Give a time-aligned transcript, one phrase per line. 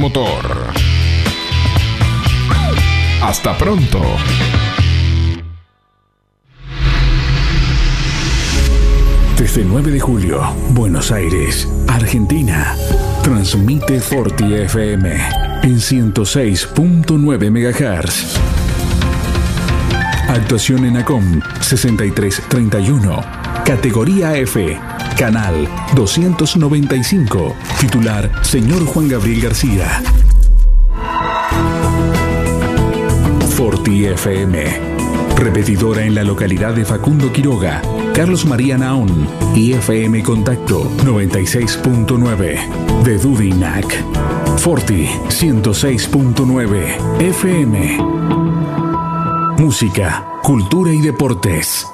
[0.00, 0.72] motor.
[3.22, 4.00] Hasta pronto.
[9.38, 12.74] Desde 9 de julio, Buenos Aires, Argentina.
[13.22, 15.12] Transmite Forti FM
[15.62, 18.36] en 106.9 MHz.
[20.28, 23.20] Actuación en ACOM 6331.
[23.64, 24.76] Categoría F.
[25.16, 27.54] Canal 295.
[27.78, 30.02] Titular Señor Juan Gabriel García.
[33.56, 34.94] Forti FM.
[35.36, 37.80] Repetidora en la localidad de Facundo Quiroga,
[38.14, 43.86] Carlos María Naón y FM Contacto 96.9 de Dudinac.
[44.58, 47.98] Forti 106.9 FM.
[49.58, 51.93] Música, cultura y deportes.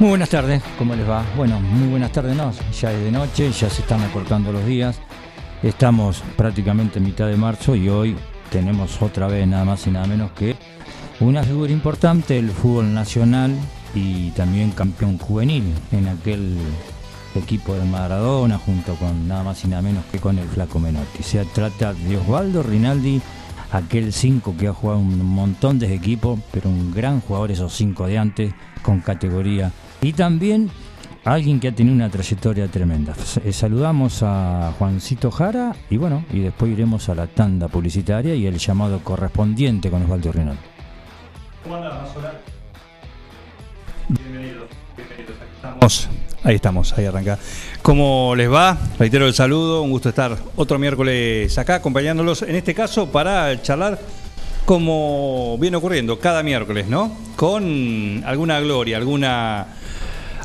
[0.00, 1.24] Muy buenas tardes, ¿cómo les va?
[1.36, 2.36] Bueno, muy buenas tardes,
[2.80, 4.98] ya es de noche, ya se están acortando los días,
[5.62, 8.16] estamos prácticamente en mitad de marzo y hoy
[8.50, 10.56] tenemos otra vez nada más y nada menos que
[11.20, 13.54] una figura importante del fútbol nacional
[13.94, 16.56] y también campeón juvenil en aquel
[17.36, 21.22] equipo de Maradona junto con nada más y nada menos que con el Flaco Menotti.
[21.22, 23.22] Se trata de Osvaldo Rinaldi,
[23.70, 28.08] aquel 5 que ha jugado un montón de equipos, pero un gran jugador esos 5
[28.08, 29.70] de antes con categoría
[30.04, 30.70] y también
[31.24, 33.14] alguien que ha tenido una trayectoria tremenda.
[33.42, 38.46] Eh, Saludamos a Juancito Jara y bueno, y después iremos a la tanda publicitaria y
[38.46, 40.60] el llamado correspondiente con Osvaldo Rinaldi.
[41.62, 42.32] ¿Cómo andan, Mazola?
[44.08, 45.36] Bienvenidos, bienvenidos.
[45.40, 46.08] Aquí estamos.
[46.42, 47.38] Ahí estamos, ahí arranca.
[47.80, 48.76] ¿Cómo les va?
[48.98, 53.98] Reitero el saludo, un gusto estar otro miércoles acá acompañándolos, en este caso para charlar
[54.66, 57.16] como viene ocurriendo cada miércoles, ¿no?
[57.36, 59.66] Con alguna gloria, alguna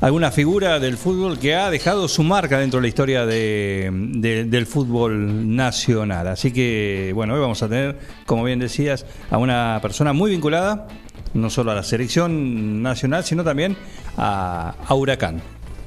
[0.01, 4.45] alguna figura del fútbol que ha dejado su marca dentro de la historia de- de-
[4.45, 6.27] del fútbol nacional.
[6.27, 10.87] Así que, bueno, hoy vamos a tener, como bien decías, a una persona muy vinculada,
[11.33, 13.75] no solo a la selección nacional, sino también
[14.17, 15.41] a, a Huracán.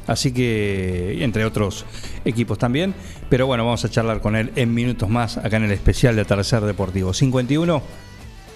[0.07, 1.87] Así que, entre otros
[2.25, 2.93] equipos también.
[3.29, 6.23] Pero bueno, vamos a charlar con él en minutos más acá en el especial de
[6.23, 7.15] Atardecer Deportivo.
[7.15, 7.81] 51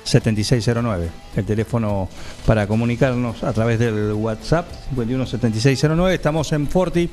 [0.06, 2.08] 7609, el teléfono
[2.46, 6.14] para comunicarnos a través del WhatsApp 517609.
[6.14, 7.10] Estamos en Forti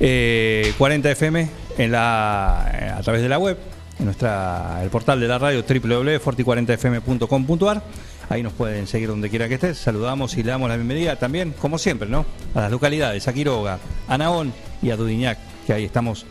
[0.00, 3.58] eh, 40 FM en la, a través de la web,
[3.98, 7.82] en nuestra el portal de la radio www.forti40fm.com.ar.
[8.30, 9.78] Ahí nos pueden seguir donde quiera que estés.
[9.78, 12.26] Saludamos y le damos la bienvenida también, como siempre, ¿no?
[12.54, 14.52] A las localidades, a Quiroga, a Naón
[14.82, 16.26] y a Dudiñac, que ahí estamos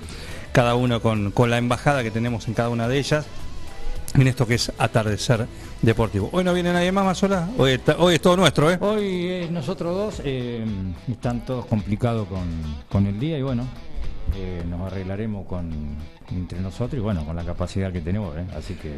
[0.52, 3.26] cada uno con, con la embajada que tenemos en cada una de ellas
[4.16, 5.48] en esto que es atardecer
[5.82, 6.30] deportivo.
[6.32, 7.50] Hoy no viene nadie más, Mazola.
[7.58, 8.78] Hoy, está- hoy es todo nuestro, ¿eh?
[8.82, 10.66] Hoy eh, nosotros dos eh,
[11.10, 12.46] están todos complicados con,
[12.90, 13.66] con el día y bueno,
[14.36, 15.72] eh, nos arreglaremos con
[16.32, 18.46] entre nosotros y bueno, con la capacidad que tenemos, ¿eh?
[18.58, 18.92] así que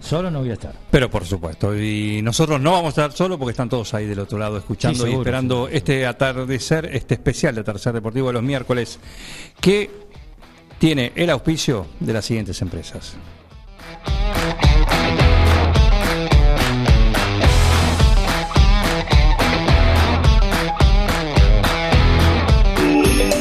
[0.00, 0.74] solo no voy a estar.
[0.90, 4.18] Pero por supuesto, y nosotros no vamos a estar solos porque están todos ahí del
[4.18, 8.26] otro lado escuchando Sí, seguro, y esperando seguro, este atardecer, este especial de atardecer deportivo
[8.26, 8.98] de los miércoles,
[9.60, 9.90] que
[10.78, 13.14] tiene el auspicio de las siguientes empresas.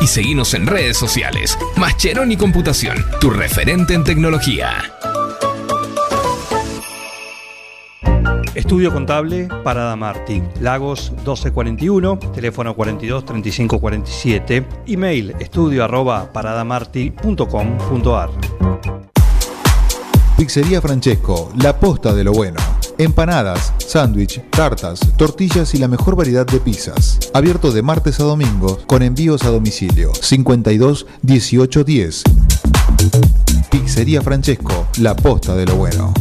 [0.00, 1.58] y seguinos en redes sociales.
[1.76, 4.92] Mascheroni Computación, tu referente en tecnología.
[8.54, 18.30] Estudio Contable Parada Martí, Lagos 1241, teléfono 42 35 47, email estudio arroba paradamarti.com.ar.
[20.36, 22.58] Pizzería Francesco, la posta de lo bueno.
[22.98, 27.18] Empanadas, sándwich, tartas, tortillas y la mejor variedad de pizzas.
[27.32, 32.22] Abierto de martes a domingo con envíos a domicilio 52 18 10.
[33.70, 36.12] Pizzería Francesco, la posta de lo bueno.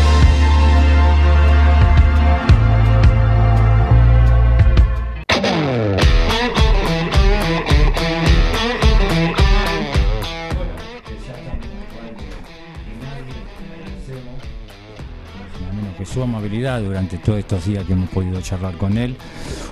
[16.11, 19.15] Su amabilidad durante todos estos días que hemos podido charlar con él.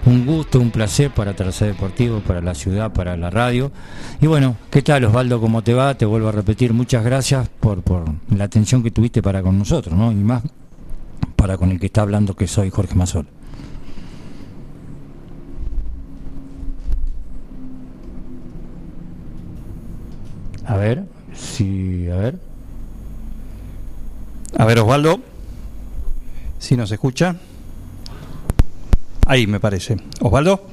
[0.05, 3.71] Un gusto, un placer para Tercer Deportivo, para la ciudad, para la radio.
[4.21, 5.41] Y bueno, ¿qué tal Osvaldo?
[5.41, 5.95] ¿Cómo te va?
[5.95, 8.05] Te vuelvo a repetir, muchas gracias por, por
[8.35, 10.11] la atención que tuviste para con nosotros, ¿no?
[10.11, 10.43] Y más
[11.35, 13.27] para con el que está hablando que soy Jorge Mazol.
[20.65, 21.03] A ver,
[21.33, 22.39] sí, a ver.
[24.57, 25.19] A ver, Osvaldo,
[26.59, 27.35] si nos escucha.
[29.25, 29.97] Ahí me parece.
[30.21, 30.65] Osvaldo.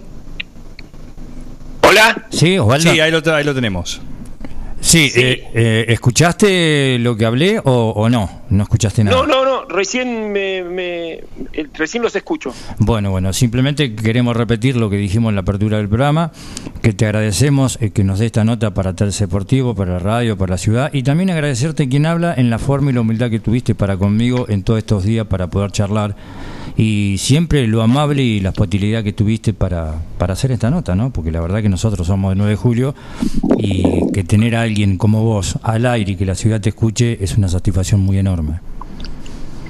[1.83, 2.27] Hola.
[2.31, 2.93] Sí, Osvaldo.
[2.93, 4.01] Sí, ahí lo, ahí lo tenemos.
[4.81, 8.43] Sí, eh, eh, ¿escuchaste lo que hablé o, o no?
[8.49, 9.17] No escuchaste nada.
[9.17, 11.13] No, no, no, recién me, me-
[11.53, 12.53] eh, recién los escucho.
[12.79, 16.31] Bueno, bueno, simplemente queremos repetir lo que dijimos en la apertura del programa,
[16.81, 20.37] que te agradecemos eh, que nos dé esta nota para Terce Deportivo, para la radio,
[20.37, 23.41] para la ciudad, y también agradecerte quien habla en la forma y la humildad que
[23.41, 26.15] tuviste para conmigo en todos estos días para poder charlar,
[26.79, 31.11] y siempre lo amable y la hospitalidad que tuviste para, para hacer esta nota, ¿no?
[31.11, 32.95] Porque la verdad que nosotros somos de 9 de julio,
[33.59, 37.19] y que tener a alguien como vos al aire y que la ciudad te escuche
[37.25, 38.36] es una satisfacción muy enorme.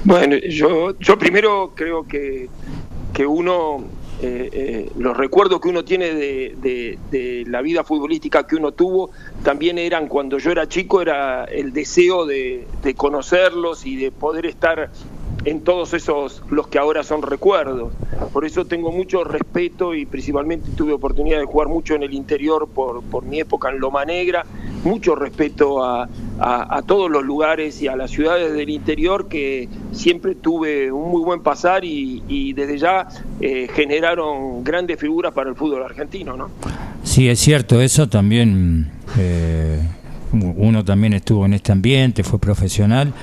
[0.03, 2.49] Bueno, yo, yo primero creo que,
[3.13, 3.83] que uno,
[4.21, 8.71] eh, eh, los recuerdos que uno tiene de, de- de la vida futbolística que uno
[8.71, 9.11] tuvo,
[9.43, 14.45] también eran cuando yo era chico, era el deseo de, de conocerlos y de poder
[14.45, 14.89] estar
[15.45, 17.93] en todos esos, los que ahora son recuerdos.
[18.33, 22.67] Por eso tengo mucho respeto y principalmente tuve oportunidad de jugar mucho en el interior
[22.67, 24.45] por, por mi época en Loma Negra,
[24.87, 26.07] mucho respeto a,
[26.39, 31.21] a- todos los lugares y a las ciudades del interior que siempre tuve un muy
[31.23, 33.07] buen pasar y, y desde ya
[33.41, 36.49] eh, generaron grandes figuras para el fútbol argentino, ¿no?
[37.03, 39.79] Sí, es cierto, eso también, eh,
[40.31, 43.13] uno también estuvo en este ambiente, fue profesional,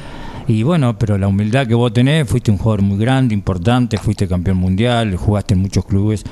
[0.47, 4.29] y bueno, pero la humildad que vos tenés, fuiste un jugador muy grande, importante, fuiste
[4.29, 6.25] campeón mundial, jugaste en muchos clubes,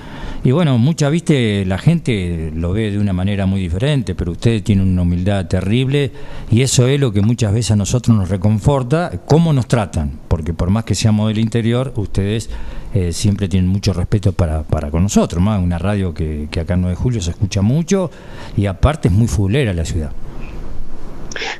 [0.44, 4.62] y bueno, mucha, viste, la gente lo ve de una manera muy diferente, pero ustedes
[4.62, 6.12] tienen una humildad terrible,
[6.50, 10.52] y eso es lo que muchas veces a nosotros nos reconforta, cómo nos tratan, porque
[10.52, 12.50] por más que seamos del interior, ustedes
[12.94, 16.74] eh, siempre tienen mucho respeto para, para con nosotros, más una radio que, que acá
[16.74, 18.10] en 9 de julio se escucha mucho
[18.56, 20.12] y aparte es muy fulera la ciudad.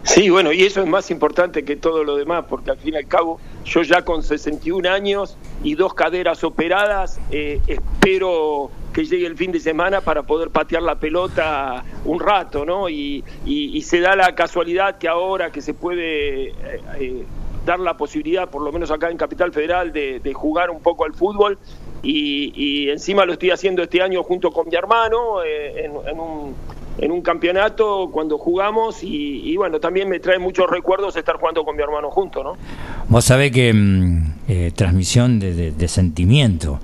[0.03, 2.97] Sí, bueno, y eso es más importante que todo lo demás, porque al fin y
[2.99, 9.27] al cabo, yo ya con 61 años y dos caderas operadas, eh, espero que llegue
[9.27, 12.89] el fin de semana para poder patear la pelota un rato, ¿no?
[12.89, 16.55] Y, y- se da la casualidad que ahora que se puede eh,
[16.99, 17.25] eh,
[17.65, 21.05] dar la posibilidad, por lo menos acá en Capital Federal, de, de jugar un poco
[21.05, 21.59] al fútbol,
[22.03, 26.55] y, y encima lo estoy haciendo este año junto con mi hermano, en un
[26.99, 31.77] en un campeonato cuando jugamos y, bueno, también me trae muchos recuerdos estar jugando con
[31.77, 32.57] mi hermano junto, ¿no?
[33.09, 36.81] Vos sabés que mm, eh, transmisión de, sentimiento.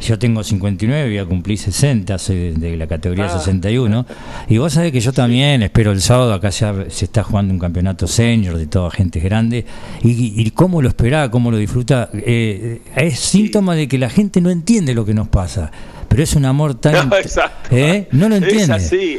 [0.00, 4.04] Yo tengo 59, voy a cumplir 60, soy de, la categoría 61.
[4.08, 4.44] Ah.
[4.48, 7.60] Y vos sabés que yo también espero el sábado, acá ya se está jugando un
[7.60, 9.64] campeonato senior de toda gente grande.
[10.02, 14.50] Y, cómo lo esperaba, cómo lo disfruta, eh, es síntoma de que la gente no
[14.50, 15.70] entiende lo que nos pasa.
[16.12, 17.08] Pero es un amor tan...
[17.08, 17.74] No, exacto.
[17.74, 18.08] ¿eh?
[18.10, 18.64] No lo entiende.
[18.64, 19.18] Es así.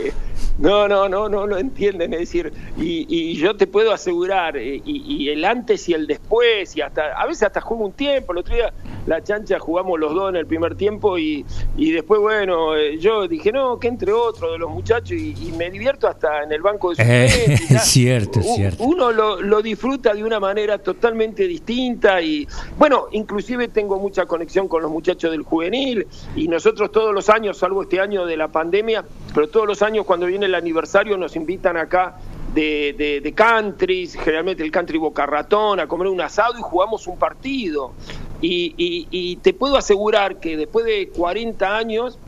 [0.60, 2.14] No, no, no, no lo entienden.
[2.14, 6.82] Es decir, y, yo te puedo asegurar, eh, y, el antes y el después, y
[6.82, 8.34] hasta, a veces hasta juego un tiempo.
[8.34, 8.74] El otro día
[9.06, 11.46] la chancha jugamos los dos en el primer tiempo, y,
[11.76, 15.70] y después, bueno, eh, yo dije, no, que entre otro de los muchachos, y, me
[15.70, 18.84] divierto hasta en el banco de eh, Es cierto, es cierto.
[18.84, 24.68] Uno lo, lo disfruta de una manera totalmente distinta, y bueno, inclusive tengo mucha conexión
[24.68, 28.48] con los muchachos del juvenil, y nosotros todos los años, salvo este año de la
[28.48, 32.18] pandemia, pero todos los años cuando viene el aniversario nos invitan acá
[32.54, 37.18] de, de, countries, generalmente el country Boca Ratón, a comer un asado y jugamos un
[37.18, 37.94] partido.
[38.42, 42.20] Y, te puedo asegurar que después de 40 años,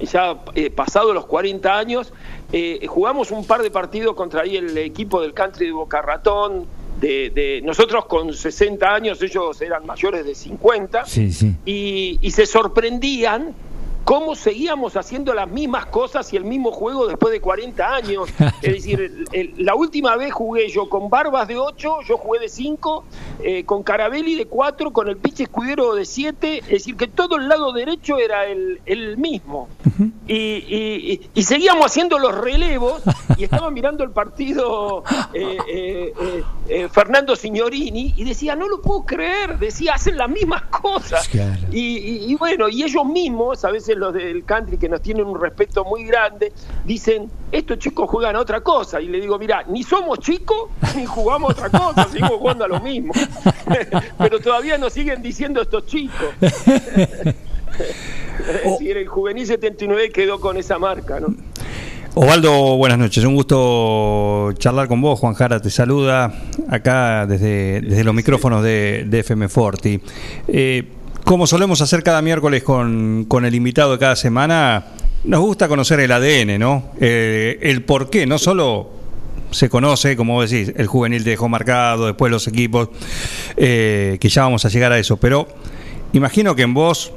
[0.00, 2.12] ya eh, pasado los 40 años,
[2.52, 6.66] eh, jugamos un par de partidos contra ahí el equipo del country de Boca Ratón.
[7.00, 11.04] De, nosotros con 60 años, ellos eran mayores de 50,
[11.66, 13.54] Y, y se sorprendían
[14.06, 18.28] cómo seguíamos haciendo las mismas cosas y el mismo juego después de 40 años.
[18.62, 19.24] Es decir,
[19.58, 23.04] la última vez jugué yo con Barbas de 8, yo jugué de 5,
[23.42, 27.36] eh, con Carabelli de 4, con el Piche Escudero de 7, es decir, que todo
[27.36, 29.68] el lado derecho era el, mismo.
[30.28, 33.02] y, seguíamos haciendo los relevos
[33.36, 36.12] y estaba mirando el partido eh,
[36.68, 41.28] eh, Fernando Signorini y decía, no lo puedo creer, decía, hacen las mismas cosas.
[41.72, 45.40] Y, y bueno, y ellos mismos a veces los del country que nos tienen un
[45.40, 46.52] respeto muy grande,
[46.84, 49.00] dicen, estos chicos juegan a otra cosa.
[49.00, 52.68] Y le digo, mira, ni somos chicos ni jugamos a otra cosa, seguimos jugando a
[52.68, 53.12] lo mismo.
[54.18, 56.28] Pero todavía nos siguen diciendo estos chicos.
[56.40, 57.34] es
[58.64, 61.34] decir, el juvenil 79 quedó con esa marca, ¿no?
[62.18, 63.22] Osvaldo, buenas noches.
[63.24, 65.20] Un gusto charlar con vos.
[65.20, 66.32] Juan Jara te saluda
[66.66, 70.00] acá desde, desde los micrófonos de, de FM Forti.
[70.48, 70.88] Eh,
[71.26, 74.86] como solemos hacer cada miércoles con, el invitado de cada semana,
[75.24, 76.90] nos gusta conocer el ADN, ¿no?
[77.00, 78.90] Eh, el por qué, no solo
[79.50, 82.90] se conoce, como decís, el juvenil te dejó marcado, después los equipos,
[83.56, 85.48] eh, que ya vamos a llegar a eso, pero
[86.12, 87.12] imagino que en vos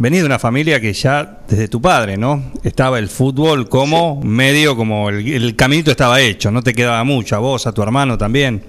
[0.00, 2.42] venís de una familia que ya desde tu padre, ¿no?
[2.64, 7.38] Estaba el fútbol como medio, como el, caminito estaba hecho, no te quedaba mucho, a
[7.38, 8.62] vos, a tu hermano también.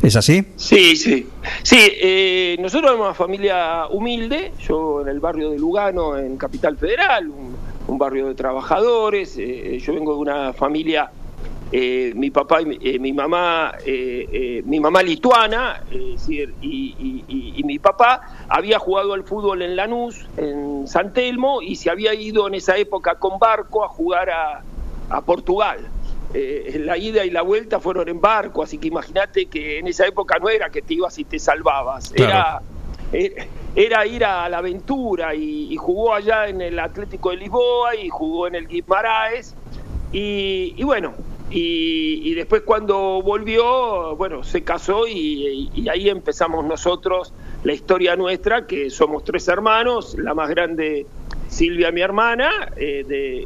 [0.00, 0.46] ¿Es así?
[0.54, 1.26] Sí, sí.
[1.64, 6.76] Sí, eh, nosotros somos una familia humilde, yo en el barrio de Lugano, en Capital
[6.76, 7.28] Federal,
[7.88, 11.10] un, barrio de trabajadores, eh, yo vengo de una familia
[11.72, 18.78] eh, mi papá y eh, mi mamá, eh, mi mamá lituana, y, mi papá había
[18.78, 23.16] jugado al fútbol en Lanús, en San Telmo, y se había ido en esa época
[23.16, 24.62] con barco a jugar a,
[25.22, 25.78] Portugal.
[26.32, 30.38] la ida y la vuelta fueron en barco, así que imagínate que en esa época
[30.38, 32.60] no era que te ibas y te salvabas, era,
[33.74, 38.46] era, ir a la aventura y, jugó allá en el Atlético de Lisboa y jugó
[38.46, 39.54] en el Guimaraes.
[40.12, 41.14] Y, y bueno,
[41.50, 48.90] y, después cuando volvió, bueno, se casó y, ahí empezamos nosotros la historia nuestra, que
[48.90, 51.06] somos tres hermanos, la más grande
[51.48, 53.38] Silvia, mi hermana, eh, de,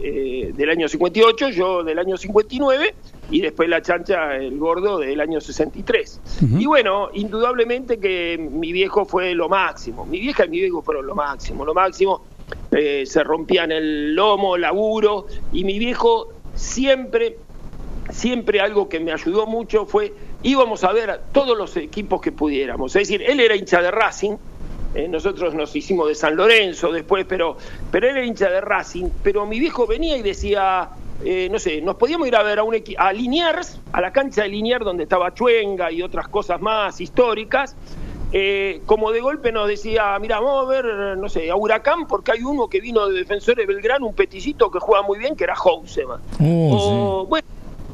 [0.48, 2.94] eh, del año 58, yo del año 59,
[3.30, 6.20] y después la chancha, el gordo, del año 63.
[6.58, 11.06] Y bueno, indudablemente que mi viejo fue lo máximo, mi vieja y mi viejo fueron
[11.06, 12.22] lo máximo, lo máximo,
[12.72, 17.36] eh, se rompían el lomo, laburo, y mi viejo siempre
[18.12, 20.12] siempre algo que me ayudó mucho fue
[20.42, 22.94] íbamos a ver a todos los equipos que pudiéramos.
[22.96, 24.36] Es decir, él era hincha de Racing,
[24.94, 27.56] eh, nosotros nos hicimos de San Lorenzo después, pero,
[27.90, 30.90] pero él era hincha de Racing, pero mi viejo venía y decía,
[31.24, 34.42] eh, no sé, nos podíamos ir a ver a, un a Liniers, a la cancha
[34.42, 37.76] de Liniers donde estaba Chuenga y otras cosas más históricas.
[38.32, 42.32] Eh, como de golpe nos decía, mira, vamos a ver, no sé, a Huracán, porque
[42.32, 45.44] hay uno que vino de Defensor de Belgrano, un peticito que juega muy bien, que
[45.44, 46.20] era Houseman.
[46.40, 47.46] Oh, bueno,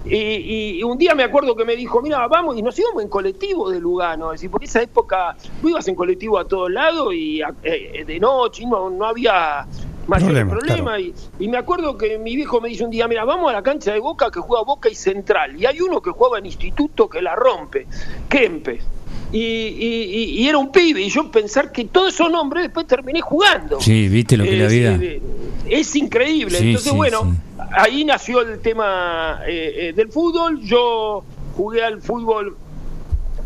[0.09, 3.71] y, un día me acuerdo que me dijo, mira, vamos, y nos íbamos en colectivo
[3.71, 7.41] de Lugano, es decir, por esa época tú ibas en colectivo a todos lados y
[7.63, 9.67] eh, de noche no, no había
[10.07, 10.99] mayor problema.
[11.01, 11.15] Y,
[11.49, 14.01] me acuerdo que mi viejo me dice un día, mira, vamos a la cancha de
[14.01, 17.35] Boca que juega Boca y Central, y hay uno que jugaba en Instituto que la
[17.35, 17.87] rompe,
[18.29, 18.85] Kempes.
[19.33, 23.81] Y, y, era un pibe, y yo pensar que todos esos nombres después terminé jugando.
[23.81, 25.21] Sí, viste lo que es la vida.
[25.69, 26.57] es increíble.
[26.59, 27.63] Sí, Entonces, sí, bueno, sí.
[27.77, 30.61] ahí nació el tema eh, eh, del fútbol.
[30.63, 31.25] Yo
[31.57, 32.57] jugué al fútbol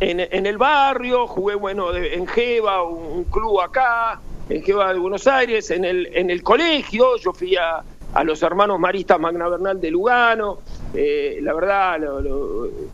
[0.00, 4.92] en, en el barrio, jugué, bueno, de- en Jeva, un, un club acá, en Jeva
[4.92, 7.82] de Buenos Aires, en el, en el colegio, yo fui a,
[8.14, 10.59] a los hermanos maristas Magna Bernal de Lugano,
[10.95, 12.00] eh, la verdad,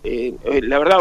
[0.05, 0.99] eh, eh, la verdad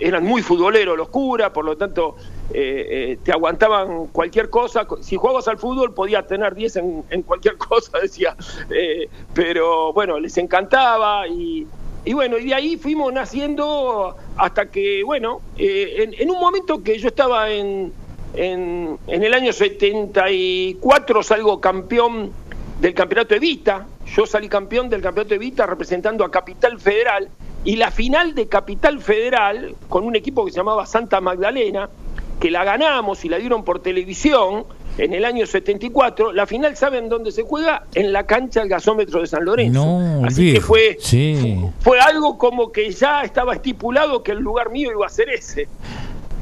[0.00, 2.16] eran muy futboleros los curas, por lo tanto
[2.52, 8.36] te aguantaban cualquier cosa, si jugabas al fútbol podías tener 10 en, cualquier cosa, decía,
[9.32, 11.66] pero bueno, les encantaba y,
[12.12, 17.08] bueno, y de ahí fuimos naciendo hasta que, bueno, en, en un momento que yo
[17.08, 17.92] estaba en,
[18.34, 22.32] en, en el año 74, salgo campeón
[22.82, 23.86] del campeonato de Vita.
[24.14, 27.28] Yo salí campeón del campeonato de Vita representando a Capital Federal.
[27.64, 31.88] Y la final de Capital Federal, con un equipo que se llamaba Santa Magdalena,
[32.40, 34.64] que la ganamos y la dieron por televisión
[34.98, 37.84] en el año 74, la final, ¿saben dónde se juega?
[37.94, 39.78] En la cancha del gasómetro de San Lorenzo.
[39.86, 41.56] No, Así que fue, Sí.
[41.80, 45.68] fue algo como que ya estaba estipulado que el lugar mío iba a ser ese.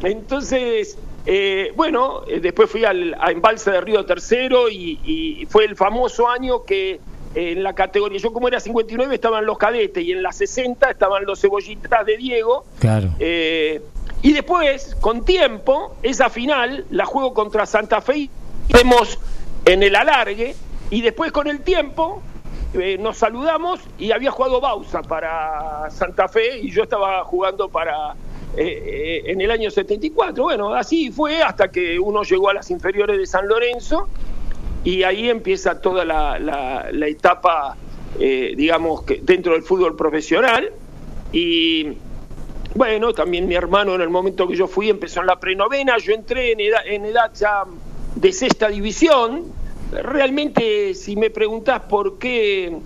[0.02, 0.97] Entonces,
[1.27, 5.77] eh, bueno, eh, después fui al a Embalse de Río Tercero y, y fue el
[5.77, 7.00] famoso año que
[7.35, 10.91] eh, en la categoría, yo como era 59 estaban los cadetes y en la 60
[10.91, 12.65] estaban los cebollitas de Diego.
[12.81, 13.11] Claro.
[13.19, 13.83] Eh,
[14.23, 18.31] y después, con tiempo, esa final la juego contra Santa Fe y
[18.69, 19.19] vemos
[19.65, 20.55] en el alargue.
[20.91, 22.21] Y después, con el tiempo,
[22.75, 28.15] eh, nos saludamos y había jugado Bausa para Santa Fe y yo estaba jugando para.
[28.57, 30.42] Eh, eh, en el año 74.
[30.45, 34.09] Bueno, así fue hasta que uno llegó a las inferiores de San Lorenzo
[34.85, 37.76] y ahí empieza toda la, la- etapa,
[38.19, 40.71] eh, digamos, que dentro del fútbol profesional.
[41.33, 41.92] Y
[42.75, 46.12] bueno, también mi hermano en el momento que yo fui empezó en la prenovena, yo
[46.12, 47.64] entré en edad, en edad ya
[48.14, 49.45] de sexta división.
[49.92, 52.76] Realmente, si me preguntás por qué,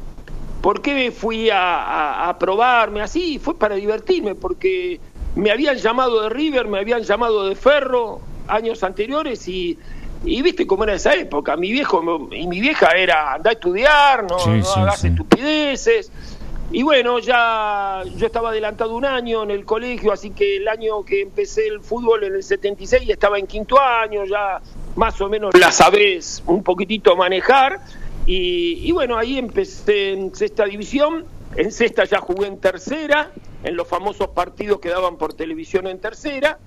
[0.63, 4.99] por qué fui a, a- a probarme así, fue para divertirme, porque
[5.37, 9.79] me habían llamado de River, me habían llamado de Ferro años anteriores y,
[10.25, 11.57] y viste cómo era esa época.
[11.57, 15.09] Mi viejo y mi vieja era anda a estudiar, no, Sí, no sí, hagas sí.
[15.09, 16.13] estupideces.
[16.73, 21.05] Y bueno, ya yo estaba adelantado un año en el colegio, así que el año
[21.05, 24.61] que empecé el fútbol en el 76 estaba en quinto año, ya
[24.97, 27.81] más o menos la sabés un poquitito manejar.
[28.27, 33.31] Y, y bueno, ahí empecé en sexta división, en sexta ya jugué en tercera,
[33.65, 36.59] en los famosos partidos que daban por televisión en tercera.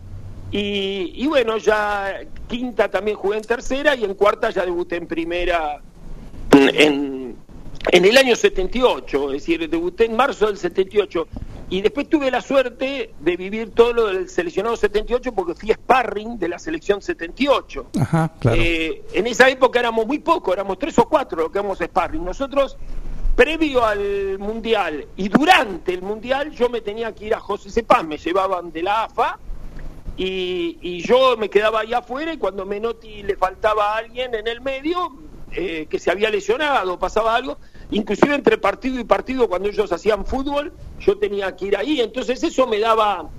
[0.52, 5.06] Y, y bueno, ya quinta también jugué en tercera y en cuarta ya debuté en
[5.08, 5.82] primera
[6.52, 7.36] en,
[7.92, 11.28] en- el año 78, es decir, debuté en marzo del 78
[11.70, 16.40] y después tuve la suerte de vivir todo lo del seleccionado 78 porque fui sparring
[16.40, 17.88] de la selección 78.
[18.00, 18.58] Ajá, claro.
[18.62, 22.24] Eh, en esa época éramos muy pocos, éramos tres o cuatro los que éramos sparring.
[22.24, 22.78] Nosotros,
[23.38, 28.04] previo al Mundial y durante el Mundial, yo me tenía que ir a José Cepaz,
[28.04, 29.38] me llevaban de la AFA
[30.18, 34.48] y, y yo me quedaba ahí afuera y cuando Menotti le faltaba a alguien en
[34.48, 35.12] el medio,
[35.52, 37.60] eh, que se había lesionado, pasaba algo,
[37.92, 42.42] inclusive entre partido y partido cuando ellos hacían fútbol, yo tenía que ir ahí, entonces
[42.44, 43.30] eso me daba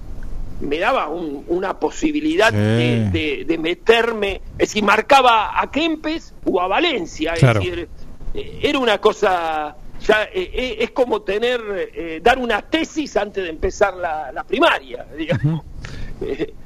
[0.60, 2.56] me daba un- una posibilidad Sí.
[2.56, 7.60] de, de- de meterme, es decir, marcaba a Kempes o a Valencia, es Claro.
[7.60, 7.88] decir,
[8.34, 11.60] eh, era una cosa, ya eh, eh, es como tener,
[11.94, 15.64] eh, dar una tesis antes de empezar la, la primaria, digamos.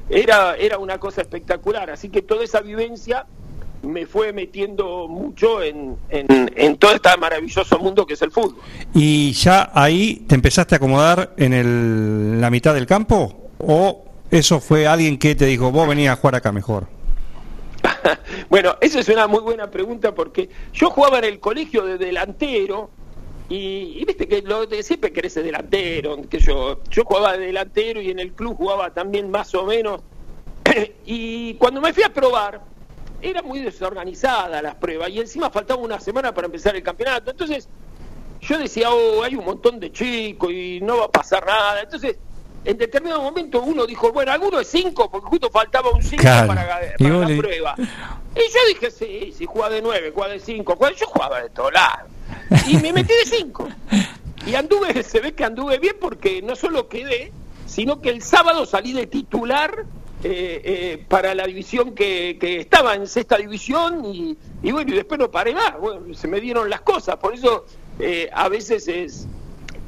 [0.08, 3.26] Era, era una cosa espectacular, así que toda esa vivencia
[3.82, 8.56] me fue metiendo mucho en, en, en todo este maravilloso mundo que es el fútbol.
[8.94, 13.50] ¿Y ya ahí te empezaste a acomodar en el- la mitad del campo?
[13.58, 16.86] ¿O eso fue alguien que te dijo, vos venís a jugar acá mejor?
[18.48, 22.90] bueno, esa es una muy buena pregunta porque yo jugaba en el colegio de delantero
[23.48, 27.46] y, y viste que lo de siempre querés ser delantero, que yo, yo jugaba de
[27.46, 30.00] delantero y en el club jugaba también más o menos.
[31.04, 32.60] y cuando me fui a probar,
[33.20, 37.30] era muy desorganizada las pruebas y encima faltaba una semana para empezar el campeonato.
[37.30, 37.68] Entonces
[38.40, 41.82] yo decía, oh, hay un montón de chicos y no va a pasar nada.
[41.82, 42.16] Entonces,
[42.64, 46.48] en determinado momento uno dijo, bueno, alguno es cinco, porque justo faltaba un cinco Claro.
[46.48, 47.74] para, para la le- prueba.
[47.78, 51.50] Y yo dije, sí, si jugaba de nueve, jugaba de cinco, jugaba- yo jugaba de
[51.50, 52.10] todos lados.
[52.68, 53.68] Y me metí de cinco.
[54.46, 57.32] Y anduve, se ve que anduve bien porque no solo quedé,
[57.66, 59.86] sino que el sábado salí de titular
[60.24, 64.36] eh, eh, para la división que, que estaba en sexta división y,
[64.70, 65.78] bueno, y después no paré más.
[65.80, 67.66] Bueno, se me dieron las cosas, por eso
[67.98, 69.26] eh, a veces es...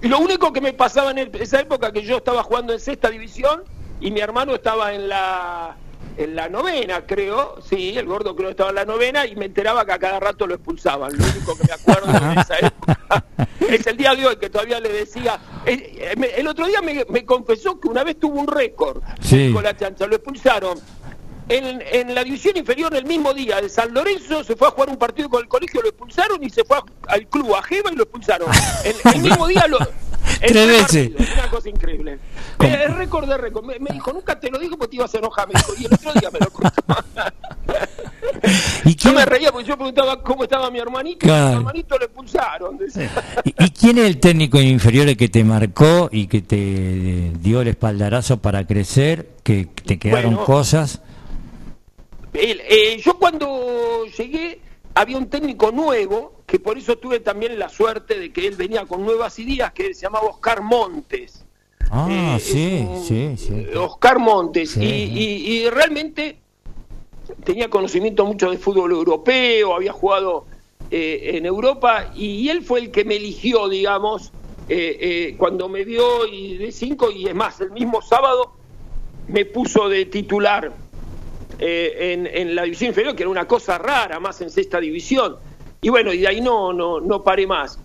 [0.00, 3.62] Lo único que me pasaba en esa época que yo estaba jugando en sexta división
[4.00, 5.76] y mi hermano estaba en la
[6.16, 9.46] en la novena, creo, sí, el gordo creo que estaba en la novena y me
[9.46, 11.12] enteraba que a cada rato lo expulsaban.
[11.16, 13.24] Lo único que me acuerdo de esa época
[13.68, 15.38] es el día de hoy que todavía le decía.
[15.66, 19.52] eh, eh, El otro día me, me confesó que una vez tuvo un récord Sí.
[19.52, 20.78] con la chancha, lo expulsaron.
[21.46, 24.88] En, en la división inferior el mismo día de San Lorenzo se fue a jugar
[24.88, 27.90] un partido con el colegio, lo expulsaron y se fue a- al club a Jeva
[27.92, 28.48] y lo expulsaron.
[28.82, 29.78] El, el mismo día lo...
[30.46, 31.10] Tres veces.
[31.34, 32.18] Una cosa increíble.
[32.56, 32.74] ¿Cómo?
[32.74, 33.64] Es récord de récord.
[33.64, 35.48] Me, me dijo, nunca te lo digo porque te ibas a enojar.
[35.48, 36.70] Me dijo, y el otro día me lo contó.
[38.84, 41.20] ¿Y Yo me reía porque yo preguntaba cómo estaba mi hermanito.
[41.20, 41.50] Claro.
[41.50, 42.76] Mi hermanito lo expulsaron.
[42.78, 43.10] decía.
[43.44, 47.68] y- y quién es el técnico inferior que te marcó y que te dio el
[47.68, 50.44] espaldarazo para crecer, que te quedaron Bueno.
[50.46, 51.00] cosas?
[52.34, 54.60] El- eh, yo cuando llegué
[54.94, 58.84] había un técnico nuevo, que por eso tuve también la suerte de que él venía
[58.86, 61.44] con nuevas ideas, que se llamaba Oscar Montes.
[61.90, 63.66] Ah, Eh, sí, un- sí, sí.
[63.76, 64.70] Oscar Montes.
[64.72, 64.80] Sí.
[64.84, 66.38] Y, y- y realmente
[67.44, 70.46] tenía conocimiento mucho de fútbol europeo, había jugado
[70.90, 74.32] eh, en Europa y él fue el que me eligió, digamos,
[74.68, 78.52] eh, eh, cuando me vio y de cinco y es más, el mismo sábado
[79.26, 80.72] me puso de titular
[81.58, 85.36] eh, en, la división inferior, que era una cosa rara, más en sexta división.
[85.80, 87.78] Y bueno, y de ahí no, no, no paré más.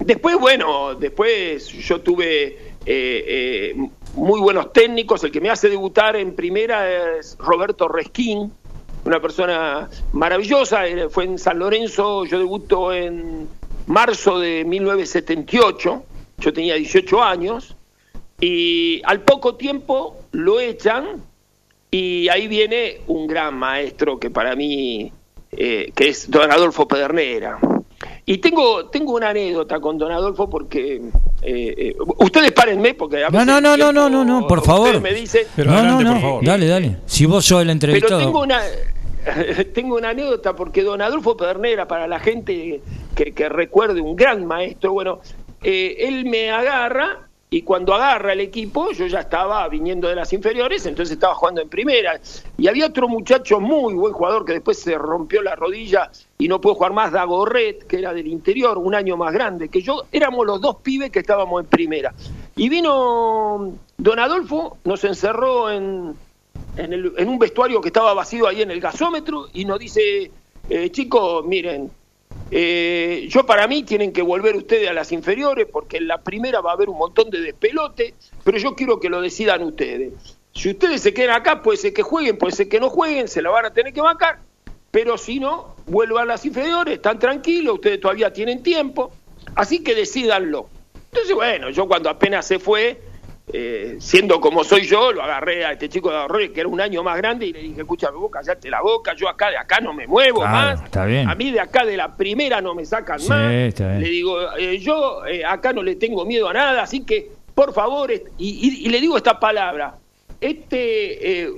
[0.00, 5.22] Después, bueno, después yo tuve eh, eh, muy buenos técnicos.
[5.24, 8.52] El que me hace debutar en primera es Roberto Resquín,
[9.04, 10.82] una persona maravillosa.
[11.10, 13.48] Fue en San Lorenzo, yo debuto en
[13.86, 16.02] marzo de 1978.
[16.38, 17.76] Yo tenía 18 años.
[18.40, 21.22] Y al poco tiempo lo echan
[21.94, 25.12] y ahí viene un gran maestro que para mí,
[25.52, 27.58] eh, que es don Adolfo Pedernera.
[28.24, 31.02] Y tengo, tengo una anécdota con don Adolfo porque...
[31.42, 34.64] eh, eh, ustedes párenme porque a No, veces no, no, no, no, no, no, por
[34.64, 35.00] favor.
[35.02, 36.44] me dicen, Pero no, adelante, no, no, por favor.
[36.46, 36.96] dale, dale.
[37.04, 38.20] Si vos sos el pero entrevistado.
[38.20, 38.62] tengo una
[39.74, 42.80] tengo una anécdota porque don Adolfo Pedernera, para la gente
[43.14, 45.20] que, que recuerde, un gran maestro, bueno,
[45.62, 50.32] eh, él me agarra y cuando agarra el equipo, yo ya estaba viniendo de las
[50.32, 52.18] inferiores, entonces estaba jugando en primera.
[52.56, 56.62] Y había otro muchacho muy buen jugador que después se rompió la rodilla y no
[56.62, 60.04] pudo jugar más, Dagorret, que era del interior, un año más grande que yo.
[60.10, 62.14] Éramos los dos pibes que estábamos en primera.
[62.56, 66.14] Y vino don Adolfo, nos encerró en,
[66.78, 70.30] en, el- en un vestuario que estaba vacío ahí en el gasómetro y nos dice,
[70.70, 71.90] eh, chicos, miren,
[72.50, 76.60] eh, yo para mí tienen que volver ustedes a las inferiores porque en la primera
[76.60, 78.14] va a haber un montón de despelote,
[78.44, 80.12] pero yo quiero que lo decidan ustedes.
[80.54, 83.40] Si ustedes se quedan acá, puede ser que jueguen, puede ser que no jueguen, se
[83.40, 84.40] la van a tener que bancar,
[84.90, 89.12] pero si no, vuelvan a las inferiores, están tranquilos, ustedes todavía tienen tiempo,
[89.54, 90.68] así que decidanlo.
[91.10, 93.00] Entonces, bueno, yo cuando apenas se fue,
[93.52, 96.80] eh, siendo como soy yo, lo agarré a este chico de Arroyo, que era un
[96.80, 99.78] año más grande, y le dije, escúchame, vos callate la boca, yo acá de acá
[99.80, 100.82] no me muevo Claro, más.
[100.84, 101.28] está bien.
[101.28, 103.52] A mí de acá de la primera no me sacan Sí, más.
[103.52, 104.00] está bien.
[104.02, 107.72] Le digo, eh, yo eh, acá no le tengo miedo a nada, así que, por
[107.74, 109.96] favor, y, y- y le digo esta palabra,
[110.40, 111.50] este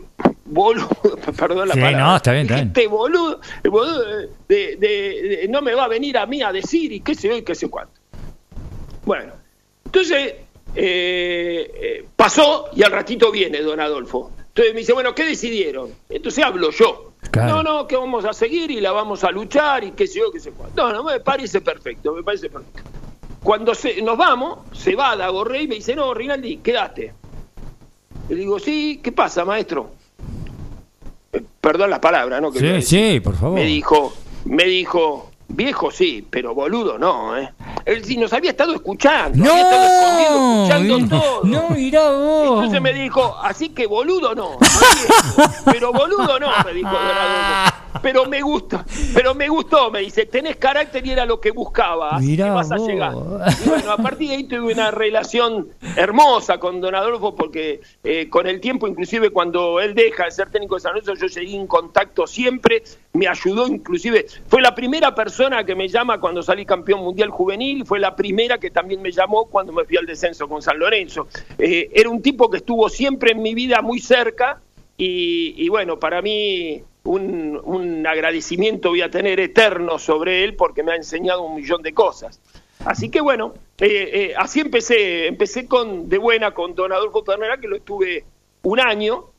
[0.47, 0.89] boludo,
[1.39, 2.67] perdón la Sí, palabra, no, está bien, está bien.
[2.69, 6.53] este boludo, el boludo de, de- de- no me va a venir a mí a
[6.53, 7.95] decir y qué sé yo y qué sé cuánto.
[9.05, 9.33] Bueno,
[9.85, 10.35] entonces
[10.75, 14.31] eh, eh, pasó y al ratito viene don Adolfo.
[14.49, 15.91] Entonces me dice, bueno, ¿qué decidieron?
[16.09, 17.13] Entonces hablo yo.
[17.31, 17.63] Claro.
[17.63, 20.31] No, no, que vamos a seguir y la vamos a luchar y qué sé yo,
[20.31, 20.81] qué sé cuánto.
[20.81, 22.91] No, no, me parece perfecto, me parece perfecto.
[23.43, 27.13] Cuando se, nos vamos, se va Dagorre y me dice, no, Rinaldi, quédate.
[28.29, 29.91] Le digo, sí, ¿qué pasa, maestro?
[31.33, 32.51] Eh, Perdón la palabra, ¿no?
[32.51, 33.59] Que Sí, sí, por favor.
[33.59, 37.53] Me dijo, me dijo, viejo sí, pero boludo no, ¿eh?
[37.85, 41.41] Él sí nos había estado escuchando, había estado escondido No, escuchando todo.
[41.45, 42.49] no, mirá vos.
[42.59, 47.01] Entonces me dijo, así que boludo no, no viejo, pero boludo no, me dijo Don
[47.17, 47.75] Adolfo.
[48.03, 52.17] Pero me gusta, pero me gustó, me dice, tenés carácter y era lo que buscaba,
[52.17, 53.15] así Mirá que vas a llegar.
[53.65, 58.29] Y bueno, a partir de ahí tuve una relación hermosa con Don Adolfo, porque eh,
[58.29, 61.55] con el tiempo, inclusive cuando él deja de ser técnico de San Lorenzo, yo seguí
[61.55, 66.65] en contacto siempre, me ayudó inclusive, fue la primera persona que me llama cuando salí
[66.65, 70.49] campeón mundial juvenil, fue la primera que también me llamó cuando me fui al descenso
[70.49, 71.27] con San Lorenzo.
[71.59, 74.61] Eh, era un tipo que estuvo siempre en mi vida muy cerca
[74.97, 80.93] y, bueno, para mí un, un agradecimiento voy a tener eterno sobre él porque me
[80.93, 82.41] ha enseñado un millón de cosas.
[82.85, 87.57] Así que bueno, eh, eh, así empecé, empecé con de buena con Don Adolfo Pernera,
[87.59, 88.25] que lo estuve
[88.63, 89.31] un año,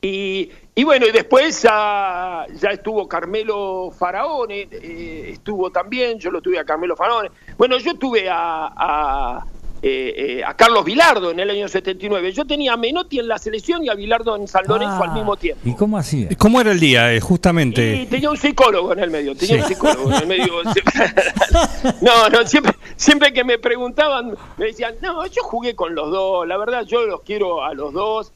[0.00, 6.40] y, y bueno, y después ya, ya estuvo Carmelo Faraone, eh, estuvo también, yo lo
[6.40, 7.30] tuve a Carmelo Faraone.
[7.56, 9.44] Bueno, yo tuve a, a,
[9.82, 12.30] eh, a Carlos Vilardo en el año 79.
[12.32, 15.14] Yo tenía a Menotti en la selección y a Vilardo en San Lorenzo al Ah,
[15.14, 15.68] mismo tiempo.
[15.68, 16.28] ¿Y cómo hacía?
[16.38, 17.96] ¿Cómo era el día, eh, justamente?
[17.96, 19.60] Y tenía un psicólogo en el medio, tenía Sí.
[19.62, 20.62] un psicólogo en el medio.
[22.02, 26.46] no, no, siempre, siempre que me preguntaban, me decían, no, yo jugué con los dos,
[26.46, 28.32] la verdad yo los quiero a los dos,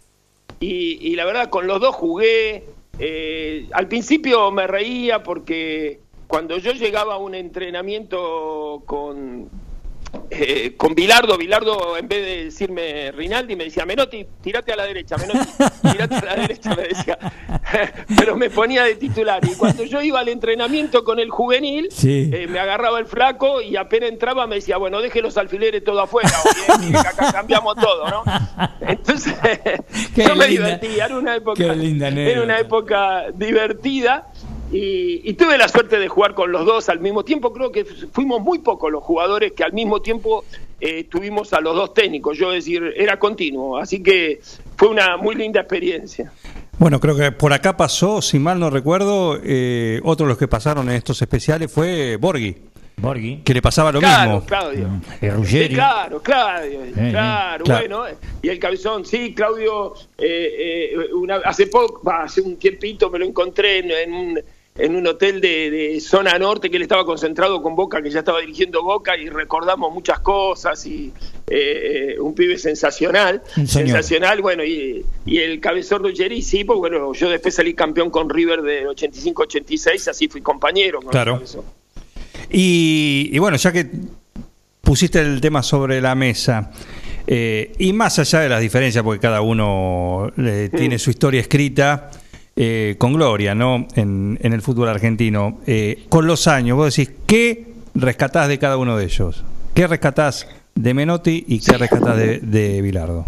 [0.63, 2.65] y, y la verdad con los dos jugué.
[2.99, 5.99] Eh, al principio me reía porque
[6.29, 9.51] cuando yo llegaba a un entrenamiento con,
[10.31, 14.85] eh, con Bilardo, Bilardo en vez de decirme Rinaldi me decía Menotti, tirate a la
[14.85, 15.49] derecha, Menotti,
[15.91, 17.19] tirate a la derecha, me decía.
[18.17, 19.43] Pero me ponía de titular.
[19.45, 22.31] Y cuando yo iba al entrenamiento con el juvenil, Sí.
[22.33, 26.01] eh, me agarraba el flaco y apenas entraba me decía, bueno, deje los alfileres todo
[26.01, 26.31] afuera,
[26.75, 28.23] o bien, acá cambiamos todo, ¿no?
[28.81, 29.35] Entonces,
[30.17, 34.32] yo me divertía, era una época, era una época divertida.
[34.73, 37.53] Y, y tuve la suerte de jugar con los dos al mismo tiempo.
[37.53, 40.45] Creo que fuimos muy pocos los jugadores que al mismo tiempo
[40.81, 42.39] eh, tuvimos a los dos técnicos.
[42.39, 43.77] Yo, es decir, era continuo.
[43.77, 44.41] Así que
[44.77, 46.33] fue una muy linda experiencia.
[46.79, 50.49] Bueno, creo que por acá pasó, si mal no recuerdo, eh, otro de los que
[50.49, 52.57] pasaron en estos especiales fue Borghi,
[52.97, 53.43] Borghi.
[53.45, 54.47] que le pasaba lo claro, mismo.
[54.47, 54.89] Claudio.
[55.21, 55.69] Eh, Ruggeri.
[55.69, 56.93] Sí, claro, Claudio, eh.
[57.11, 57.81] claro, Claro.
[57.81, 63.11] bueno, eh, y el cabezón, sí, Claudio, eh, eh, una- hace poco, hace un tiempito
[63.11, 64.41] me lo encontré en, en un,
[64.75, 68.21] en un hotel de, de zona norte que él estaba concentrado con Boca, que ya
[68.21, 71.13] estaba dirigiendo Boca y recordamos muchas cosas y
[71.47, 77.13] eh, un pibe sensacional, Un sensacional, bueno, y, y el cabezón Ruggeri, sí, pues bueno,
[77.13, 81.43] yo después salí campeón con River de 85-86, así fui compañero con Claro.
[82.51, 83.91] Y, y bueno, ya que
[84.81, 86.71] pusiste el tema sobre la mesa,
[87.27, 92.11] eh, y más allá de las diferencias, porque cada uno eh, tiene su historia escrita
[92.57, 93.87] eh, con gloria, ¿no?
[93.95, 95.61] En, en el fútbol argentino.
[95.67, 99.45] Eh, con los años, vos decís, ¿qué rescatás de cada uno de ellos?
[99.75, 103.27] ¿Qué rescatás de Menotti y qué rescatás de, de Bilardo?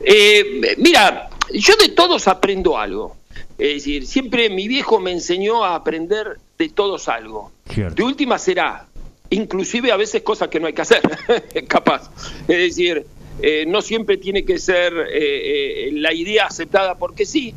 [0.00, 3.16] Eh, mira, yo de todos aprendo algo.
[3.58, 7.52] Es decir, siempre mi viejo me enseñó a aprender de todos algo.
[7.68, 7.94] Cierto.
[7.94, 8.86] De última será,
[9.30, 11.02] inclusive a veces cosas que no hay que hacer,
[11.68, 12.10] capaz.
[12.48, 13.06] Es decir,
[13.40, 17.54] eh, no siempre tiene que ser eh, eh, la idea aceptada porque sí.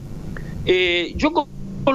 [0.66, 1.48] Eh, yo con,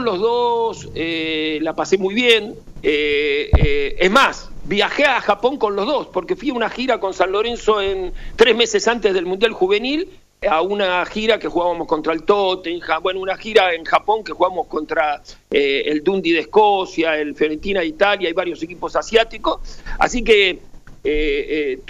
[0.05, 2.55] los dos eh, la pasé muy bien.
[2.83, 7.13] Eh, es más, viajé a Japón con los dos, porque fui a una gira con
[7.13, 10.09] San Lorenzo en tres meses antes del Mundial Juvenil,
[10.49, 14.69] a una gira que jugábamos contra el Tottenham, bueno, una gira en Japón que jugamos
[14.69, 19.61] contra el Dundee de Escocia, el Fiorentina de Italia y varios equipos asiáticos.
[19.99, 20.61] Así que
[21.03, 21.81] eh,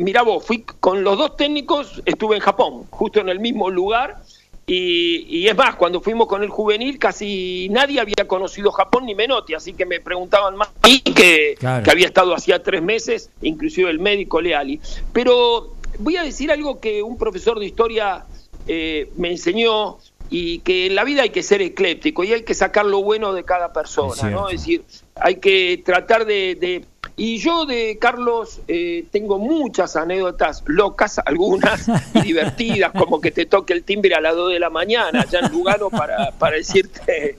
[0.00, 4.21] mirá vos, fui con los dos técnicos, estuve en Japón, justo en el mismo lugar.
[4.66, 9.14] Y, y es más, cuando fuimos con el juvenil, casi nadie había conocido Japón ni
[9.14, 11.82] Menotti, así que me preguntaban más a mí que, Claro.
[11.84, 14.80] que había estado hacía tres meses, inclusive el médico Leali.
[15.12, 18.24] Pero voy a decir algo que un profesor de historia
[18.68, 19.98] eh, me enseñó
[20.30, 23.32] y que en la vida hay que ser ecléptico y hay que sacar lo bueno
[23.34, 24.30] de cada persona.
[24.30, 24.48] ¿no?
[24.48, 24.84] Es decir,
[25.16, 26.54] hay que tratar de...
[26.54, 33.30] de- y yo de Carlos eh, tengo muchas anécdotas locas, algunas y divertidas, como que
[33.30, 36.56] te toque el timbre a las 2 de la mañana, ya en Lugano, para, para
[36.56, 37.38] decirte...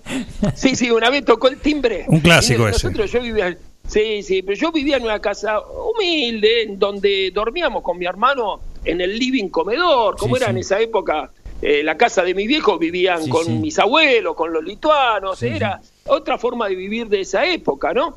[0.55, 2.05] Sí, sí, una vez tocó el timbre.
[2.07, 2.87] Un clásico ese.
[2.87, 3.57] nosotros, yo vivía...
[3.85, 8.61] Sí, sí, pero yo vivía en una casa humilde, en donde dormíamos con mi hermano
[8.85, 11.31] en el living comedor, como Sí, era en esa época
[11.61, 13.51] eh, la casa de mis viejos, vivían Sí, con sí.
[13.51, 18.15] mis abuelos, con los lituanos, Sí, era otra forma de vivir de esa época, ¿no?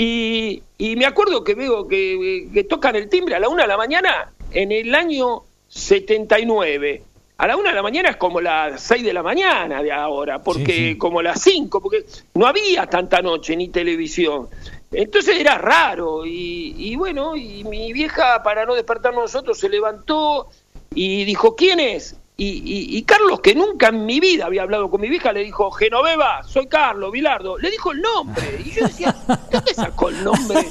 [0.00, 3.68] Y, y me acuerdo que veo que, que tocan el timbre a la una de
[3.68, 7.02] la mañana en el año 79.
[7.36, 10.40] A la una de la mañana es como las seis de la mañana de ahora,
[10.40, 10.98] porque Sí, sí.
[10.98, 14.46] como las cinco, porque no había tanta noche ni televisión.
[14.92, 20.46] Entonces era raro y, y bueno, y mi vieja para no despertarnos nosotros se levantó
[20.94, 22.16] y dijo, ¿quién es?
[22.40, 25.42] Y, y- y Carlos, que nunca en mi vida había hablado con mi vieja, le
[25.42, 27.58] dijo, Genoveva, soy Carlos, Bilardo.
[27.58, 28.62] Le dijo el nombre.
[28.64, 30.64] Y yo decía, ¿de dónde sacó el nombre?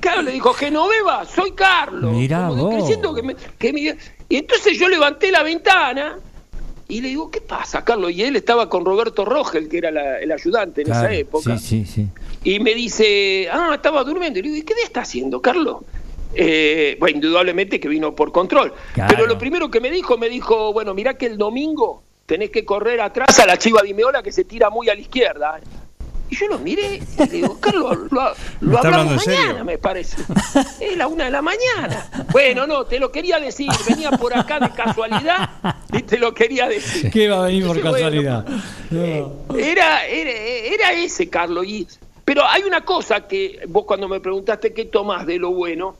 [0.00, 2.12] Claro, le dijo, Genoveva, soy Carlos.
[2.12, 2.84] Mirá vos.
[3.14, 3.96] que me- que
[4.28, 6.18] Y entonces yo levanté la ventana
[6.88, 8.12] y le digo, ¿qué pasa, Carlos?
[8.12, 11.56] Y él estaba con Roberto Rogel, que era la- el ayudante en Claro, esa época.
[11.58, 12.08] Sí, sí, sí.
[12.44, 14.38] Y me dice, ah, estaba durmiendo.
[14.40, 15.78] Y le digo, ¿y qué está haciendo, Carlos?
[16.34, 18.72] Eh, bueno, indudablemente que vino por control.
[18.92, 19.14] Claro.
[19.14, 22.64] Pero lo primero que me dijo, me dijo, bueno, mirá que el domingo tenés que
[22.64, 25.60] correr atrás a la chiva de Imeola que se tira muy a la izquierda.
[26.30, 29.40] Y yo lo miré y le digo, Carlos, lo, lo ¿Me está hablamos serio?
[29.40, 30.16] mañana, me parece.
[30.80, 32.08] Es la una de la mañana.
[32.32, 33.70] Bueno, no, te lo quería decir.
[33.86, 35.50] Venía por acá de casualidad
[35.92, 37.10] y te lo quería decir.
[37.10, 38.46] ¿Qué va a venir por Entonces, bueno, casualidad?
[38.90, 39.58] No.
[39.58, 41.66] era, era, era ese, Carlos.
[41.66, 41.86] Y,
[42.24, 45.98] pero hay una cosa que vos cuando me preguntaste qué tomás de lo bueno,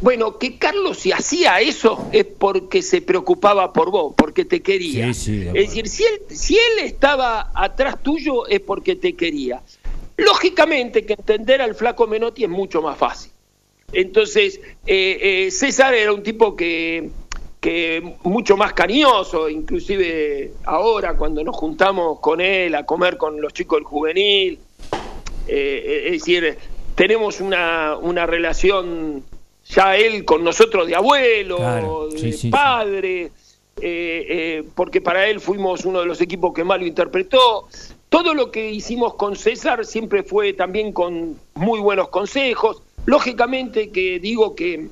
[0.00, 5.12] Bueno, que Carlos si hacía eso es porque se preocupaba por vos, porque te quería.
[5.12, 9.14] Sí, sí, de es decir, si él, si él estaba atrás tuyo es porque te
[9.14, 9.60] quería.
[10.16, 13.32] Lógicamente que entender al flaco Menotti es mucho más fácil.
[13.92, 17.10] Entonces, eh, eh, César era un tipo que,
[17.60, 23.52] que mucho más cariñoso, inclusive ahora cuando nos juntamos con él a comer con los
[23.52, 24.58] chicos del juvenil,
[25.48, 26.58] eh, es decir,
[26.94, 29.24] tenemos una, una relación
[29.68, 32.50] ya él con nosotros de abuelo, Claro, de sí, sí, sí.
[32.50, 33.30] padre, eh,
[33.80, 37.68] eh, porque para él fuimos uno de los equipos que más lo interpretó.
[38.08, 42.82] Todo lo que hicimos con César siempre fue también con muy buenos consejos.
[43.04, 44.88] Lógicamente que digo que,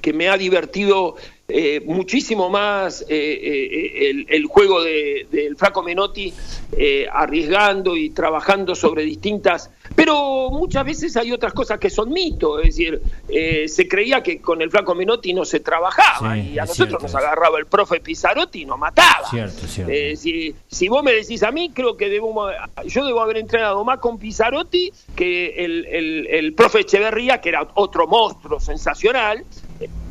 [0.00, 1.14] que me ha divertido
[1.48, 6.32] eh, muchísimo más eh, eh, el, el juego de- del Flaco Menotti,
[6.76, 9.70] eh, arriesgando y trabajando sobre distintas...
[9.94, 14.40] Pero muchas veces hay otras cosas que son mitos, es decir, eh, se creía que
[14.40, 17.66] con el Flaco Menotti no se trabajaba Sí, y a nosotros cierto nos agarraba el
[17.66, 19.28] profe Pizzarotti y nos mataba.
[19.28, 19.92] Cierto, cierto.
[20.20, 22.48] Si, si vos me decís a mí, creo que debo,
[22.86, 27.68] yo debo haber entrenado más con Pizzarotti que el, el, el profe Echeverría, que era
[27.74, 29.44] otro monstruo sensacional,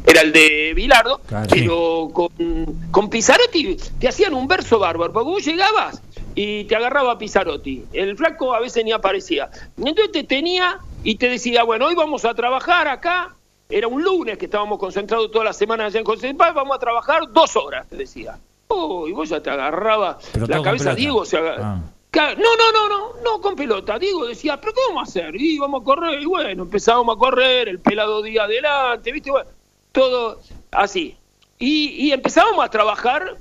[0.05, 1.47] era el de Bilardo, Claro.
[1.49, 2.29] pero con,
[2.91, 6.01] con Pizzarotti te hacían un verso bárbaro, porque vos llegabas
[6.35, 9.49] y te agarraba Pizzarotti, el flaco a veces ni aparecía.
[9.77, 13.35] Entonces te tenía y te decía, bueno, hoy vamos a trabajar acá,
[13.69, 16.79] era un lunes que estábamos concentrados toda la semana allá en José Paz, vamos a
[16.79, 18.37] trabajar dos horas, te decía.
[18.67, 20.95] Oh, y vos ya te agarraba Pero la cabeza.
[20.95, 21.79] Diego se agarraba.
[21.85, 21.89] Ah.
[22.15, 23.97] No, no, no, no, no con pelota.
[23.97, 25.35] Diego decía, pero ¿cómo vamos a hacer?
[25.35, 29.31] Y vamos a correr, y bueno, empezábamos a correr, el pelado día adelante, ¿viste?
[29.31, 29.49] Bueno,
[29.93, 31.15] todo así.
[31.57, 33.37] Y, y empezábamos a trabajar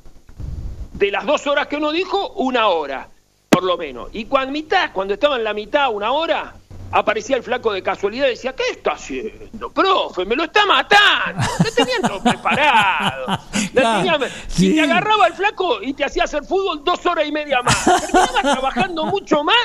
[0.92, 3.08] de las dos horas que uno dijo, una hora,
[3.48, 4.10] por lo menos.
[4.12, 6.54] Y cuando, mitad, cuando estaba en la mitad, una hora,
[6.92, 10.24] aparecía el flaco de casualidad y decía, ¿qué está haciendo, profe?
[10.24, 11.40] Me lo está matando.
[11.58, 13.38] No tenían todo preparado.
[13.72, 14.70] Claro, tenía- sí.
[14.72, 17.84] Y te agarraba el flaco y te hacía hacer fútbol dos horas y media más.
[17.84, 19.56] Terminabas trabajando mucho más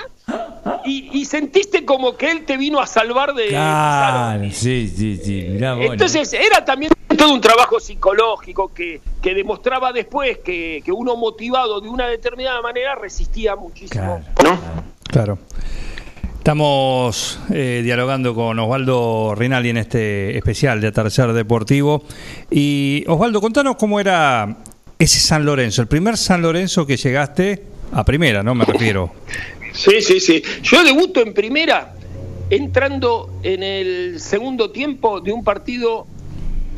[0.85, 3.47] y, y sentiste como que él te vino a salvar de...
[3.47, 5.45] Claro, sí, sí, sí.
[5.49, 5.93] Mirá, bueno.
[5.93, 11.79] Entonces era también todo un trabajo psicológico que, que demostraba después que, que uno motivado
[11.81, 14.21] de una determinada manera resistía muchísimo.
[14.35, 14.59] Claro, ¿no?
[15.09, 15.39] claro.
[16.47, 22.05] Estamos eh, dialogando con Osvaldo Rinaldi en este especial de Atardecer Deportivo.
[22.49, 24.55] Y Osvaldo, contanos cómo era
[24.97, 28.55] ese San Lorenzo, el primer San Lorenzo que llegaste a primera, ¿no?
[28.55, 29.12] Me refiero.
[29.73, 30.41] Sí, sí, sí.
[30.63, 31.93] Yo debuto en primera
[32.49, 36.07] entrando en el segundo tiempo de un partido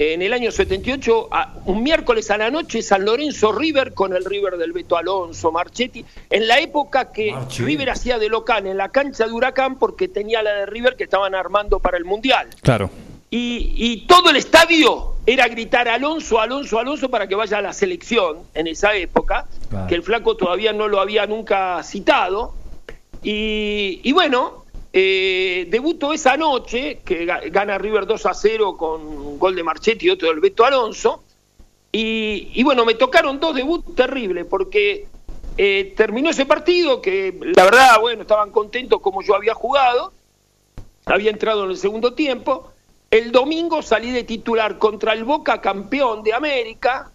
[0.02, 4.24] en el año 78, a- un miércoles a la noche, San Lorenzo River con el
[4.24, 7.36] River del Beto Alonso, Marchetti, en la época que.
[7.60, 11.04] River hacía de local en la cancha de Huracán porque tenía la de River que
[11.04, 12.48] estaban armando para el Mundial.
[12.62, 12.90] Claro.
[13.30, 17.74] Y, y todo el estadio era gritar Alonso, Alonso, Alonso para que vaya a la
[17.74, 19.88] selección en esa época, Claro.
[19.88, 22.56] que el flaco todavía no lo había nunca citado.
[23.22, 24.59] Y, y bueno,
[24.92, 29.64] eh, debutó esa noche, que ga- gana River 2 a 0 con un gol de
[29.64, 31.24] Marchetti y otro del Beto Alonso.
[31.92, 35.08] Y, bueno, me tocaron dos debuts terribles, porque
[35.58, 40.14] eh, terminó ese partido que la verdad, bueno, estaban contentos como yo había jugado
[41.06, 42.72] había entrado en el segundo tiempo.
[43.10, 47.12] El domingo salí de titular contra el Boca campeón de América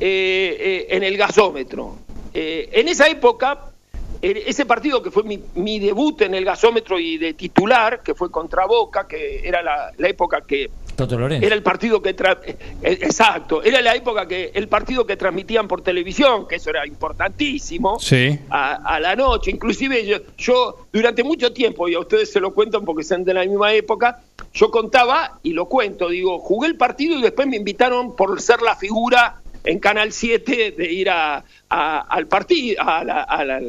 [0.00, 1.96] eh, eh, en el gasómetro.
[2.34, 3.70] En esa época,
[4.46, 8.30] ese partido que fue mi, mi debut en el gasómetro y de titular, que fue
[8.30, 11.44] contra Boca, que era la, la época que Toto Lorenzo.
[11.46, 15.68] era el partido que tra- eh, exacto, era la época que el partido que transmitían
[15.68, 18.38] por televisión, que eso era importantísimo Sí.
[18.50, 19.50] a, a la noche.
[19.50, 23.34] Inclusive yo, yo durante mucho tiempo, y a ustedes se lo cuentan porque son de
[23.34, 24.22] la misma época,
[24.54, 28.62] yo contaba y lo cuento, digo, jugué el partido y después me invitaron por ser
[28.62, 33.60] la figura en Canal 7 de ir a, a- al partido, a la, a la-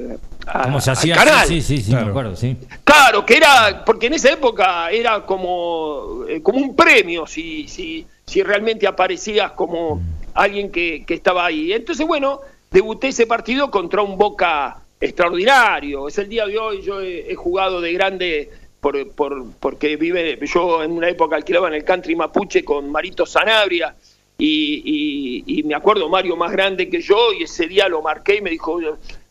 [0.48, 1.16] a- ¿Cómo se hacía?
[1.16, 1.48] canal.
[1.48, 2.06] Sí, sí, sí, Claro.
[2.06, 2.58] me acuerdo, sí.
[2.84, 8.06] Claro, que era, porque en esa época era como, eh, como un premio si, si,
[8.26, 10.02] si realmente aparecías como
[10.34, 11.74] alguien que, que estaba ahí.
[11.74, 16.08] Entonces, bueno, debuté ese partido contra un Boca extraordinario.
[16.08, 20.40] Es el día de hoy, yo he, he jugado de grande por, por, porque vive,
[20.54, 23.96] yo en una época alquilaba en el country mapuche con Marito Sanabria.
[24.40, 28.36] Y, y- y me acuerdo Mario más grande que yo y ese día lo marqué
[28.36, 28.80] y me dijo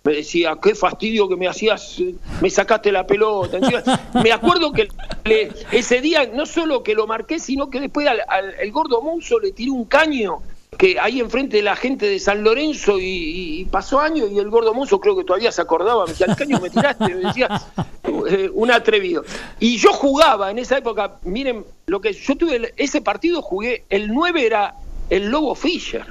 [0.07, 3.59] me decía qué fastidio que me hacías eh, me sacaste la pelota
[4.23, 4.89] me acuerdo que
[5.73, 9.51] ese día no solo que lo marqué sino que después al, el gordo Monzo le
[9.51, 10.43] tiré un caño
[10.79, 14.73] que ahí enfrente de la gente de San Lorenzo y, pasó años y el gordo
[14.73, 17.63] Monzo creo que todavía se acordaba me decía el caño me tiraste me decía
[18.29, 19.25] eh, un atrevido.
[19.59, 24.09] Y yo jugaba en esa época, miren, lo que yo tuve, ese partido jugué, el
[24.13, 24.75] 9 era
[25.11, 26.05] el Lobo Fischer.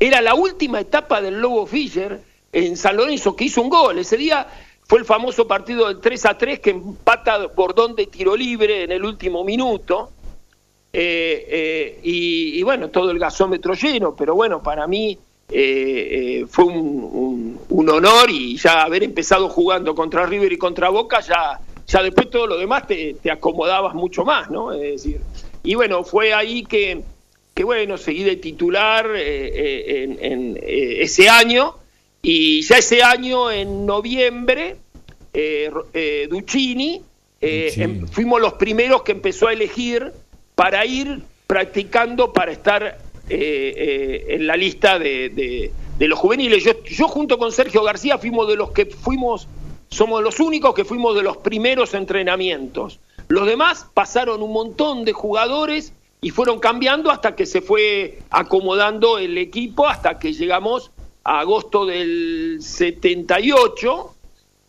[0.00, 2.20] Era la última etapa del Lobo Fischer
[2.52, 3.98] en San Lorenzo, que hizo un gol.
[3.98, 4.46] Ese día
[4.86, 8.92] fue el famoso partido del 3 a 3 que empata Bordón de tiro libre en
[8.92, 10.10] el último minuto.
[10.92, 17.58] Eh, eh, y, bueno, todo el gasómetro lleno, pero bueno, para mí eh, fue un,
[17.70, 22.46] honor y ya haber empezado jugando contra River y contra Boca, ya, ya después todo
[22.46, 24.72] lo demás te, acomodabas mucho más, ¿no?
[24.72, 25.20] Es decir,
[25.62, 27.02] y bueno, fue ahí que,
[27.54, 31.76] que bueno, seguí de titular en, ese año
[32.22, 34.76] y ya ese año, en noviembre,
[36.30, 37.02] Duccini,
[37.40, 40.12] em, fuimos los primeros que empezó a elegir
[40.54, 42.98] para ir practicando para estar
[43.28, 46.64] eh, eh, en la lista de, los juveniles.
[46.64, 49.48] Yo, junto con Sergio García fuimos de los que fuimos,
[49.88, 53.00] somos los únicos que fuimos de los primeros entrenamientos.
[53.28, 59.18] Los demás pasaron un montón de jugadores y fueron cambiando hasta que se fue acomodando
[59.18, 60.90] el equipo, hasta que llegamos
[61.24, 64.14] agosto del 78.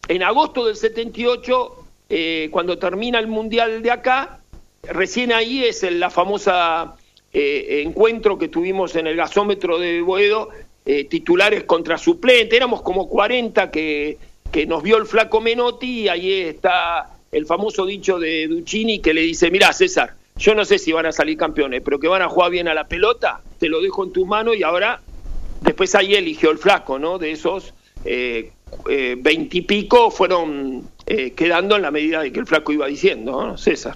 [0.10, 4.39] En agosto del 78, eh, cuando termina el Mundial de acá,
[4.84, 6.95] Recién ahí es la famosa
[7.32, 10.49] eh, encuentro que tuvimos en el gasómetro de Boedo,
[10.86, 14.18] eh, titulares contra suplente, éramos como 40 que,
[14.51, 19.14] que nos vio el flaco Menotti y ahí está el famoso dicho de Duccini que
[19.14, 22.22] le dice, mira César, yo no sé si van a salir campeones, pero que van
[22.22, 24.99] a jugar bien a la pelota, te lo dejo en tus manos y ahora,
[25.64, 27.18] después ahí eligió el flaco, ¿no?
[27.18, 27.74] De esos
[28.05, 28.51] eh,
[29.18, 33.57] veintipico fueron quedando en la medida de que el flaco iba diciendo, ¿no?
[33.57, 33.95] César.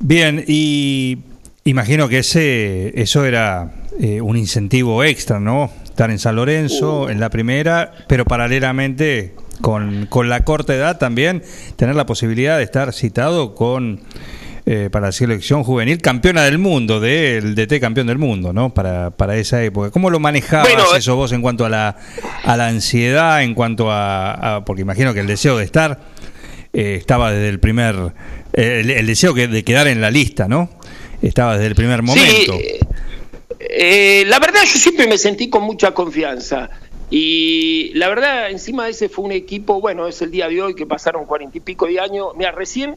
[0.00, 1.18] Bien, y
[1.64, 5.70] imagino que ese eso era eh, un incentivo extra, ¿no?
[5.84, 7.08] Estar en San Lorenzo, uh.
[7.08, 11.42] en la primera, pero paralelamente con, con, la corta edad también
[11.74, 14.00] tener la posibilidad de estar citado con
[14.70, 18.74] eh, para la selección juvenil campeona del mundo, del DT campeón del mundo, ¿no?
[18.74, 19.90] Para, para esa época.
[19.90, 21.96] ¿Cómo lo manejabas eso vos en cuanto a la,
[22.44, 26.00] a la ansiedad, en cuanto a, porque imagino que el deseo de estar
[26.74, 28.12] eh, estaba desde el primer,
[28.52, 30.68] eh, el, deseo de quedar en la lista, ¿no?
[31.22, 32.58] Estaba desde el primer momento.
[33.58, 36.68] Eh, la verdad yo siempre me sentí con mucha confianza.
[37.08, 40.74] Y la verdad, encima de ese fue un equipo, bueno, es el día de hoy
[40.74, 42.28] que pasaron cuarenta y pico de años.
[42.36, 42.96] Mira, recién,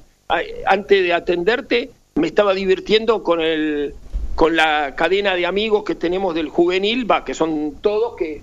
[0.65, 3.93] antes de atenderte, me estaba divirtiendo con el
[4.35, 8.41] con la cadena de amigos que tenemos del juvenil, va, que son todos que,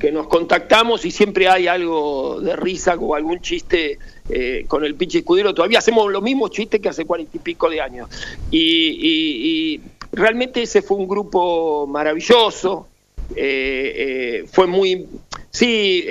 [0.00, 4.94] que nos contactamos y siempre hay algo de risa o algún chiste eh, con el
[4.94, 8.08] pinche escudero, todavía hacemos los mismos chistes que hace cuarenta y pico de años.
[8.50, 9.80] Y,
[10.12, 12.88] realmente ese fue un grupo maravilloso,
[13.36, 15.06] eh, eh, fue muy...
[15.52, 16.04] Sí,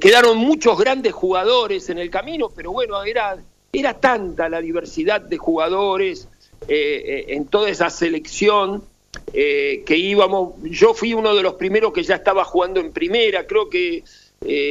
[0.00, 3.36] quedaron muchos grandes jugadores en el camino, pero bueno, era,
[3.72, 6.28] era tanta la diversidad de jugadores
[6.68, 8.82] en toda esa selección.
[9.32, 13.68] que íbamos, yo fui uno de los primeros que ya estaba jugando en primera, creo
[13.68, 14.04] que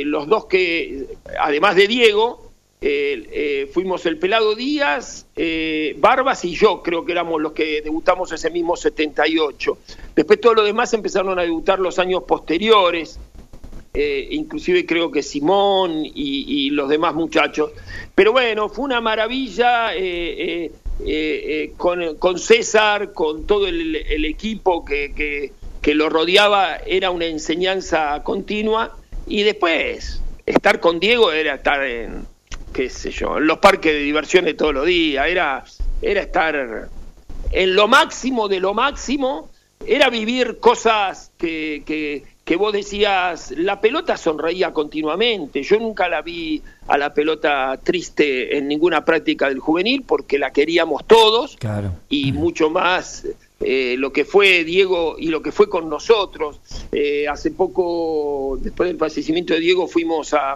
[0.05, 1.07] los dos que,
[1.39, 2.49] además de Diego,
[2.81, 8.31] eh, fuimos el Pelado Díaz, eh, Barbas y yo, creo que éramos los que debutamos
[8.31, 9.77] ese mismo 78.
[10.15, 13.19] Después todos los demás empezaron a debutar los años posteriores,
[14.01, 17.71] eh, inclusive creo que Simón y, los demás muchachos.
[18.15, 19.91] Pero bueno, fue una maravilla
[21.75, 25.51] con, César, con todo el, equipo que,
[25.83, 28.95] lo rodeaba, era una enseñanza continua.
[29.27, 32.25] Y después, estar con Diego era estar en
[32.71, 35.65] qué sé yo, en los parques de diversiones todos los días, era,
[36.01, 36.87] era estar
[37.51, 39.49] en lo máximo de lo máximo,
[39.85, 46.63] era vivir cosas que, que vos decías, la pelota sonreía continuamente, yo nunca la vi
[46.87, 51.93] a la pelota triste en ninguna práctica del juvenil porque la queríamos todos claro.
[52.09, 53.27] y mucho más
[53.59, 56.59] eh, lo que fue Diego y lo que fue con nosotros.
[56.91, 60.55] Eh, hace poco, después del fallecimiento de Diego, fuimos a,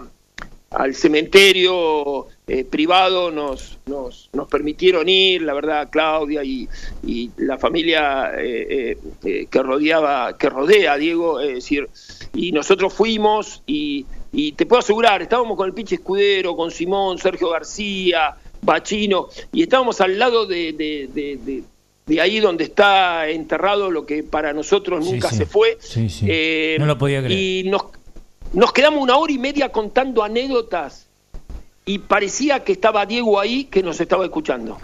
[0.72, 6.68] al cementerio eh, privado nos, nos, nos, permitieron ir, la verdad, Claudia y,
[7.02, 11.88] y la familia eh, eh, que rodeaba, que rodea a Diego, es decir,
[12.34, 17.18] y nosotros fuimos y, y, te puedo asegurar, estábamos con el pinche escudero, con Simón,
[17.18, 21.64] Sergio García, Bachino, y estábamos al lado de, de,
[22.06, 25.78] de, ahí donde está enterrado lo que para nosotros nunca se fue.
[26.78, 27.40] no lo podía creer.
[27.40, 27.84] Y nos
[28.54, 31.03] nos quedamos una hora y media contando anécdotas
[31.86, 34.78] y parecía que estaba Diego ahí que nos estaba escuchando.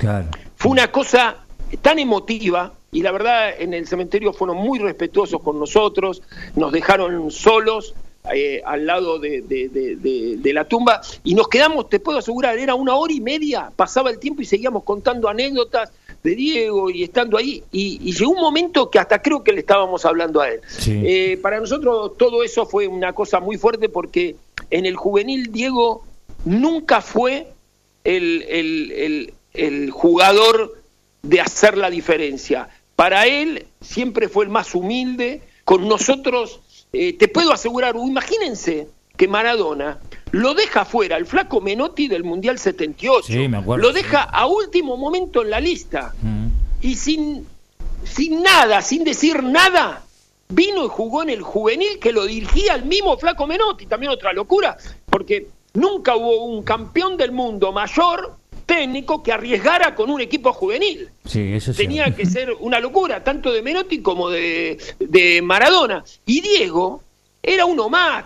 [0.55, 1.37] Fue una cosa
[1.81, 6.21] tan emotiva y la verdad en el cementerio fueron muy respetuosos con nosotros,
[6.55, 7.93] nos dejaron solos
[8.33, 13.13] eh, al lado de, la tumba y nos quedamos, te puedo asegurar, era una hora
[13.13, 15.91] y media, pasaba el tiempo y seguíamos contando anécdotas
[16.21, 17.63] de Diego y estando ahí.
[17.71, 20.59] Y, llegó un momento que hasta creo que le estábamos hablando a él.
[20.85, 24.35] Eh, para nosotros todo eso fue una cosa muy fuerte porque
[24.69, 26.03] en el juvenil Diego
[26.45, 27.53] nunca fue
[28.03, 30.81] el, el jugador
[31.21, 32.69] de hacer la diferencia.
[32.95, 35.41] Para él siempre fue el más humilde.
[35.63, 36.61] Con nosotros
[36.91, 39.99] eh, te puedo asegurar, imagínense que Maradona
[40.31, 43.33] lo deja fuera, el flaco Menotti del Mundial 78.
[43.77, 46.13] lo deja a último momento en la lista.
[46.21, 46.47] Mm.
[46.81, 47.45] Y sin,
[48.03, 50.03] sin nada, sin decir nada,
[50.47, 53.85] vino y jugó en el juvenil que lo dirigía el mismo flaco Menotti.
[53.85, 54.77] También otra locura,
[55.09, 61.09] porque nunca hubo un campeón del mundo mayor técnico que arriesgara con un equipo juvenil.
[61.25, 66.03] Sí, eso Tenía que ser una locura, tanto de Menotti como de, de Maradona.
[66.25, 67.01] Y Diego
[67.41, 68.25] era uno más.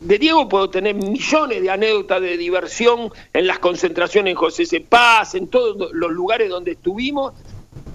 [0.00, 4.80] De Diego puedo tener millones de anécdotas de diversión en las concentraciones en José C.
[4.80, 7.34] Paz, en todos los lugares donde estuvimos,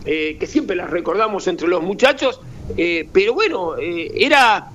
[0.05, 2.39] eh, que siempre las recordamos entre los muchachos.
[2.77, 4.71] Eh, pero bueno, eh, era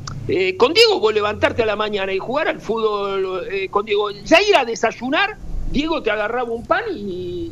[0.57, 4.57] con Diego vos levantarte a la mañana y jugar al fútbol con Diego, ya ir
[4.57, 5.37] a desayunar
[5.71, 7.51] Diego te agarraba un pan y,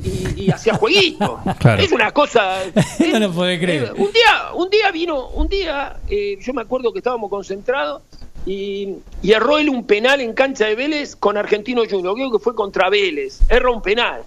[0.53, 1.41] hacía jueguito.
[1.79, 2.63] Es una cosa.
[3.13, 3.93] no lo puede creer.
[3.97, 8.03] un día, un día vino, un día, eh, yo me acuerdo que estábamos concentrados
[8.47, 12.15] y, erró él un penal en cancha de Vélez con Argentino Junior.
[12.15, 13.41] Creo que fue contra Vélez.
[13.49, 14.23] Erró un penal.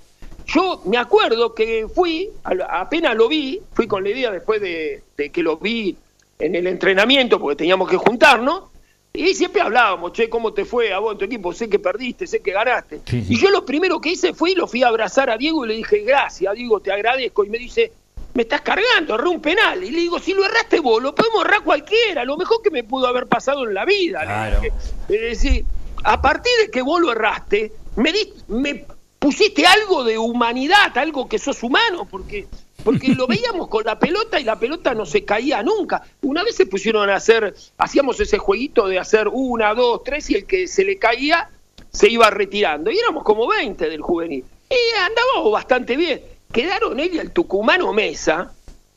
[0.45, 5.29] Yo me acuerdo que fui, apenas lo vi, fui con la idea después de, de
[5.29, 5.95] que lo vi
[6.39, 8.63] en el entrenamiento, porque teníamos que juntarnos,
[9.11, 11.51] y siempre hablábamos, che, ¿cómo te fue a vos en tu equipo?
[11.51, 13.01] Sé que perdiste, sé que ganaste.
[13.11, 15.69] Y yo lo primero que hice fue y lo fui a abrazar a Diego y
[15.69, 17.43] le dije, gracias, Diego, te agradezco.
[17.43, 17.91] Y me dice,
[18.35, 19.83] me estás cargando, erré un penal.
[19.83, 22.83] Y le digo, si lo erraste vos, lo podemos errar cualquiera, lo mejor que me
[22.83, 24.61] pudo haber pasado en la vida.
[25.09, 25.65] Es decir,
[26.03, 28.13] a partir de que vos lo erraste, me,
[28.47, 28.85] me
[29.17, 32.47] pusiste algo de humanidad, algo que sos humano, porque
[32.89, 36.01] porque lo veíamos con la pelota y la pelota no se caía nunca.
[36.23, 40.35] Una vez se pusieron a hacer, hacíamos ese jueguito de hacer una, dos, tres y
[40.35, 41.49] el que se le caía
[41.91, 42.89] se iba retirando.
[42.89, 44.43] Y éramos como 20 del juvenil.
[44.71, 46.21] Y andábamos bastante bien.
[46.51, 48.53] Quedaron él y el tucumano Mesa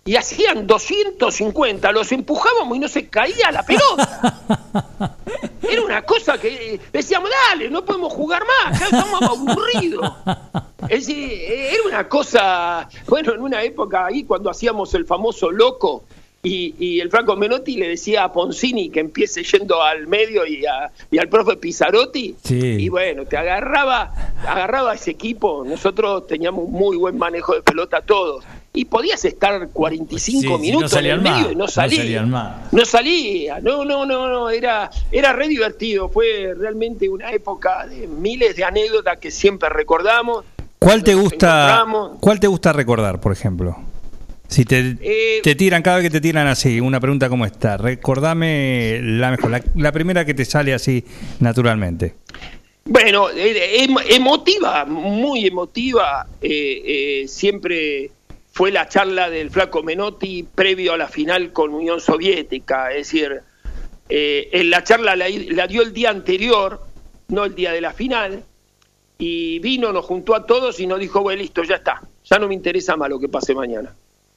[0.07, 4.41] y hacían 250, los empujábamos y no se caía la pelota.
[5.63, 10.13] Era una cosa que decíamos, dale, no podemos jugar más, ya estamos aburridos.
[10.89, 16.05] Es decir, era una cosa, bueno, en una época ahí cuando hacíamos el famoso loco,
[16.45, 21.29] y, el Franco Menotti le decía a Poncini que empiece yendo al medio y, al
[21.29, 22.35] profe Pizzarotti.
[22.49, 24.13] Y bueno, te agarraba,
[24.45, 25.63] agarraba ese equipo.
[25.65, 28.45] Nosotros teníamos muy buen manejo de pelota todos
[28.75, 32.23] y podías estar 45 minutos en el medio y no salía.
[32.23, 38.07] No, salía, no, no, no, no, era, era re divertido, fue realmente una época de
[38.07, 40.45] miles de anécdotas que siempre recordamos.
[40.79, 41.85] ¿Cuál te gusta,
[42.19, 43.77] cuál te gusta recordar, por ejemplo?
[44.49, 47.77] Si te, eh, te tiran, cada vez que te tiran así, una pregunta como esta,
[47.77, 51.05] recordame la mejor, la, primera que te sale así
[51.41, 52.17] naturalmente.
[52.85, 58.11] Bueno, eh, em, emotiva, muy emotiva, eh, siempre
[58.53, 63.41] fue la charla del flaco Menotti previo a la final con Unión Soviética, es decir,
[64.09, 66.85] eh, en la charla la, dio el día anterior,
[67.29, 68.45] no el día de la final,
[69.17, 72.47] y vino, nos juntó a todos y nos dijo, bueno, listo, ya está, ya no
[72.47, 73.95] me interesa más lo que pase mañana.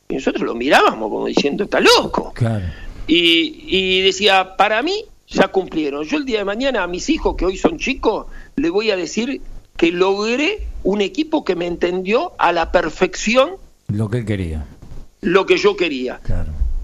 [0.07, 2.33] Y nosotros lo mirábamos como diciendo, está loco.
[3.07, 6.05] Y, y decía, para mí ya cumplieron.
[6.05, 8.95] Yo el día de mañana a mis hijos, que hoy son chicos, les voy a
[8.95, 9.41] decir
[9.75, 13.57] que logré un equipo que me entendió a la perfección
[13.87, 14.65] lo que él quería.
[15.21, 16.19] Lo que yo quería.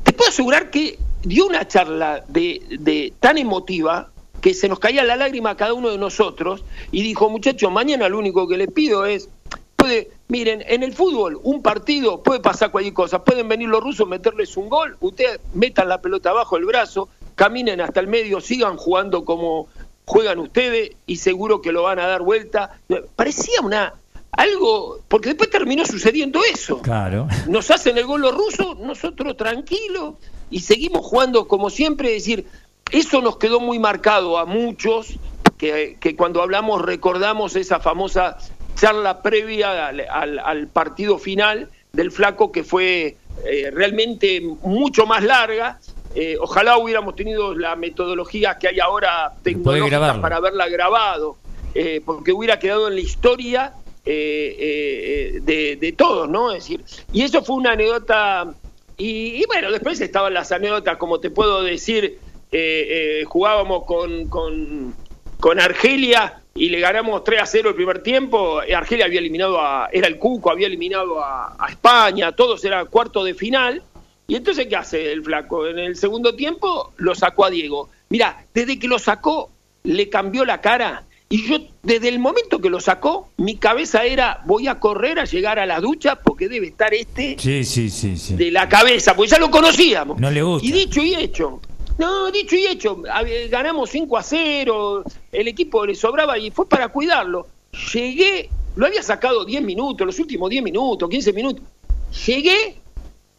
[0.04, 5.04] Te puedo asegurar que dio una charla de, de tan emotiva que se nos caía
[5.04, 8.72] la lágrima a cada uno de nosotros y dijo, muchachos, mañana lo único que les
[8.72, 9.30] pido es,
[9.76, 14.08] puede, miren, en el fútbol, un partido puede pasar cualquier cosa, pueden venir los rusos,
[14.08, 18.78] meterles un gol, ustedes metan la pelota abajo el brazo, caminen hasta el medio, sigan
[18.78, 19.68] jugando como
[20.06, 22.80] juegan ustedes y seguro que lo van a dar vuelta.
[23.16, 23.93] Parecía una,
[24.32, 26.82] algo, porque después terminó sucediendo eso.
[26.82, 27.27] Claro.
[27.47, 30.15] Nos hacen el gol los rusos, nosotros tranquilos
[30.49, 32.45] y seguimos jugando como siempre, es decir,
[32.91, 35.17] eso nos quedó muy marcado a muchos,
[35.57, 38.38] que, cuando hablamos recordamos esa famosa
[38.75, 45.79] charla previa al, partido final del flaco que fue eh, realmente mucho más larga.
[46.15, 51.38] Eh, ojalá hubiéramos tenido la metodología que hay ahora tecnológica para haberla grabado,
[51.75, 53.73] eh, porque hubiera quedado en la historia
[54.04, 56.52] eh, eh, de, todos, ¿no?
[56.52, 56.84] Es decir,
[57.14, 58.52] y eso fue una anécdota,
[58.97, 62.20] y, bueno, después estaban las anécdotas, como te puedo decir,
[62.52, 68.60] eh, jugábamos con, con, Argelia y le ganamos 3 a 0 el primer tiempo.
[68.60, 73.34] Argelia había eliminado a, era el Cuco, había eliminado a, España, todos era cuarto de
[73.34, 73.82] final.
[74.28, 75.68] Y entonces, ¿qué hace el flaco?
[75.68, 77.89] En el segundo tiempo lo sacó a Diego.
[78.10, 79.49] Mira, desde que lo sacó,
[79.84, 81.06] le cambió la cara.
[81.32, 85.23] Y yo, desde el momento que lo sacó, mi cabeza era, voy a correr a
[85.23, 89.32] llegar a la ducha porque debe estar este sí, sí, sí, de la cabeza, porque
[89.32, 90.19] ya lo conocíamos.
[90.19, 90.67] No le gusta.
[90.67, 91.61] Y dicho y hecho,
[91.97, 93.01] no, dicho y hecho,
[93.49, 97.47] ganamos 5 a 0, el equipo le sobraba y fue para cuidarlo.
[97.93, 101.63] Llegué, lo había sacado 10 minutos, los últimos 10 minutos, 15 minutos.
[102.25, 102.75] Llegué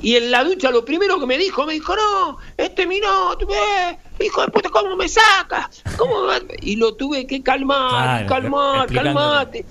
[0.02, 3.96] y en la ducha lo primero que me dijo, me dijo, no, este minuto, eh,
[4.20, 5.82] hijo de puta, ¿cómo me sacas?
[5.96, 6.26] ¿Cómo?
[6.60, 9.64] Y lo tuve que calmar, calmar, calmate.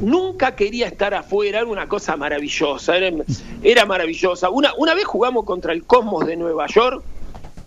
[0.00, 3.16] Nunca quería estar afuera, era una cosa maravillosa, era,
[3.62, 4.50] era maravillosa.
[4.50, 7.04] Una, una vez jugamos contra el Cosmos de Nueva York,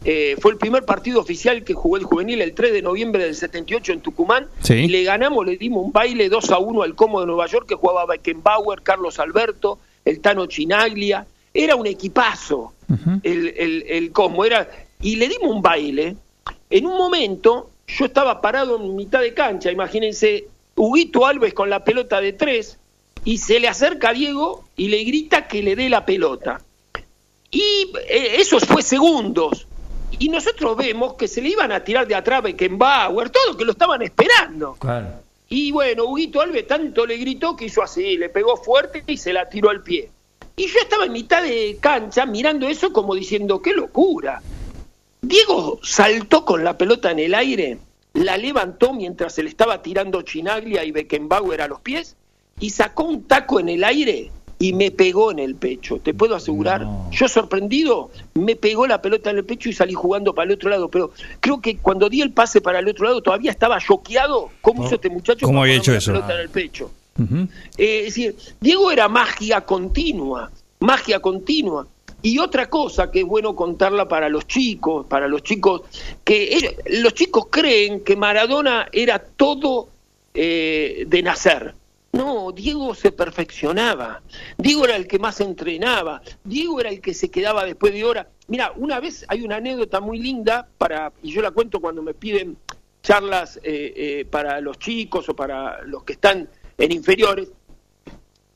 [0.07, 3.33] eh, fue el primer partido oficial que jugó el juvenil el 3 de noviembre del
[3.33, 4.47] 78 en Tucumán.
[4.69, 7.67] Y le ganamos, le dimos un baile 2 a 1 al Como de Nueva York
[7.67, 11.25] que jugaba Beckenbauer, Carlos Alberto, el Tano Chinaglia.
[11.55, 12.73] Era un equipazo
[13.23, 14.11] el, el.
[14.45, 14.69] Era,
[15.01, 16.15] y le dimos un baile.
[16.69, 21.83] En un momento yo estaba parado en mitad de cancha, imagínense, Huguito Alves con la
[21.83, 22.77] pelota de tres
[23.23, 26.61] y se le acerca a Diego y le grita que le dé la pelota.
[27.49, 29.65] Y eh, eso fue segundos
[30.19, 33.71] y nosotros vemos que se le iban a tirar de atrás Beckenbauer, todo, que lo
[33.71, 34.75] estaban esperando.
[35.47, 39.31] Y bueno, Huguito Alves tanto le gritó que hizo así, le pegó fuerte y se
[39.31, 40.09] la tiró al pie.
[40.55, 44.41] Y yo estaba en mitad de cancha mirando eso como diciendo, qué locura.
[45.21, 47.79] Diego saltó con la pelota en el aire,
[48.13, 52.15] la levantó mientras se le estaba tirando Chinaglia y Beckenbauer a los pies
[52.59, 56.35] y sacó un taco en el aire y me pegó en el pecho, te puedo
[56.35, 56.87] asegurar.
[57.11, 60.69] Yo sorprendido, me pegó la pelota en el pecho y salí jugando para el otro
[60.69, 64.51] lado, pero creo que cuando di el pase para el otro lado todavía estaba choqueado.
[64.61, 65.45] ¿Cómo hizo este muchacho?
[65.45, 66.13] ¿Cómo había hecho eso?
[66.13, 66.91] La pelota en el pecho.
[67.17, 67.47] Eh,
[67.77, 71.87] es decir, Diego era magia continua, magia continua.
[72.21, 75.83] Y otra cosa que es bueno contarla para los chicos, para los chicos,
[76.23, 79.89] que los chicos creen que Maradona era todo
[80.33, 81.75] eh, de nacer
[82.15, 84.21] no, Diego se perfeccionaba.
[84.57, 86.21] Diego era el que más entrenaba.
[86.45, 88.29] Diego era el que se quedaba después de hora.
[88.47, 92.13] Mira, una vez hay una anécdota muy linda para y yo la cuento cuando me
[92.13, 92.55] piden
[93.03, 96.47] charlas eh, eh, para los chicos o para los que están
[96.77, 97.49] en inferiores.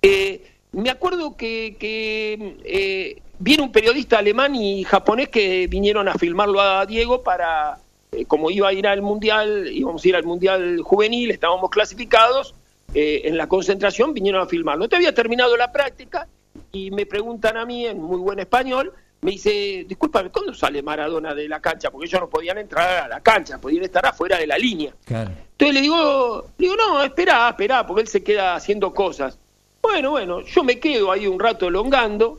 [0.01, 6.61] Eh, me acuerdo que, que viene un periodista alemán y japonés que vinieron a filmarlo
[6.61, 7.79] a Diego para,
[8.27, 12.53] como iba a ir al mundial, íbamos a ir al mundial juvenil, estábamos clasificados
[12.93, 14.89] eh, en la concentración vinieron a filmarlo.
[14.89, 16.27] Te había terminado la práctica
[16.71, 21.33] y me preguntan a mí en muy buen español, me dice, discúlpame, ¿cuándo sale Maradona
[21.33, 21.91] de la cancha?
[21.91, 24.93] Porque ellos no podían entrar a la cancha, podían estar afuera de la línea.
[25.07, 29.37] Entonces le digo, le digo, no, espera, espera, porque él se queda haciendo cosas.
[29.81, 32.37] Bueno, bueno, yo me quedo ahí un rato elongando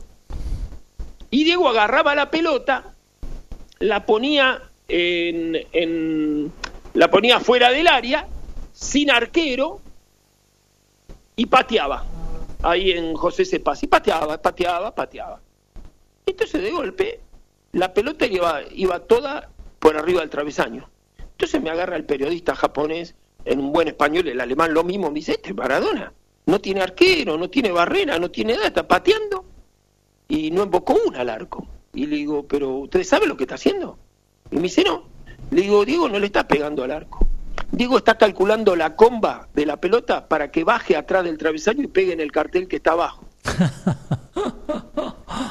[1.29, 2.93] y Diego agarraba la pelota,
[3.79, 6.51] la ponía en, en
[6.93, 8.27] la ponía fuera del área,
[8.73, 9.81] sin arquero,
[11.35, 12.05] y pateaba
[12.63, 15.39] ahí en José Cepaz y pateaba, pateaba, pateaba.
[16.31, 17.19] Entonces de golpe
[17.73, 20.89] la pelota iba, iba toda por arriba del travesaño.
[21.17, 23.15] Entonces me agarra el periodista japonés
[23.45, 26.13] en un buen español, el alemán lo mismo, me dice, este Maradona,
[26.45, 29.45] no tiene arquero, no tiene barrera, no tiene nada, está pateando
[30.27, 31.67] y no embocó una al arco.
[31.93, 33.97] Y le digo, pero ¿usted sabe lo que está haciendo?
[34.51, 35.09] Y me dice, no.
[35.49, 37.25] Le digo, Diego no le está pegando al arco.
[37.71, 41.87] Diego está calculando la comba de la pelota para que baje atrás del travesaño y
[41.87, 43.25] pegue en el cartel que está abajo.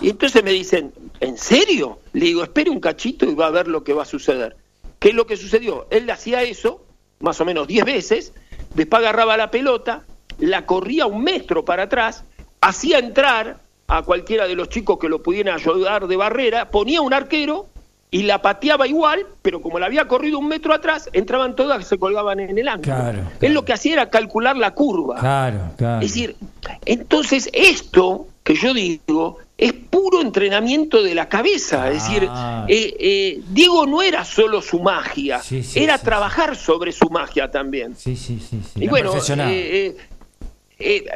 [0.00, 2.00] y entonces me dicen, ¿en serio?
[2.12, 4.56] Le digo, espere un cachito y va a ver lo que va a suceder.
[4.98, 5.86] ¿Qué es lo que sucedió?
[5.90, 6.84] Él hacía eso,
[7.20, 8.32] más o menos 10 veces,
[8.74, 10.04] después agarraba la pelota,
[10.38, 12.24] la corría un metro para atrás,
[12.60, 17.12] hacía entrar a cualquiera de los chicos que lo pudieran ayudar de barrera, ponía un
[17.12, 17.66] arquero
[18.10, 21.84] y la pateaba igual, pero como la había corrido un metro atrás, entraban todas y
[21.84, 22.94] se colgaban en el ángulo.
[22.94, 25.18] Claro, Él lo que hacía era calcular la curva.
[25.20, 26.04] Claro, claro.
[26.04, 26.36] Es decir,
[26.84, 31.90] entonces esto que yo digo es puro entrenamiento de la cabeza.
[31.90, 32.64] Es decir, ah.
[32.66, 35.42] eh, eh, Diego no era solo su magia,
[35.74, 37.94] era trabajar sobre su magia también.
[37.94, 38.58] Sí, sí, sí.
[38.76, 39.94] Y bueno, eh,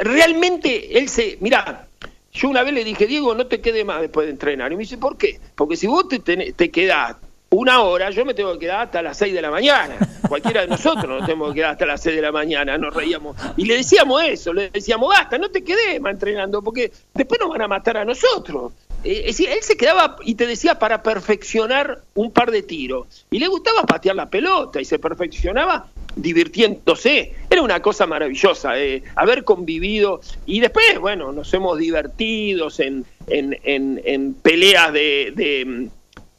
[0.03, 1.38] realmente él se.
[1.40, 1.88] Mira,
[2.34, 4.70] yo una vez le dije, Diego, no te quede más después de entrenar.
[4.70, 5.40] Y me dice, ¿por qué?
[5.55, 7.16] Porque si vos te, te quedás
[7.55, 9.96] una hora, yo me tengo que quedar hasta las seis de la mañana.
[10.28, 13.36] Cualquiera de nosotros nos tenemos que quedar hasta las seis de la mañana, nos reíamos.
[13.57, 17.62] Y le decíamos eso, le decíamos, basta, no te quedes entrenando, porque después nos van
[17.62, 18.72] a matar a nosotros.
[19.05, 23.26] eh, es decir, él se quedaba y te decía para perfeccionar un par de tiros.
[23.30, 25.86] Y le gustaba patear la pelota y se perfeccionaba
[26.16, 27.34] divirtiéndose.
[27.50, 30.20] Era una cosa maravillosa, eh, haber convivido.
[30.46, 35.88] Y después, bueno, nos hemos divertido en, en, en, peleas de, de,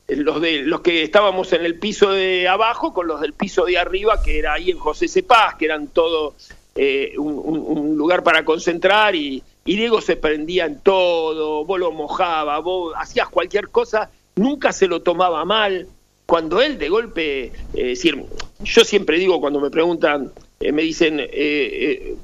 [0.07, 3.77] los de los que estábamos en el piso de abajo con los del piso de
[3.77, 6.35] arriba, que era ahí en José Cepaz, que eran todo
[6.75, 12.93] eh, un, lugar para concentrar y, Diego se prendía en todo, vos lo mojaba, vos
[12.95, 15.87] hacías cualquier cosa, nunca se lo tomaba mal.
[16.27, 18.23] Cuando él de golpe, eh, decir,
[18.63, 22.15] yo siempre digo cuando me preguntan, eh, me dicen, eh,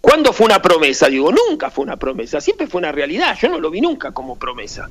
[0.00, 1.08] ¿cuándo fue una promesa?
[1.08, 4.38] Digo, nunca fue una promesa, siempre fue una realidad, yo no lo vi nunca como
[4.38, 4.90] promesa.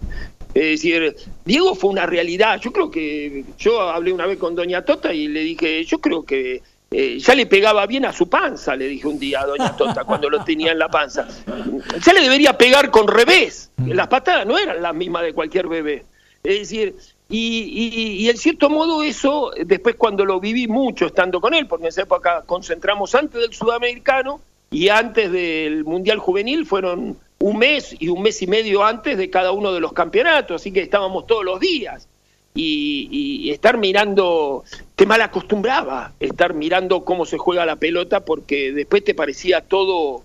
[0.54, 4.84] Es decir, Diego fue una realidad, yo creo que, yo hablé una vez con Doña
[4.84, 8.76] Tota y le dije, yo creo que eh, ya le pegaba bien a su panza,
[8.76, 11.28] le dije un día a Doña Tota cuando lo tenía en la panza.
[12.04, 13.72] Ya le debería pegar con revés.
[13.86, 16.06] Las patadas no eran las mismas de cualquier bebé.
[16.44, 16.96] Es decir,
[17.30, 21.86] y, y, en cierto modo eso, después cuando lo viví mucho estando con él, porque
[21.86, 24.40] en esa época concentramos antes del sudamericano
[24.72, 29.30] y antes del Mundial Juvenil, fueron un mes y un mes y medio antes de
[29.30, 32.08] cada uno de los campeonatos, así que estábamos todos los días
[32.58, 34.64] y, estar mirando,
[34.96, 40.24] te mal acostumbraba estar mirando cómo se juega la pelota porque después te parecía todo,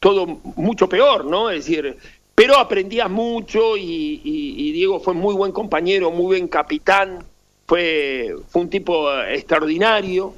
[0.00, 1.50] todo mucho peor, ¿no?
[1.50, 1.96] Es decir,
[2.36, 7.24] pero aprendías mucho y, Diego fue muy buen compañero, muy buen capitán,
[7.66, 10.34] fue, un tipo extraordinario.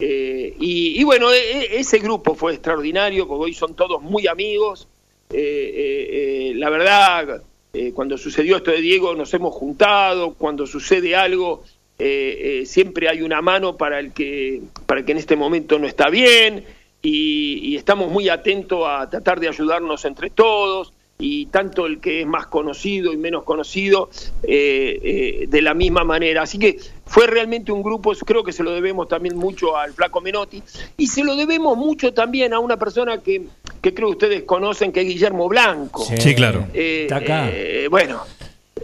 [0.00, 4.88] Eh, y, bueno, e, e, ese grupo fue extraordinario porque hoy son todos muy amigos.
[5.30, 7.42] Eh, eh, la verdad,
[7.74, 11.64] eh, cuando sucedió esto de Diego nos hemos juntado, cuando sucede algo
[11.98, 15.76] eh, eh, siempre hay una mano para el que para el que en este momento
[15.80, 16.64] no está bien
[17.02, 22.26] y, estamos muy atentos a tratar de ayudarnos entre todos y tanto el que es
[22.26, 24.10] más conocido y menos conocido
[24.42, 26.42] de la misma manera.
[26.42, 30.20] Así que fue realmente un grupo, creo que se lo debemos también mucho al Flaco
[30.20, 30.62] Menotti
[30.96, 33.42] y se lo debemos mucho también a una persona que
[33.84, 36.04] que creo que ustedes conocen, que es Guillermo Blanco.
[36.04, 36.66] Sí, claro.
[36.72, 37.50] Eh, Está acá.
[37.52, 38.22] Eh, bueno,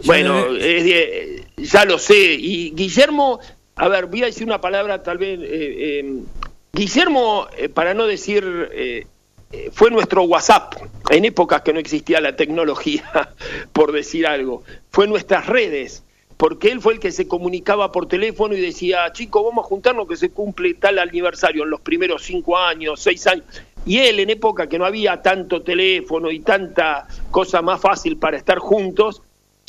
[0.05, 0.45] bueno,
[1.57, 2.35] ya lo sé.
[2.35, 3.39] Y Guillermo,
[3.77, 5.39] a ver, voy a decir una palabra tal vez.
[5.41, 6.19] Eh,
[6.71, 9.07] Guillermo, para no decir,
[9.71, 10.75] fue nuestro WhatsApp
[11.09, 13.29] en épocas que no existía la tecnología,
[13.73, 14.63] por decir algo.
[14.89, 16.03] Fue nuestras redes
[16.41, 20.07] porque él fue el que se comunicaba por teléfono y decía, chicos, vamos a juntarnos
[20.07, 23.45] que se cumple tal aniversario en los primeros cinco años, seis años.
[23.85, 28.37] Y él, en época que no había tanto teléfono y tanta cosa más fácil para
[28.37, 29.21] estar juntos,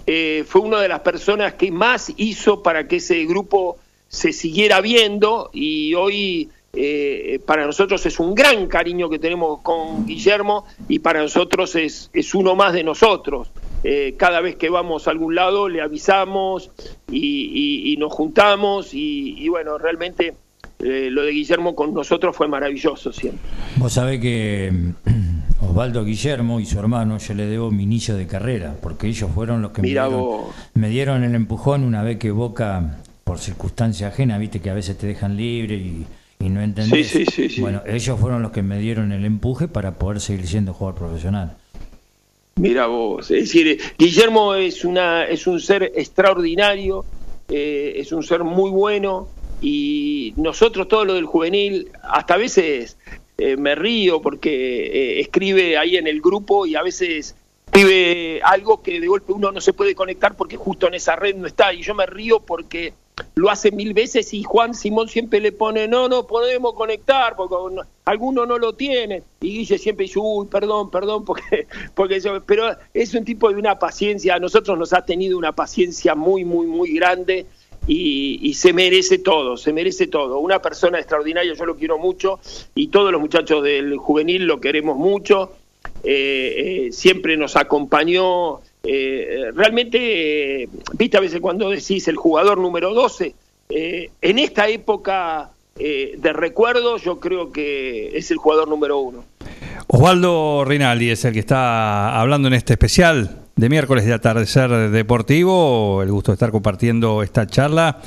[0.06, 3.76] eh, fue una de las personas que más hizo para que ese grupo
[4.08, 10.06] se siguiera viendo y hoy eh, para nosotros es un gran cariño que tenemos con
[10.06, 13.50] Guillermo y para nosotros es, es uno más de nosotros.
[13.84, 16.70] Eh, cada vez que vamos a algún lado le avisamos
[17.10, 20.34] y, nos juntamos y, bueno, realmente
[20.78, 23.40] eh, lo de Guillermo con nosotros fue maravilloso siempre.
[23.76, 28.26] Vos sabés que mm, Osvaldo Guillermo y su hermano yo le debo mi inicio de
[28.26, 30.40] carrera, porque ellos fueron los que me dieron,
[30.72, 34.96] me dieron, el empujón una vez que Boca, por circunstancia ajena, viste que a veces
[34.96, 36.06] te dejan libre y,
[36.48, 37.08] no entendés.
[37.08, 40.46] Sí, sí, sí, bueno, ellos fueron los que me dieron el empuje para poder seguir
[40.46, 41.56] siendo jugador profesional.
[42.56, 47.04] Mira vos, es decir, Guillermo es, una, es un ser extraordinario,
[47.48, 49.28] eh, es un ser muy bueno
[49.62, 52.98] y nosotros todo lo del juvenil, hasta a veces
[53.38, 57.34] eh, me río porque eh, escribe ahí en el grupo y a veces
[57.66, 61.34] escribe algo que de golpe uno no se puede conectar porque justo en esa red
[61.36, 62.92] no está y yo me río porque
[63.34, 67.54] lo hace mil veces y Juan Simón siempre le pone, no, no podemos conectar porque
[68.04, 69.22] alguno no lo tiene.
[69.40, 74.34] Y Guille siempre uy, perdón, perdón, porque, porque pero es un tipo de una paciencia,
[74.34, 77.46] a nosotros nos ha tenido una paciencia muy, muy, muy grande
[77.86, 80.38] y, se merece todo, se merece todo.
[80.38, 82.38] Una persona extraordinaria, yo lo quiero mucho
[82.74, 85.52] y todos los muchachos del juvenil lo queremos mucho.
[86.04, 92.92] Eh, eh, siempre nos acompañó eh, realmente, viste a veces cuando decís el jugador número
[92.94, 93.34] 12,
[93.68, 99.24] eh, en esta época eh, de recuerdo yo creo que es el jugador número uno.
[99.86, 106.02] Osvaldo Rinaldi es el que está hablando en este especial de miércoles de atardecer deportivo.
[106.02, 108.00] El gusto de estar compartiendo esta charla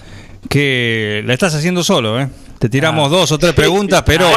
[0.50, 2.30] que la estás haciendo solo, ¿eh?
[2.60, 3.16] Te tiramos ah.
[3.16, 4.28] dos o tres preguntas, pero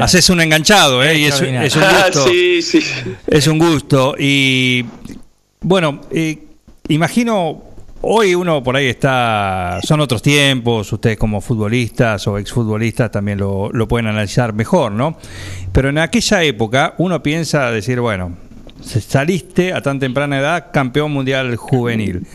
[0.00, 1.18] haces un enganchado, ¿eh?
[1.18, 2.28] Y es, un gusto.
[2.28, 2.80] sí, sí.
[3.26, 4.14] Es un gusto.
[4.18, 4.84] Y
[5.64, 6.38] bueno, eh,
[6.88, 7.62] imagino,
[8.02, 13.70] hoy uno por ahí está, son otros tiempos, ustedes como futbolistas o exfutbolistas también lo,
[13.88, 15.16] pueden analizar mejor, ¿no?
[15.72, 18.36] Pero en aquella época uno piensa decir, bueno,
[18.82, 22.26] saliste a tan temprana edad campeón mundial juvenil.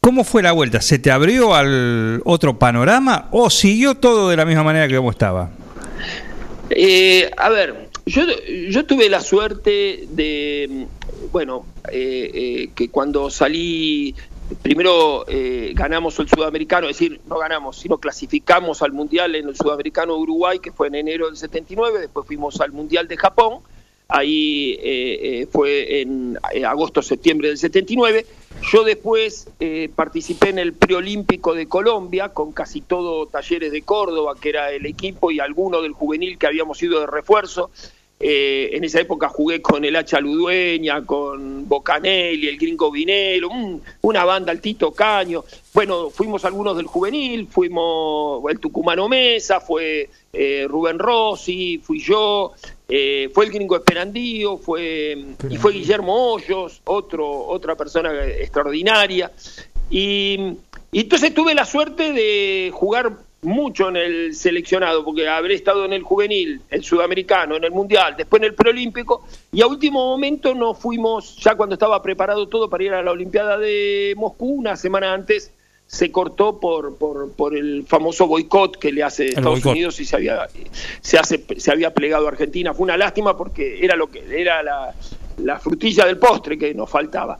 [0.00, 0.80] ¿Cómo fue la vuelta?
[0.80, 5.10] ¿Se te abrió al otro panorama o siguió todo de la misma manera que como
[5.10, 5.50] estaba?
[6.70, 8.22] Eh, a ver, yo,
[8.68, 10.86] yo tuve la suerte de,
[11.32, 14.14] bueno, eh, eh, que cuando salí,
[14.62, 15.24] primero
[15.72, 20.58] ganamos el sudamericano, es decir, no ganamos, sino clasificamos al mundial en el sudamericano Uruguay,
[20.58, 23.60] que fue en enero del 79, después fuimos al mundial de Japón
[24.08, 28.26] ahí eh, eh, fue en eh, agosto-septiembre del 79.
[28.72, 29.48] Yo después
[29.94, 34.86] participé en el preolímpico de Colombia con casi todo Talleres de Córdoba, que era el
[34.86, 37.70] equipo, y alguno del juvenil que habíamos ido de refuerzo.
[38.20, 43.50] en esa época jugué con el Hacha Ludueña, con Bocanelli, el Gringo Vinelo,
[44.00, 45.44] una banda, el Tito Caño.
[45.74, 50.08] Bueno, fuimos algunos del juvenil, fuimos el Tucumano Mesa, fue
[50.68, 52.54] Rubén Rossi, fui yo,
[52.88, 55.16] eh, fue el gringo Esperandío, fue,
[55.48, 59.30] y fue Guillermo Hoyos, otro, otra persona extraordinaria.
[59.90, 60.56] Y,
[60.92, 63.12] entonces tuve la suerte de jugar
[63.42, 68.14] mucho en el seleccionado, porque habré estado en el juvenil, el sudamericano, en el mundial,
[68.16, 72.70] después en el preolímpico, y a último momento nos fuimos, ya cuando estaba preparado todo
[72.70, 75.52] para ir a la Olimpiada de Moscú, una semana antes,
[75.94, 80.16] se cortó por, por, por el famoso boicot que le hace Estados Unidos y se
[80.16, 80.48] había,
[81.00, 82.74] se, hace, se había plegado a Argentina.
[82.74, 84.92] Fue una lástima porque era, lo que, era la,
[85.38, 87.38] la frutilla del postre que nos faltaba.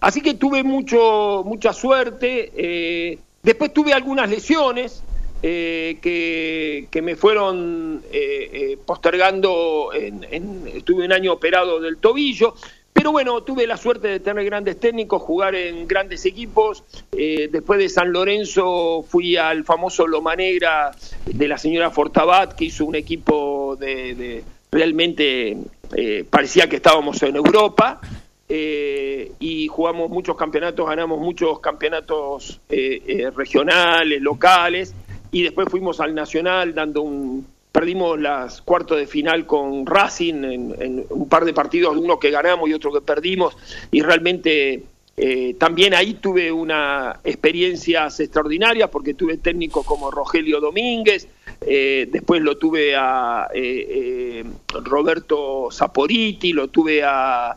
[0.00, 2.52] Así que tuve mucho, mucha suerte.
[2.54, 5.02] Eh, después tuve algunas lesiones
[5.42, 9.92] eh, que, que, me fueron eh, postergando.
[9.94, 12.54] En, en, estuve un año operado del tobillo.
[12.94, 16.84] Pero bueno, tuve la suerte de tener grandes técnicos, jugar en grandes equipos.
[17.10, 20.92] Eh, después de San Lorenzo fui al famoso Loma Negra
[21.26, 25.56] de la señora Fortabat, que hizo un equipo de, realmente
[25.96, 28.00] eh, parecía que estábamos en Europa.
[28.48, 34.94] Eh, y jugamos muchos campeonatos, ganamos muchos campeonatos regionales, locales,
[35.32, 41.04] y después fuimos al Nacional dando un, perdimos las cuartos de final con Racing en,
[41.10, 43.56] un par de partidos, uno que ganamos y otro que perdimos,
[43.90, 44.84] y realmente
[45.16, 51.26] eh, también ahí tuve una experiencias extraordinarias porque tuve técnicos como Rogelio Domínguez,
[51.66, 54.44] eh, después lo tuve a eh,
[54.84, 57.56] Roberto Saporiti, lo tuve a,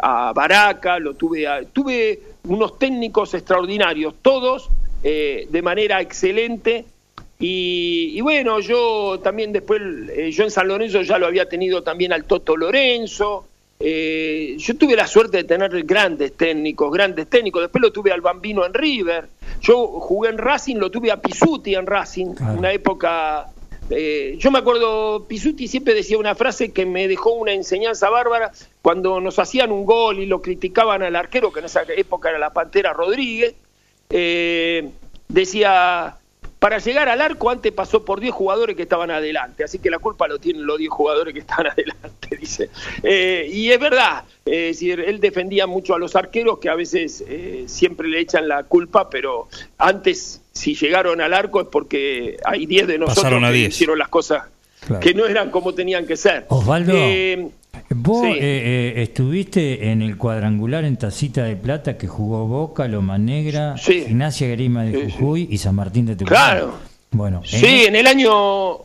[0.00, 4.70] a Baraca, lo tuve a, tuve unos técnicos extraordinarios, todos
[5.02, 6.84] de manera excelente
[7.44, 9.82] y, bueno, yo también después,
[10.14, 13.48] eh, yo en San Lorenzo ya lo había tenido también al Toto Lorenzo.
[13.80, 17.62] Eh, yo tuve la suerte de tener grandes técnicos, grandes técnicos.
[17.62, 19.26] Después lo tuve al Bambino en River.
[19.60, 23.48] Yo jugué en Racing, lo tuve a Pisuti en Racing, una época.
[23.90, 28.52] Eh, yo me acuerdo, Pisuti siempre decía una frase que me dejó una enseñanza bárbara
[28.82, 32.38] cuando nos hacían un gol y lo criticaban al arquero, que en esa época era
[32.38, 33.56] la Pantera Rodríguez.
[35.28, 36.18] decía
[36.62, 39.98] para llegar al arco antes pasó por 10 jugadores que estaban adelante, así que la
[39.98, 42.70] culpa lo tienen los 10 jugadores que estaban adelante, dice.
[43.02, 46.76] Eh, y es verdad, eh, es decir, él defendía mucho a los arqueros que a
[46.76, 52.36] veces eh, siempre le echan la culpa, pero antes si llegaron al arco es porque
[52.44, 54.44] hay 10 de nosotros que hicieron las cosas
[55.00, 56.46] que no eran como tenían que ser.
[56.48, 56.92] Osvaldo.
[57.94, 63.18] Vos eh, eh, estuviste en el cuadrangular en Tacita de Plata que jugó Boca, Loma
[63.18, 66.40] Negra, Ignacia Grima de Jujuy y San Martín de Tucumán.
[66.40, 66.74] Claro.
[67.10, 68.32] Bueno, sí, en, el año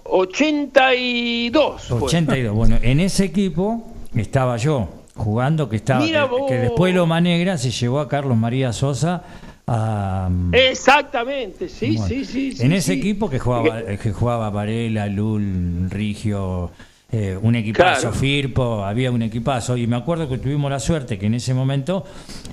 [0.04, 1.92] 82.
[1.92, 2.54] 82.
[2.54, 6.06] Bueno, en ese equipo estaba yo jugando, que estaba
[6.48, 9.24] que, después Loma Negra se llevó a Carlos María Sosa
[9.66, 16.72] a, Exactamente, sí, sí, sí, En ese equipo que jugaba, que jugaba Varela, Lul, Rigio,
[17.10, 19.78] eh, un equipazo, Firpo, había un equipazo.
[19.78, 22.04] Y me acuerdo que tuvimos la suerte que en ese momento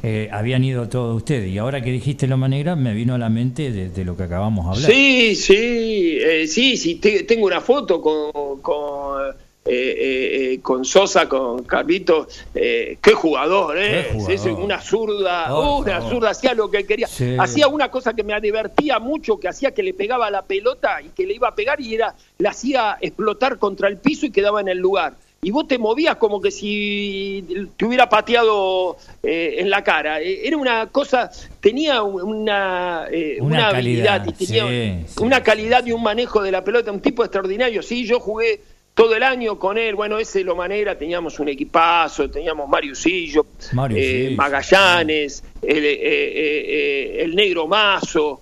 [0.03, 1.51] eh, habían ido todos ustedes.
[1.51, 4.65] Y ahora que dijiste Loma Negra, me vino a la mente de, lo que acabamos
[4.67, 4.91] de hablar.
[4.93, 9.35] Sí, sí, eh, sí, sí, tengo una foto con, con
[9.67, 14.11] eh, eh, eh, con Sosa, con Carlito, qué jugador, ¿eh?
[14.59, 17.09] una zurda, una zurda, hacía lo que quería.
[17.39, 21.09] Hacía una cosa que me divertía mucho, que hacía que le pegaba la pelota y
[21.09, 24.61] que le iba a pegar y era, la hacía explotar contra el piso y quedaba
[24.61, 29.83] en el lugar y vos te movías como que si te hubiera pateado en la
[29.83, 30.21] cara.
[30.21, 33.09] era una cosa, tenía una,
[33.41, 37.83] una, habilidad, y tenía una calidad y un manejo de la pelota, un tipo extraordinario.
[37.83, 38.61] Sí, yo jugué
[38.95, 43.47] todo el año con él, bueno, ese lo manera, teníamos un equipazo, teníamos Mariusillo,
[43.91, 48.41] eh, Magallanes, el, eh, eh, el, Negro Mazo,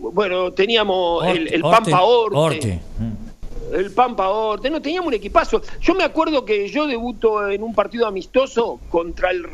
[0.00, 2.80] bueno, teníamos el, el, Pampa Orte.
[3.72, 5.62] el Pampa Orte, no, teníamos un equipazo.
[5.80, 9.46] Yo me acuerdo que yo debuto en un partido amistoso contra el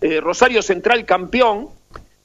[0.00, 1.68] eh, Rosario Central campeón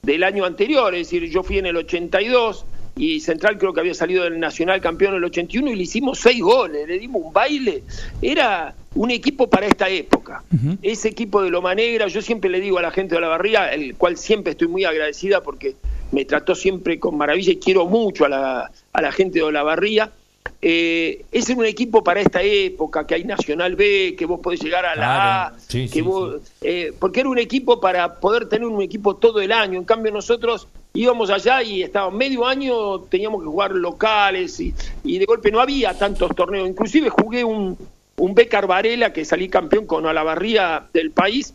[0.00, 2.64] del año anterior, es decir, yo fui en el 82
[2.96, 6.20] y Central creo que había salido del Nacional campeón en el 81 y le hicimos
[6.20, 7.82] seis goles, le dimos un baile.
[8.22, 10.44] Era un equipo para esta época.
[10.80, 13.72] Ese equipo de Loma Negra, yo siempre le digo a la gente de la barría,
[13.72, 15.74] el cual siempre estoy muy agradecida porque
[16.12, 19.64] me trató siempre con maravilla y quiero mucho a la, a la gente de la
[19.64, 20.12] barría.
[20.62, 24.86] Eh, es un equipo para esta época, que hay Nacional B, que vos podés llegar
[24.86, 29.16] a la A, que vos, eh, porque era un equipo para poder tener un equipo
[29.16, 29.78] todo el año.
[29.78, 34.72] En cambio nosotros íbamos allá y estábamos medio año, teníamos que jugar locales y,
[35.02, 36.68] y de golpe no había tantos torneos.
[36.68, 37.76] Inclusive jugué un,
[38.16, 41.54] un Becar Varela que salí campeón con Olavarría del país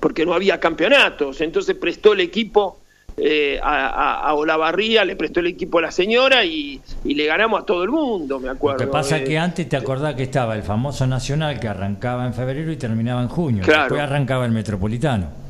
[0.00, 1.40] porque no había campeonatos.
[1.40, 2.78] Entonces prestó el equipo
[3.16, 7.82] eh, a, Olavarría, le prestó el equipo a la señora y, le ganamos a todo
[7.84, 8.78] el mundo, me acuerdo.
[8.78, 12.26] Lo que pasa es que antes te acordás que estaba el famoso Nacional que arrancaba
[12.26, 13.64] en febrero y terminaba en junio.
[13.64, 15.47] Después arrancaba el Metropolitano.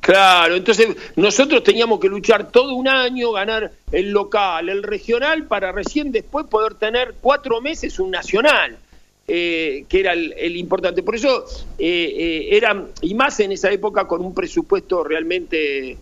[0.00, 5.72] Claro, entonces nosotros teníamos que luchar todo un año, ganar el local, el regional, para
[5.72, 8.78] recién después poder tener cuatro meses un nacional,
[9.26, 11.02] eh, que era el, importante.
[11.02, 11.44] Por eso
[11.78, 15.98] eh, eh, era, y más en esa época, con un presupuesto realmente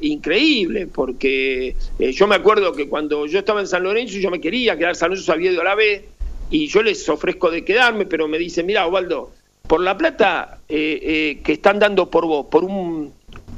[0.00, 4.78] increíble, porque yo me acuerdo que cuando yo estaba en San Lorenzo, yo me quería
[4.78, 6.08] quedar, San Lorenzo había a la B,
[6.50, 9.32] y yo les ofrezco de quedarme, pero me dicen, mira, Osvaldo,
[9.66, 13.12] por la plata que están dando por vos, por un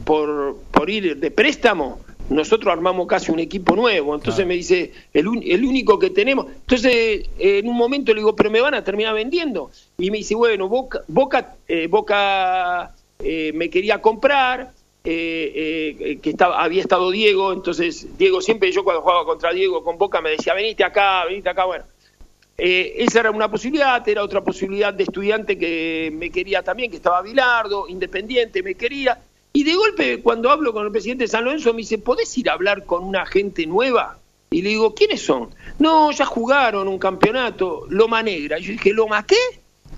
[0.05, 4.15] por, por ir de préstamo, nosotros armamos casi un equipo nuevo.
[4.15, 6.47] Entonces me dice, el, el, único que tenemos.
[6.47, 9.71] Entonces, en un momento le digo, pero me van a terminar vendiendo.
[9.99, 14.73] Y me dice, bueno, Boca, Boca, eh, Boca eh, me quería comprar,
[15.03, 17.53] eh, que estaba, había estado Diego.
[17.53, 21.49] Entonces, Diego siempre, yo cuando jugaba contra Diego con Boca me decía, venite acá, venite
[21.49, 21.65] acá.
[21.65, 21.85] Bueno,
[22.57, 27.23] esa era una posibilidad, era otra posibilidad de estudiante que me quería también, que estaba
[27.23, 29.19] Bilardo, independiente, me quería.
[29.53, 32.49] Y de golpe, cuando hablo con el presidente de San Lorenzo, me dice, ¿podés ir
[32.51, 34.19] a hablar con una gente nueva?
[34.51, 35.51] Y le digo, ¿quiénes son?
[35.79, 38.59] No, ya jugaron un campeonato, Loma Negra.
[38.59, 39.37] Y yo dije, ¿Loma qué?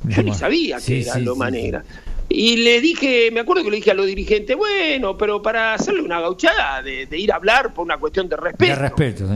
[0.09, 1.85] Yo ni sabía que era Loma Negra.
[2.29, 6.01] Y le dije, me acuerdo que le dije a los dirigentes, bueno, pero para hacerle
[6.01, 8.73] una gauchada de, ir a hablar por una cuestión de respeto.
[8.73, 9.35] De respeto, sí.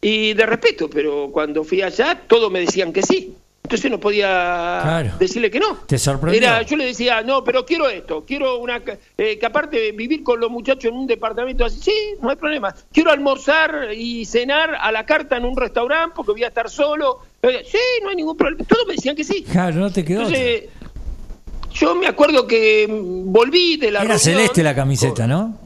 [0.00, 3.36] Y de respeto, pero cuando fui allá, todos me decían que sí.
[3.72, 5.78] Entonces no podía decirle que no.
[5.86, 6.42] ¿Te sorprendió?
[6.42, 8.82] Era, yo le decía, no, pero quiero esto, quiero una...
[9.16, 12.74] Eh, que aparte vivir con los muchachos en un departamento así, sí, no hay problema.
[12.92, 17.20] Quiero almorzar y cenar a la carta en un restaurante porque voy a estar solo.
[17.40, 18.62] Eh, sí, no hay ningún problema.
[18.68, 19.42] Todos me decían que sí.
[19.50, 20.20] Claro, no te quedó.
[20.20, 20.64] Entonces,
[21.72, 24.02] yo me acuerdo que volví de la...
[24.02, 25.61] Era celeste la camiseta, ¿no?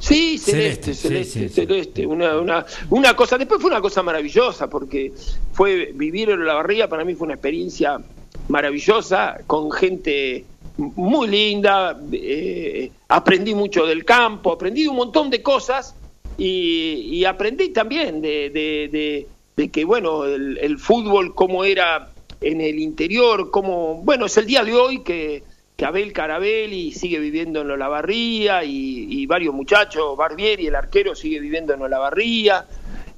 [0.00, 5.12] Sí, celeste, celeste, celeste, Una, una, una cosa, después fue una cosa maravillosa, porque
[5.52, 8.00] fue vivir en la barriga, para mí fue una experiencia
[8.48, 10.46] maravillosa, con gente
[10.78, 15.94] muy linda, eh, aprendí mucho del campo, aprendí un montón de cosas
[16.38, 23.50] y, aprendí también de, de, que, bueno, el, el, fútbol, cómo era en el interior,
[23.50, 25.42] cómo, bueno, es el día de hoy que
[25.80, 31.40] que Abel Carabelli sigue viviendo en Olavarría y, y varios muchachos, Barbieri, el arquero, sigue
[31.40, 32.66] viviendo en Olavarría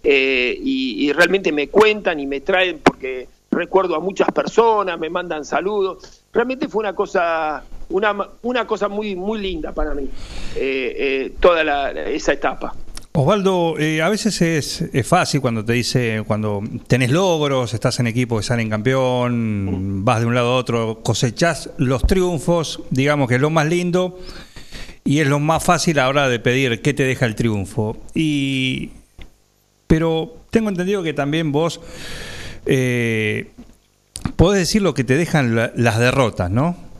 [0.04, 5.44] eh, y, realmente me cuentan y me traen porque recuerdo a muchas personas, me mandan
[5.44, 6.22] saludos.
[6.32, 10.08] Realmente fue una cosa, una, una cosa muy, muy linda para mí,
[10.54, 12.76] eh, eh, toda la, esa etapa.
[13.14, 18.38] Osvaldo, eh, a veces es, fácil cuando te dice, cuando tenés logros, estás en equipo
[18.38, 23.40] que salen campeón, vas de un lado a otro, cosechás los triunfos, digamos que es
[23.42, 24.18] lo más lindo
[25.04, 27.98] y es lo más fácil ahora de pedir qué te deja el triunfo.
[28.14, 28.92] Y,
[29.86, 31.82] pero tengo entendido que también vos
[32.64, 33.50] eh,
[34.36, 36.91] podés decir lo que te dejan las derrotas, ¿no?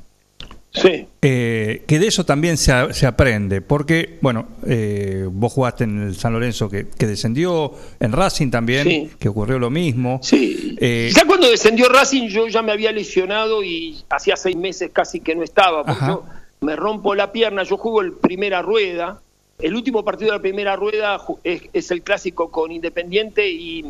[0.74, 1.06] Sí.
[1.20, 2.72] Eh, que de eso también se,
[3.06, 9.10] aprende, porque, bueno, eh, vos jugaste en el San Lorenzo que, descendió, en Racing también,
[9.18, 10.20] que ocurrió lo mismo.
[10.22, 10.76] Sí.
[10.80, 15.20] Eh, ya cuando descendió Racing yo ya me había lesionado y hacía seis meses casi
[15.20, 16.24] que no estaba, porque yo
[16.60, 19.20] me rompo la pierna, yo juego el primera rueda,
[19.58, 23.84] el último partido de la primera rueda es, el clásico con Independiente y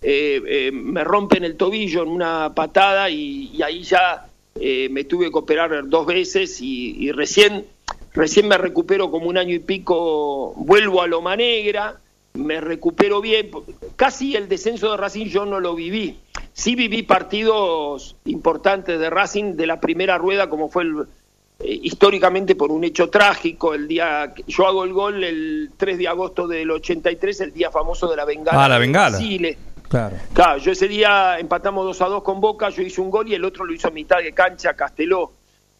[0.00, 4.26] me rompen el tobillo en una patada y ahí ya
[4.60, 7.66] eh, me tuve que operar dos veces y, recién,
[8.12, 12.00] recién me recupero como un año y pico, vuelvo a Loma Negra,
[12.34, 13.50] me recupero bien,
[13.96, 16.18] casi el descenso de Racing yo no lo viví,
[16.52, 21.06] sí viví partidos importantes de Racing de la primera rueda como fue el,
[21.60, 26.08] eh, históricamente por un hecho trágico, el día yo hago el gol el 3 de
[26.08, 28.64] agosto del 83, el día famoso de la Bengala.
[28.64, 29.18] Ah, la Bengala.
[29.18, 29.56] Chile.
[29.94, 30.16] Claro.
[30.32, 33.34] Claro, yo ese día empatamos 2 a 2 con Boca, yo hice un gol y
[33.34, 35.30] el otro lo hizo a mitad de cancha, Casteló.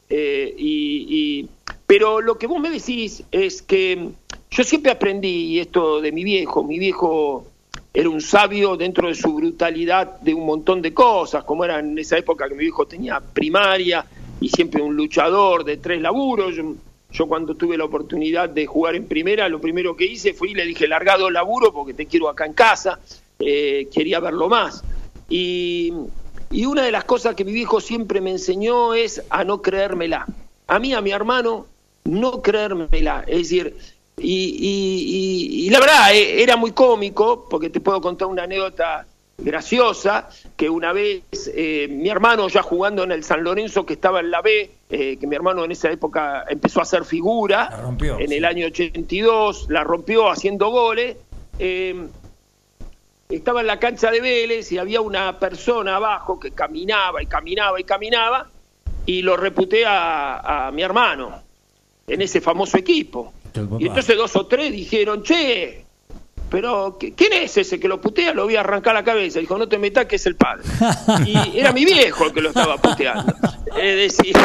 [0.08, 1.06] Eh, y,
[1.42, 1.48] y-
[1.84, 4.10] pero lo que vos me decís es que
[4.52, 6.62] yo siempre aprendí esto de mi viejo.
[6.62, 7.46] Mi viejo
[7.92, 11.98] era un sabio dentro de su brutalidad de un montón de cosas, como era en
[11.98, 14.06] esa época que mi viejo tenía primaria
[14.40, 16.54] y siempre un luchador de tres laburos.
[16.54, 16.74] Yo,
[17.10, 20.54] yo cuando tuve la oportunidad de jugar en primera, lo primero que hice fue y
[20.54, 23.00] le dije, largado laburo porque te quiero acá en casa,
[23.38, 24.82] eh, quería verlo más.
[25.28, 25.92] Y,
[26.50, 30.26] y una de las cosas que mi viejo siempre me enseñó es a no creérmela.
[30.66, 31.66] A mí, a mi hermano,
[32.04, 33.24] no creérmela.
[33.26, 33.76] Es decir,
[34.16, 38.44] y, y- y- y la verdad, eh, era muy cómico, porque te puedo contar una
[38.44, 39.06] anécdota
[39.36, 41.22] graciosa, que una vez
[41.52, 45.16] eh, mi hermano ya jugando en el San Lorenzo, que estaba en la B, eh,
[45.20, 48.34] que mi hermano en esa época empezó a hacer figura, La rompió, en sí.
[48.36, 51.16] el año 82, la rompió haciendo goles.
[53.36, 57.80] Estaba en la cancha de Vélez y había una persona abajo que caminaba y caminaba
[57.80, 58.48] y caminaba
[59.06, 61.42] y lo reputé a, a mi hermano
[62.06, 63.32] en ese famoso equipo.
[63.80, 65.84] Y entonces dos o tres dijeron, che,
[66.50, 68.32] pero ¿qui- ¿quién es ese que lo putea?
[68.34, 69.38] Lo voy a arrancar la cabeza.
[69.40, 70.64] Dijo, no te metas que es el padre.
[71.26, 73.32] Y era mi viejo el que lo estaba puteando.
[73.76, 74.36] Es decir,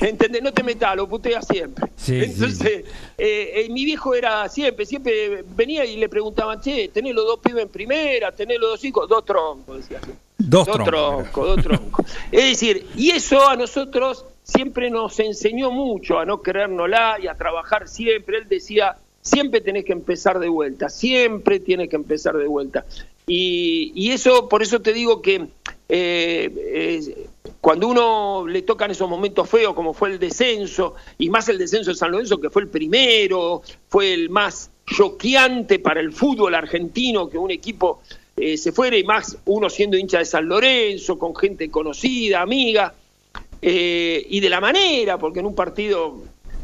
[0.00, 0.42] ¿entendés?
[0.42, 1.86] No te metas, lo putea siempre.
[1.96, 2.30] Sí, sí.
[2.30, 2.84] Entonces,
[3.18, 7.38] eh, eh, mi viejo era siempre, siempre venía y le preguntaban, che, tenés los dos
[7.40, 10.00] pibes en primera, tenés los dos hijos, dos troncos, decía.
[10.38, 10.86] Dos Dos troncos.
[10.86, 12.06] troncos, dos troncos.
[12.32, 17.34] Es decir, y eso a nosotros siempre nos enseñó mucho a no creérnosla y a
[17.34, 18.38] trabajar siempre.
[18.38, 22.86] Él decía, siempre tenés que empezar de vuelta, siempre tienes que empezar de vuelta.
[23.26, 25.46] Y, y eso, por eso te digo que
[25.88, 27.26] eh, eh,
[27.60, 31.90] cuando uno le tocan esos momentos feos, como fue el descenso, y más el descenso
[31.90, 37.28] de San Lorenzo, que fue el primero, fue el más choqueante para el fútbol argentino,
[37.30, 38.02] que un equipo
[38.36, 42.94] eh, se fuera, y más uno siendo hincha de San Lorenzo, con gente conocida, amiga,
[43.62, 46.16] eh, y de la manera, porque en un partido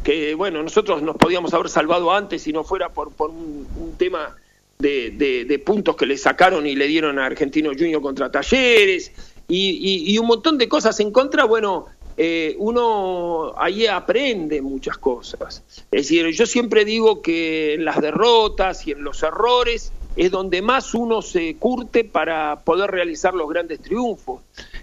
[0.05, 3.67] que, bueno, nosotros nos podíamos haber salvado antes si no fuera por, por un,
[3.99, 4.37] tema
[4.79, 9.11] de, de- de puntos que le sacaron y le dieron a Argentino Junior contra Talleres,
[9.49, 11.87] y, y- y un montón de cosas en contra, bueno,
[12.17, 15.63] eh, uno ahí aprende muchas cosas.
[15.91, 20.63] Es decir, yo siempre digo que en las derrotas y en los errores es donde
[20.63, 24.41] más uno se curte para poder realizar los grandes triunfos.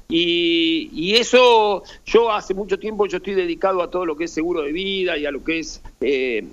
[0.08, 4.62] Y, eso, yo hace mucho tiempo yo estoy dedicado a todo lo que es seguro
[4.62, 6.46] de vida y a lo que es eh,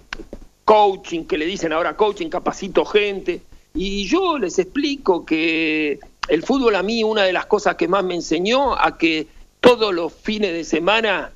[0.65, 3.43] coaching, que le dicen ahora coaching, capacito gente.
[3.75, 8.05] Y yo les explico que el fútbol a mí una de las cosas que más
[8.05, 9.27] me enseñó a que
[9.61, 11.33] todos los fines de semana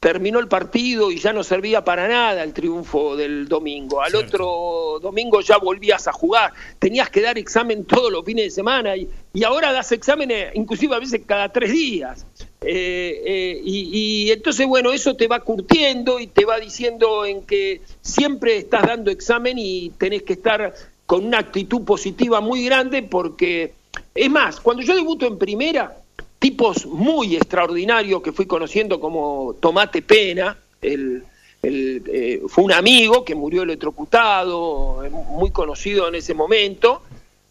[0.00, 4.02] terminó el partido y ya no servía para nada el triunfo del domingo.
[4.02, 6.52] Al otro domingo ya volvías a jugar.
[6.78, 10.94] Tenías que dar examen todos los fines de semana y, y ahora das exámenes inclusive
[10.94, 12.26] a veces cada tres días.
[12.60, 17.42] Eh, eh, y, y entonces, bueno, eso te va curtiendo y te va diciendo en
[17.42, 20.74] que siempre estás dando examen y tenés que estar
[21.06, 23.74] con una actitud positiva muy grande porque,
[24.14, 25.96] es más, cuando yo debuto en primera,
[26.38, 33.62] tipos muy extraordinarios que fui conociendo como Tomate Pena, eh, fue un amigo que murió
[33.62, 37.02] electrocutado, eh, muy conocido en ese momento,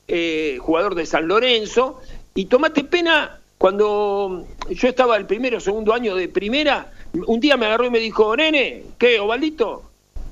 [0.08, 2.00] eh, jugador de San Lorenzo,
[2.34, 6.92] y Tomate Pena, cuando yo estaba el primero o segundo año de primera,
[7.28, 9.84] un día me agarró y me dijo, nene, ¿qué, Ovaldito?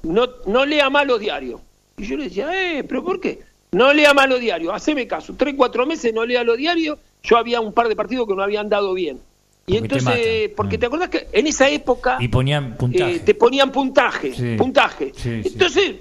[0.03, 1.61] No, no lea más los diarios.
[1.97, 3.39] Y yo le decía, eh, ¿pero por qué?
[3.74, 7.38] No lea más los diarios, haceme caso, tres, cuatro meses no lea los diarios, yo
[7.38, 9.19] había un par de partidos que no habían dado bien.
[9.65, 10.55] Y Porque entonces, matan.
[10.57, 10.80] porque Mm.
[10.80, 13.15] te acordás que en esa época Y ponían puntaje.
[13.15, 14.55] eh, te ponían puntaje, Sí.
[14.57, 15.11] puntaje.
[15.15, 15.49] Sí, sí.
[15.53, 15.95] Entonces,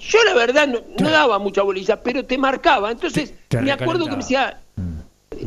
[0.00, 2.90] yo la verdad no, no daba mucha bolilla, pero te marcaba.
[2.90, 4.60] Entonces, Te- me acuerdo que me decía,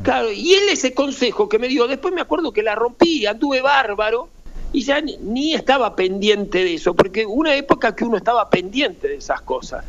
[0.03, 3.61] claro, y él ese consejo que me dio, después me acuerdo que la rompí, anduve
[3.61, 4.29] bárbaro,
[4.71, 9.07] y ya ni, ni estaba pendiente de eso, porque una época que uno estaba pendiente
[9.07, 9.85] de esas cosas.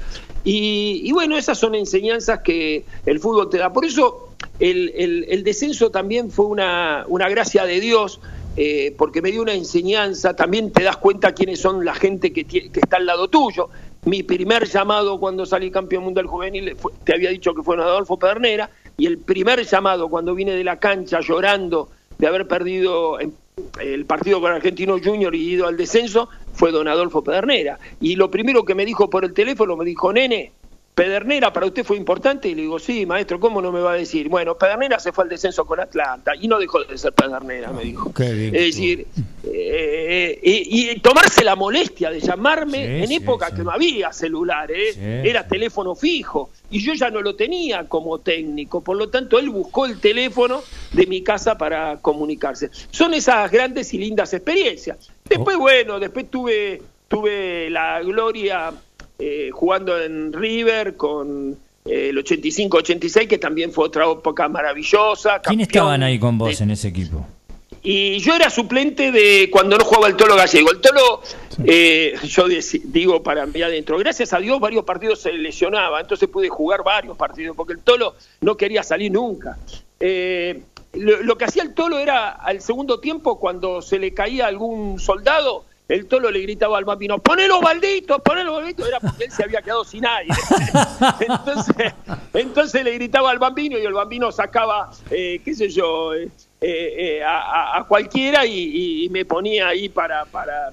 [0.47, 3.73] Y, y bueno, esas son enseñanzas que el fútbol te da.
[3.73, 4.28] Por eso
[4.60, 8.20] el, descenso también fue una, gracia de Dios,
[8.56, 12.70] eh, porque me dio una enseñanza, también te das cuenta quiénes son la gente que,
[12.73, 13.70] está al lado tuyo.
[14.05, 18.16] Mi primer llamado cuando salí campeón mundial juvenil, fue- te había dicho que fue Adolfo
[18.16, 23.18] Pedernera, y el primer llamado cuando vine de la cancha llorando de haber perdido
[23.80, 27.78] el partido con Argentino Junior y ido al descenso, fue don Adolfo Pedernera.
[28.00, 30.52] Y lo primero que me dijo por el teléfono, me dijo, nene,
[30.97, 33.97] Pedernera para usted fue importante y le digo, sí, maestro, ¿cómo no me va a
[33.97, 34.31] decir?
[34.31, 37.85] Bueno, Pedernera se fue al descenso con Atlanta y no dejó de ser Pedernera, me
[37.85, 38.14] dijo.
[38.18, 39.06] es decir,
[39.44, 45.20] eh, y, tomarse la molestia de llamarme en época que no había celular, ¿eh?
[45.23, 49.51] era teléfono fijo y yo ya no lo tenía como técnico, por lo tanto él
[49.51, 50.62] buscó el teléfono
[50.93, 52.70] de mi casa para comunicarse.
[52.90, 54.97] Son esas grandes y lindas experiencias.
[55.28, 55.60] Después, oh.
[55.60, 58.73] bueno, después tuve, tuve la gloria
[59.18, 61.56] eh, jugando en River con
[61.86, 65.40] eh, el 85-86, que también fue otra época maravillosa.
[65.40, 67.26] ¿Quién estaban ahí con vos en ese equipo?
[67.82, 70.70] Y yo era suplente de cuando no jugaba el Tolo Gallego.
[70.70, 71.22] El Tolo,
[71.64, 72.44] eh, yo
[72.84, 77.16] digo para mí adentro, gracias a Dios varios partidos se lesionaba, entonces pude jugar varios
[77.16, 79.56] partidos, porque el Tolo no quería salir nunca.
[79.98, 84.98] lo, lo, que hacía el Tolo era al segundo tiempo, cuando se le caía algún
[84.98, 89.44] soldado, el tolo le gritaba al bambino, ponelo baldito, ponelo baldito, era porque él se
[89.44, 90.34] había quedado sin aire.
[91.20, 91.94] entonces,
[92.34, 96.28] entonces le gritaba al bambino y el bambino sacaba, eh, qué sé yo, eh,
[96.60, 100.72] eh, a, cualquiera y, me ponía ahí para, para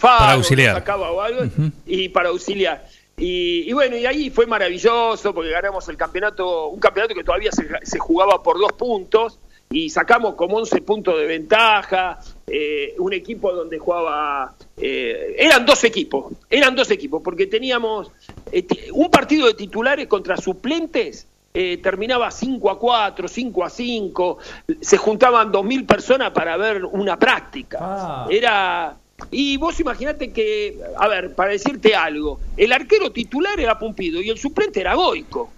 [0.00, 0.76] para auxiliar.
[0.76, 1.42] Sacaba o algo,
[1.84, 2.86] y para auxiliar.
[3.16, 7.68] Y, bueno, y ahí fue maravilloso porque ganamos el campeonato, un campeonato que todavía se,
[7.82, 9.40] se jugaba por dos puntos
[9.74, 15.82] y sacamos como 11 puntos de ventaja, eh, un equipo donde jugaba, eh, eran dos
[15.82, 18.12] equipos, eran dos equipos, porque teníamos
[18.52, 24.38] eh, un partido de titulares contra suplentes, terminaba 5 a 4, 5 a 5,
[24.80, 27.78] se juntaban 2.000 personas para ver una práctica.
[27.80, 28.26] Ah.
[28.30, 28.96] Era...
[29.30, 34.30] Y vos imaginate que, a ver, para decirte algo, el arquero titular era Pumpido y
[34.30, 35.52] el suplente era Goico.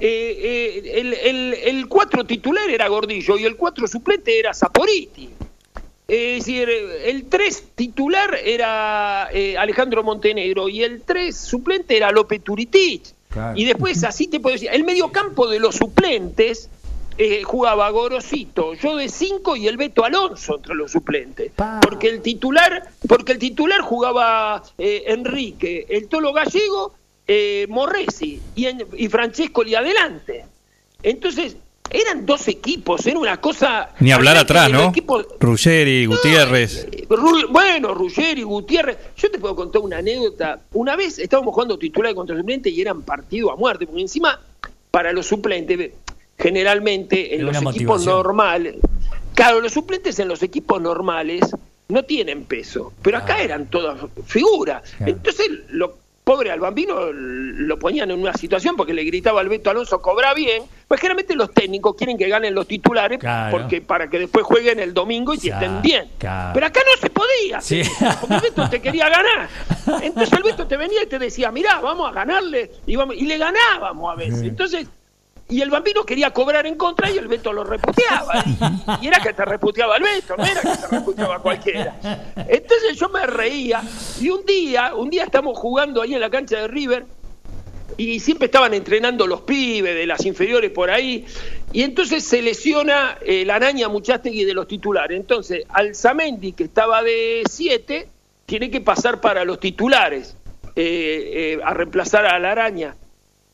[0.00, 5.30] El, cuatro titular era Gordillo y el cuatro suplente era Saporiti.
[6.10, 12.42] Es decir, el 3 titular era eh, Alejandro Montenegro y el 3 suplente era López
[12.42, 13.14] Turitich.
[13.54, 16.68] Y después, así te puedo decir, el mediocampo de los suplentes
[17.16, 21.52] eh, jugaba Gorosito, yo de 5 y el Beto Alonso entre los suplentes.
[21.80, 26.94] Porque el titular, porque el titular jugaba eh, Enrique, el Tolo Gallego,
[27.68, 28.66] Morresi y,
[28.96, 30.44] y Francesco y adelante.
[31.02, 31.56] Entonces,
[31.90, 33.90] eran dos equipos, era una cosa...
[33.98, 34.92] Ni hablar atrás, ¿no?
[35.40, 36.86] Ruggeri, Gutiérrez.
[36.92, 37.06] Eh,
[37.50, 38.96] bueno, Ruggeri, Gutiérrez.
[39.16, 40.60] Yo te puedo contar una anécdota.
[40.72, 44.40] Una vez estábamos jugando titular contra suplente y eran partido a muerte, porque encima,
[44.90, 45.90] para los suplentes,
[46.38, 48.76] generalmente en los equipos normales,
[49.34, 51.40] claro, los suplentes en los equipos normales
[51.88, 53.42] no tienen peso, pero acá ah.
[53.42, 54.82] eran todas figuras.
[55.00, 59.70] Entonces, lo pobre al bambino lo ponían en una situación porque le gritaba al Beto
[59.70, 60.62] Alonso, cobra bien.
[60.86, 63.20] Pues generalmente los técnicos quieren que ganen los titulares
[63.50, 66.10] porque para que después jueguen el domingo y estén bien.
[66.18, 67.60] Pero acá no se podía,
[68.20, 69.48] porque el Beto te quería ganar.
[70.02, 72.70] Entonces el Beto te venía y te decía, mirá, vamos a ganarle.
[72.86, 74.42] Y, vamos, y le ganábamos a veces.
[74.42, 74.88] Entonces
[75.50, 78.44] y el bambino quería cobrar en contra y el Beto lo reputeaba.
[79.00, 81.96] Y, era que te reputeaba el Beto, no era que te reputeaba cualquiera.
[82.48, 83.82] Entonces yo me reía
[84.20, 87.04] y un día, un día estamos jugando ahí en la cancha de River
[87.96, 91.26] y siempre estaban entrenando los pibes de las inferiores por ahí
[91.72, 95.18] y entonces se lesiona eh, la araña Muchastegui de los titulares.
[95.18, 98.08] Entonces Alzamendi, que estaba de 7,
[98.46, 100.36] tiene que pasar para los titulares
[100.76, 102.94] eh, eh, a reemplazar a la araña.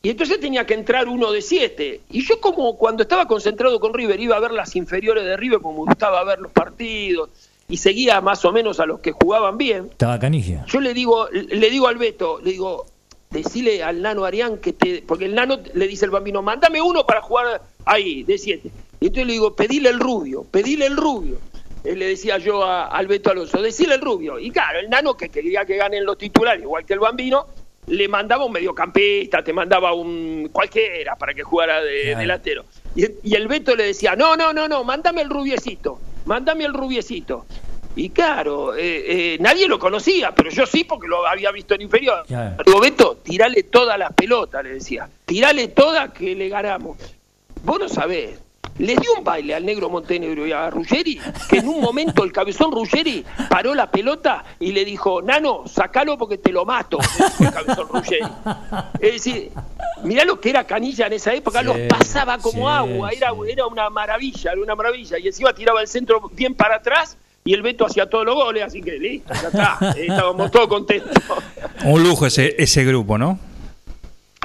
[0.06, 2.00] Y entonces tenía que entrar uno de siete.
[2.10, 5.58] Y yo como cuando estaba concentrado con River iba a ver las inferiores de River,
[5.58, 7.30] como me gustaba ver los partidos,
[7.68, 9.88] y seguía más o menos a los que jugaban bien.
[9.90, 10.64] Estaba canigia.
[10.68, 12.86] Yo le digo, le digo al Beto, le digo,
[13.30, 15.02] decile al nano Arián que te.
[15.02, 18.70] Porque el nano le dice al bambino, mándame uno para jugar ahí, de siete.
[19.00, 21.38] Y entonces le digo, pedile el rubio, pedile el rubio.
[21.82, 24.38] le decía yo a, al Beto Alonso, decile el rubio.
[24.38, 27.46] Y claro, el nano que quería que ganen los titulares, igual que el bambino,
[27.86, 32.64] le mandaba un mediocampista, te mandaba un cualquiera para que jugara de delantero.
[32.94, 37.46] Y, el Beto le decía, no, no, no, no, mándame el rubiecito, mándame el rubiecito.
[37.94, 41.82] Y claro, eh, eh, nadie lo conocía, pero yo sí porque lo había visto en
[41.82, 42.26] inferior.
[42.26, 46.98] Digo, Beto, tirale todas las pelotas, le decía, tirale todas que le ganamos.
[47.62, 48.38] Vos no sabés,
[48.78, 52.32] le dio un baile al negro Montenegro y a Ruggeri, que en un momento el
[52.32, 56.98] cabezón Ruggeri paró la pelota y le dijo, Nano, sacalo porque te lo mato,
[57.40, 58.26] el cabezón Ruggeri.
[59.00, 59.50] Es decir,
[60.04, 63.90] mirá lo que era Canilla en esa época, los pasaba como agua, era, era una
[63.90, 67.86] maravilla, era una maravilla, y encima tiraba el centro bien para atrás y el Beto
[67.86, 71.16] hacía todos los goles, así que listo, ya está, estábamos todos contentos.
[71.84, 73.38] Un lujo ese, ese grupo, ¿no?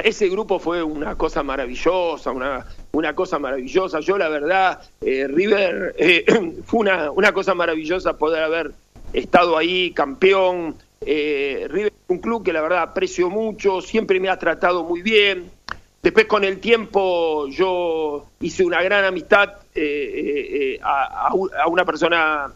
[0.03, 3.99] ese grupo fue una cosa maravillosa, una, una cosa maravillosa.
[3.99, 6.26] Yo la verdad, eh, River, eh,
[6.65, 8.72] fue una, una cosa maravillosa poder haber
[9.13, 14.30] estado ahí campeón, Eh, River es un club que la verdad aprecio mucho, siempre me
[14.30, 15.49] ha tratado muy bien.
[16.03, 19.49] Después con el tiempo yo hice una gran amistad
[20.84, 22.53] a, a, una persona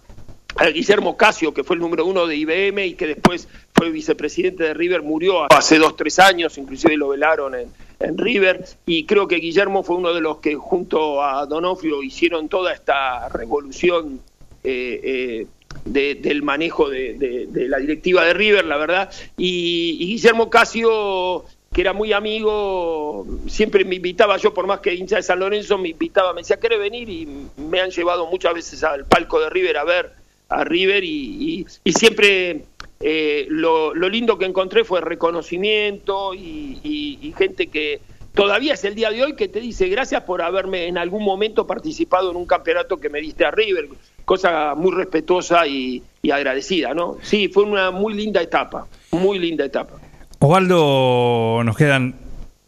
[0.57, 4.63] a Guillermo Casio, que fue el número uno de IBM y que después fue vicepresidente
[4.63, 9.37] de River, murió hace dos, tres años, inclusive lo velaron en, River, y creo que
[9.37, 14.19] Guillermo fue uno de los que junto a Donofrio hicieron toda esta revolución
[14.63, 15.47] eh,
[15.85, 21.91] eh, del manejo de, la directiva de River, la verdad, y, Guillermo Casio que era
[21.91, 26.31] muy amigo, siempre me invitaba, yo por más que hincha de San Lorenzo, me invitaba,
[26.31, 27.09] me decía, ¿querés venir?
[27.09, 27.27] Y
[27.57, 32.65] me han llevado muchas veces al palco de River a ver a River y, siempre
[32.99, 37.99] eh, lo, lindo que encontré fue reconocimiento y, gente que
[38.33, 41.67] todavía es el día de hoy que te dice gracias por haberme en algún momento
[41.67, 43.89] participado en un campeonato que me diste a River,
[44.23, 46.01] cosa muy respetuosa y,
[46.31, 47.17] agradecida, ¿no?
[47.21, 49.95] Sí, fue una muy linda etapa, muy linda etapa.
[50.39, 52.15] Osvaldo, nos quedan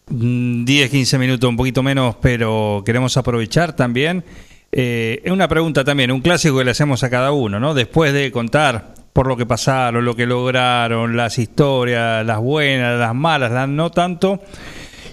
[0.10, 4.24] 10, 15 minutos, un poquito menos, pero queremos aprovechar también
[4.72, 7.74] eh, una pregunta también, un clásico que le hacemos a cada uno, ¿no?
[7.74, 13.16] Después de contar por lo que pasaron, lo que lograron, las historias, las buenas, las
[13.16, 14.44] malas, las no tanto,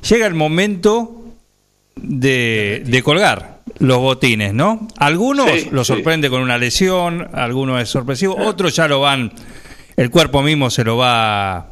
[0.07, 1.25] llega el momento
[1.97, 4.89] de, colgar los botines, ¿no?
[4.99, 9.33] Algunos lo sorprende con una lesión, algunos es sorpresivo, otros ya lo van,
[9.97, 11.69] el cuerpo mismo se lo va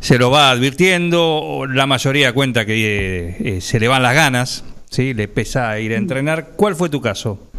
[0.00, 4.64] se lo va advirtiendo, la mayoría cuenta que eh, eh, se le van las ganas,
[4.88, 5.12] ¿sí?
[5.12, 6.52] Le pesa ir a entrenar.
[6.56, 7.49] ¿Cuál fue tu caso?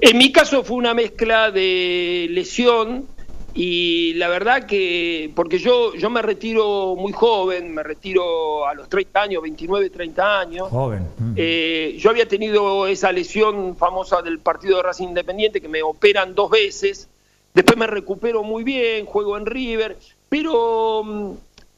[0.00, 3.06] En mi caso fue una mezcla de lesión
[3.54, 8.88] y la verdad que, porque yo, yo me retiro muy joven, me retiro a los
[8.88, 10.68] 30 años, 29, 30 años.
[10.70, 11.06] Joven.
[11.36, 16.34] Eh, yo había tenido esa lesión famosa del partido de Racing Independiente que me operan
[16.34, 17.08] dos veces,
[17.52, 19.98] después me recupero muy bien, juego en River,
[20.30, 21.32] pero mm,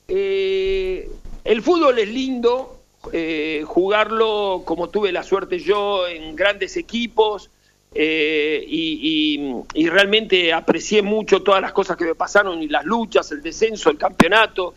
[0.09, 1.11] eh,
[1.43, 2.79] el fútbol es lindo,
[3.13, 7.51] eh, jugarlo como tuve la suerte yo en grandes equipos
[7.95, 13.43] eh, y, realmente aprecié mucho todas las cosas que me pasaron y las luchas, el
[13.43, 14.75] descenso, el campeonato,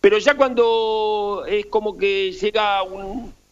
[0.00, 2.82] pero ya cuando es como que llega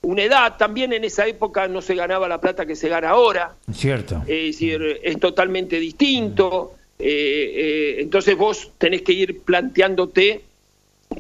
[0.03, 3.55] una edad, también en esa época no se ganaba la plata que se gana ahora.
[3.73, 4.23] Cierto.
[4.27, 6.75] Es decir, es totalmente distinto.
[6.99, 10.43] Eh, entonces vos tenés que ir planteándote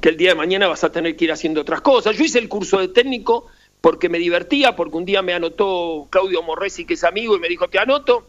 [0.00, 2.16] que el día de mañana vas a tener que ir haciendo otras cosas.
[2.16, 3.46] Yo hice el curso de técnico
[3.88, 7.48] porque me divertía, porque un día me anotó Claudio Morresi, que es amigo, y me
[7.48, 8.28] dijo, te anoto,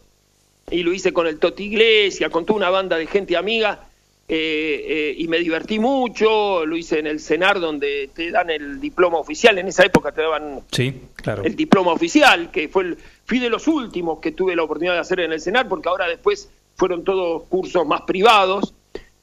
[0.70, 3.86] y lo hice con el Toti Iglesia, con toda una banda de gente amiga,
[4.26, 8.80] eh, eh, y me divertí mucho, lo hice en el CENAR, donde te dan el
[8.80, 11.44] diploma oficial, en esa época te daban sí, claro.
[11.44, 15.00] el diploma oficial, que fue el, fui de los últimos que tuve la oportunidad de
[15.00, 18.72] hacer en el CENAR, porque ahora después fueron todos cursos más privados,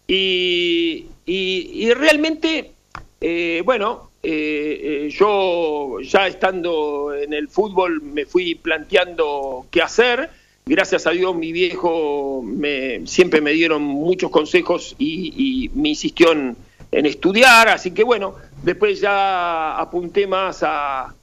[0.06, 2.74] y, y, realmente,
[3.22, 10.30] eh, bueno, eh, eh, yo ya estando en el fútbol me fui planteando qué hacer.
[10.66, 16.58] Gracias a Dios mi viejo me, siempre me dieron muchos consejos y, me insistió en,
[16.92, 21.16] estudiar, así que bueno, después ya apunté más a,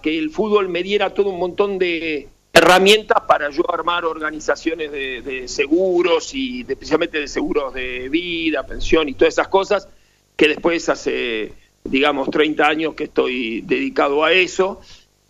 [0.00, 5.48] que el fútbol me diera todo un montón de, herramientas para yo armar organizaciones de,
[5.48, 9.88] seguros y especialmente de seguros de vida, pensión y todas esas cosas,
[10.36, 11.52] que después hace,
[11.84, 14.80] digamos, 30 años que estoy dedicado a eso,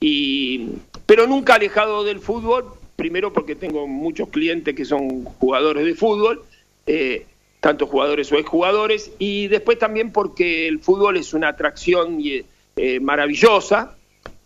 [0.00, 0.68] y,
[1.06, 2.66] pero nunca alejado del fútbol,
[2.96, 6.42] primero porque tengo muchos clientes que son jugadores de fútbol,
[6.86, 7.26] eh,
[7.60, 13.96] tanto jugadores o exjugadores, y después también porque el fútbol es una atracción eh, maravillosa,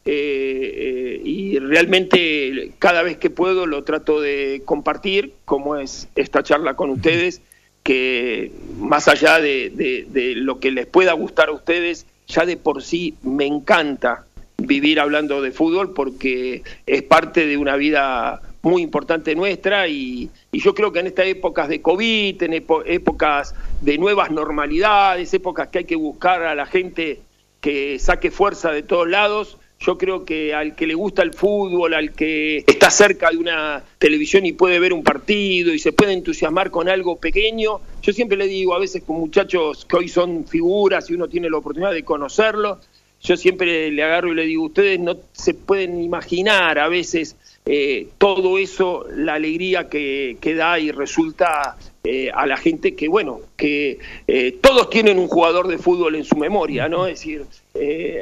[0.09, 6.45] eh, eh, y realmente cada vez que puedo lo trato de compartir, como es esta
[6.45, 7.43] charla con ustedes,
[7.87, 8.51] que
[8.81, 13.47] más allá de, lo que les pueda gustar a ustedes, ya de por sí me
[13.47, 14.25] encanta
[14.59, 20.75] vivir hablando de fútbol porque es parte de una vida muy importante nuestra y, yo
[20.75, 25.85] creo que en estas épocas de COVID, en épocas de nuevas normalidades, épocas que hay
[25.85, 27.21] que buscar a la gente
[27.61, 31.95] que saque fuerza de todos lados, yo creo que al que le gusta el fútbol,
[31.95, 36.13] al que está cerca de una televisión y puede ver un partido y se puede
[36.13, 40.47] entusiasmar con algo pequeño, yo siempre le digo a veces con muchachos que hoy son
[40.47, 42.79] figuras y uno tiene la oportunidad de conocerlos,
[43.23, 48.09] yo siempre le agarro y le digo, ustedes no se pueden imaginar a veces eh,
[48.19, 51.77] todo eso, la alegría que, que da y resulta
[52.07, 56.25] eh, a la gente que, bueno, que eh, todos tienen un jugador de fútbol en
[56.25, 57.07] su memoria, ¿no?
[57.07, 57.45] Es decir,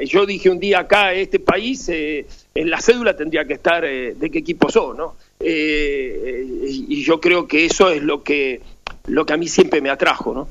[0.07, 4.39] yo dije un día acá, este país, en la cédula tendría que estar de qué
[4.39, 5.15] equipo son, ¿no?
[5.47, 8.63] y yo creo que eso es lo que
[9.07, 10.49] lo que a mí siempre me atrajo, ¿no?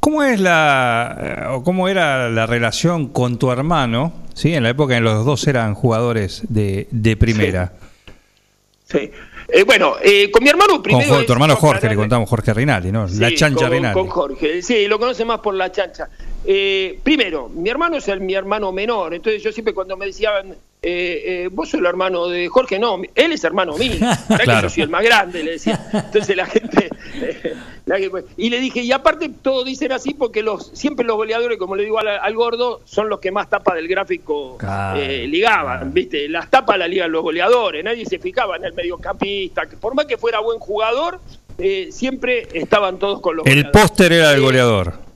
[0.00, 4.12] ¿Cómo es la o cómo era la relación con tu hermano?
[4.34, 7.72] Sí, en la época en los dos eran jugadores de, de primera.
[8.84, 9.10] Sí.
[9.54, 11.14] Eh, bueno, eh, con mi hermano primero.
[11.14, 13.06] Con tu hermano Jorge, le contamos Jorge Rinaldi, ¿no?
[13.06, 14.00] la chancha con, Rinaldi.
[14.00, 16.08] Con Jorge, sí, lo conoce más por la chancha.
[16.42, 20.56] Eh, primero, mi hermano es el, mi hermano menor, entonces yo siempre cuando me decían,
[20.84, 23.94] eh, vos sos el hermano de Jorge, no, él es hermano mío,
[24.28, 25.80] para que yo soy el más grande, le decía.
[25.92, 26.90] Entonces la gente,
[28.36, 31.84] y le dije, y aparte todos dicen así porque los siempre los goleadores, como le
[31.84, 34.58] digo al, gordo, son los que más tapas del gráfico
[35.26, 36.28] ligaban, ¿viste?
[36.28, 40.06] Las tapas la ligan los goleadores, nadie se fijaba en el mediocampista, que por más
[40.06, 41.20] que fuera buen jugador,
[41.90, 45.12] siempre estaban todos con los El póster era el goleador.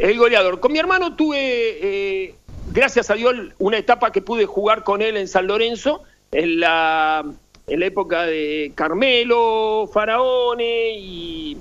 [0.00, 0.60] El goleador.
[0.60, 2.34] Con mi hermano tuve, eh,
[2.72, 6.02] gracias a Dios, una etapa que pude jugar con él en San Lorenzo,
[6.32, 7.24] en la,
[7.66, 11.56] en la época de Carmelo, Faraone, y,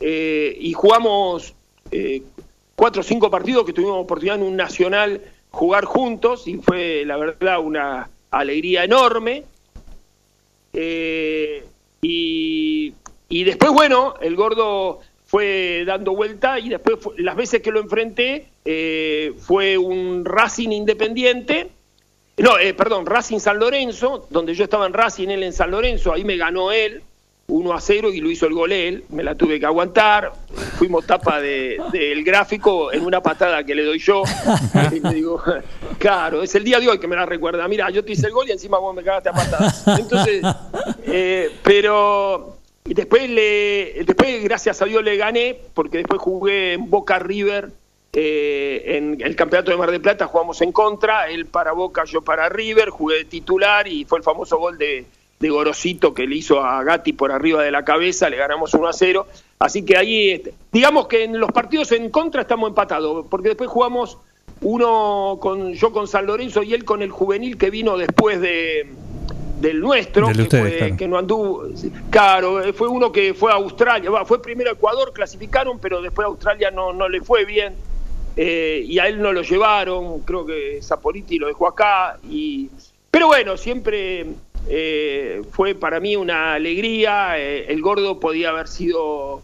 [0.00, 1.54] eh, jugamos
[1.90, 2.22] eh,
[2.74, 7.16] cuatro o cinco partidos que tuvimos oportunidad en un nacional jugar juntos, y fue, la
[7.16, 9.44] verdad, una alegría enorme.
[12.02, 12.94] y,
[13.28, 15.00] y después, bueno, el gordo
[15.36, 21.68] fue dando vuelta y después las veces que lo enfrenté eh, fue un Racing Independiente,
[22.38, 26.14] no, eh, perdón, Racing San Lorenzo, donde yo estaba en Racing, él en San Lorenzo,
[26.14, 27.02] ahí me ganó él
[27.48, 30.32] 1 a 0 y lo hizo el gol él, me la tuve que aguantar,
[30.78, 34.22] fuimos tapa del de, gráfico en una patada que le doy yo,
[34.90, 35.42] y me digo,
[35.98, 38.32] claro, es el día de hoy que me la recuerda, mira, yo te hice el
[38.32, 39.86] gol y encima vos me cagaste a patadas.
[39.98, 40.42] Entonces,
[41.04, 42.55] eh, pero
[42.86, 47.70] y después, le, después, gracias a Dios, le gané, porque después jugué en Boca River,
[48.12, 52.22] eh, en el campeonato de Mar del Plata, jugamos en contra, él para Boca, yo
[52.22, 55.04] para River, jugué de titular y fue el famoso gol de,
[55.38, 58.88] de Gorosito que le hizo a Gatti por arriba de la cabeza, le ganamos 1
[58.88, 59.26] a 0.
[59.58, 63.68] Así que ahí, este, digamos que en los partidos en contra estamos empatados, porque después
[63.68, 64.18] jugamos
[64.62, 68.90] uno con yo con San Lorenzo y él con el juvenil que vino después de
[69.60, 71.64] del nuestro, que, no anduvo,
[72.10, 76.24] claro, eh, fue uno que fue a Australia, fue primero a Ecuador, clasificaron, pero después
[76.24, 77.74] a Australia no, no le fue bien,
[78.36, 82.68] eh, y a él no lo llevaron, creo que Zapoliti lo dejó acá, y
[83.10, 84.26] pero bueno, siempre
[84.68, 89.42] eh, fue para mí una alegría, el gordo podía haber sido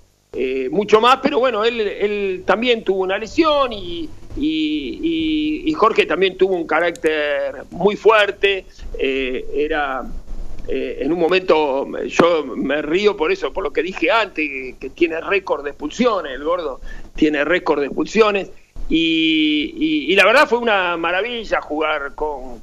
[0.71, 6.55] mucho más, pero bueno, él, él también tuvo una lesión y y, Jorge también tuvo
[6.55, 8.67] un carácter muy fuerte,
[8.99, 10.03] eh, era
[10.69, 14.91] eh, en un momento, yo me río por eso, por lo que dije antes, que,
[14.91, 16.81] tiene récord de expulsiones, el gordo
[17.17, 18.51] tiene récord de expulsiones,
[18.89, 22.61] y, la verdad fue una maravilla jugar con,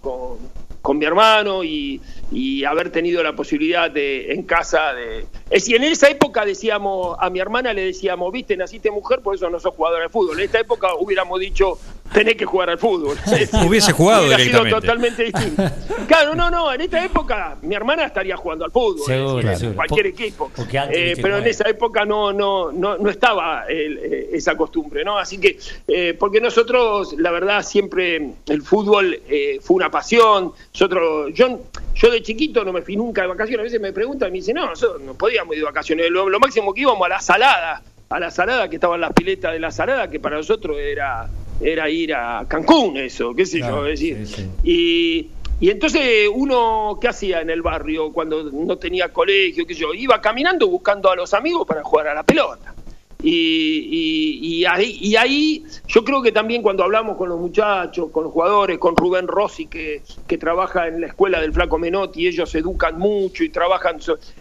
[0.82, 5.26] con mi hermano y, y haber tenido la posibilidad de en casa de...
[5.50, 9.36] Es decir, en esa época decíamos, a mi hermana le decíamos, viste, naciste mujer, por
[9.36, 10.38] eso no sos jugadora de fútbol.
[10.40, 11.80] En esta época hubiéramos dicho,
[12.14, 13.18] tenés que jugar al fútbol.
[13.66, 15.64] Hubiese jugado Hubiera sido totalmente distinto.
[16.08, 19.06] Claro, no, no, en esta época mi hermana estaría jugando al fútbol.
[19.06, 20.52] Seguro, Cualquier equipo.
[20.92, 25.18] Eh, pero en esa época no, no, no, no estaba eh, esa costumbre, ¿no?
[25.18, 29.22] Así que, eh, porque nosotros, la verdad, siempre el fútbol
[29.62, 30.54] fue una pasión.
[30.74, 31.60] Nosotros, yo,
[31.94, 33.62] yo de chiquito no me fui nunca de vacaciones.
[33.62, 36.10] A veces me preguntan y me dicen, no, nosotros no podíamos ir de vacaciones.
[36.10, 39.60] Lo, máximo que íbamos a la salada, a la salada, que estaban las piletas de
[39.60, 41.30] la salada, que para nosotros era,
[41.62, 43.84] era ir a Cancún, eso, qué sé yo.
[43.84, 44.26] decir.
[44.64, 45.30] Y,
[45.62, 49.66] y entonces uno, ¿qué hacía en el barrio cuando no tenía colegio?
[49.66, 49.94] qué yo?
[49.94, 52.74] Iba caminando buscando a los amigos para jugar a la pelota.
[53.22, 58.24] Y, y, ahí, y, ahí, yo creo que también cuando hablamos con los muchachos, con
[58.24, 62.56] los jugadores, con Rubén Rossi que, que trabaja en la escuela del Flaco Menotti, ellos
[62.56, 63.98] educan mucho y trabajan,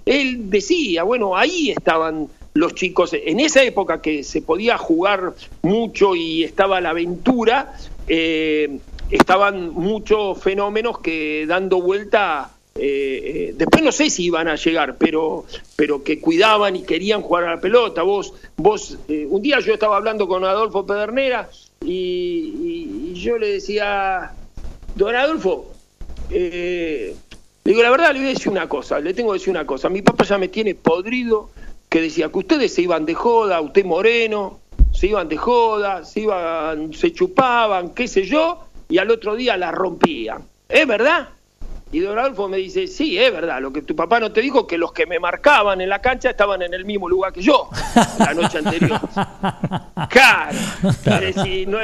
[0.07, 6.15] él decía, bueno, ahí estaban los chicos, en esa época que se podía jugar mucho
[6.15, 7.75] y estaba la aventura,
[8.07, 8.79] eh,
[9.11, 14.97] estaban muchos fenómenos que dando vuelta eh, eh, después no sé si iban a llegar,
[14.97, 18.03] pero, pero que cuidaban y querían jugar a la pelota.
[18.03, 21.49] Vos, vos eh, un día yo estaba hablando con Adolfo Pedernera
[21.85, 24.31] y, yo le decía,
[24.95, 25.73] don Adolfo,
[26.31, 27.15] le
[27.65, 29.89] digo, la verdad le voy a decir una cosa, le tengo que decir una cosa.
[29.89, 31.51] Mi papá ya me tiene podrido
[31.89, 34.61] que decía que ustedes se iban de joda, usted moreno,
[34.93, 39.57] se iban de joda, se iban, se chupaban, qué sé yo, y al otro día
[39.57, 40.45] la rompían.
[40.69, 41.31] ¿Es verdad?
[41.91, 44.67] Y don Adolfo me dice, sí, es verdad, lo que tu papá no te dijo,
[44.67, 47.71] que los que me marcaban en la cancha estaban en el mismo lugar que yo
[48.19, 49.01] la noche anterior.
[50.11, 50.59] claro.
[51.67, 51.79] no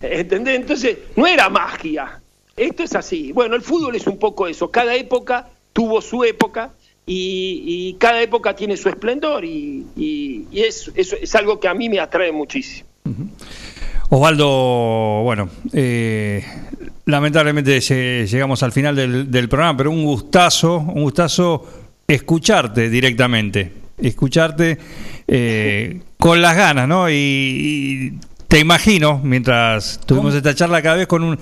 [0.00, 0.56] ¿entendés?
[0.56, 2.20] Entonces, no era magia.
[2.56, 3.32] Esto es así.
[3.32, 4.70] Bueno, el fútbol es un poco eso.
[4.70, 6.72] Cada época tuvo su época
[7.06, 12.32] y, cada época tiene su esplendor y, es, es, algo que a mí me atrae
[12.32, 12.88] muchísimo.
[14.10, 16.44] Osvaldo, bueno, eh,
[17.06, 21.66] lamentablemente llegamos al final del, programa, pero un gustazo, un gustazo
[22.06, 24.78] escucharte directamente, escucharte
[25.26, 27.10] eh, con las ganas, ¿no?
[27.10, 28.18] Y,
[28.48, 31.38] te imagino, mientras tuvimos esta charla cada vez con un...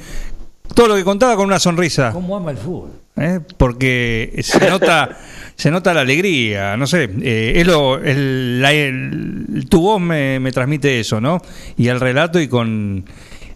[0.74, 2.12] Todo lo que contaba con una sonrisa.
[2.12, 2.90] ¿Cómo ama el fútbol?
[3.16, 3.40] ¿Eh?
[3.56, 5.18] Porque se nota...
[5.54, 10.98] se nota la alegría, no sé, eh, es lo, el, tu voz me, me, transmite
[10.98, 11.40] eso, ¿no?
[11.76, 13.04] Y el relato y con,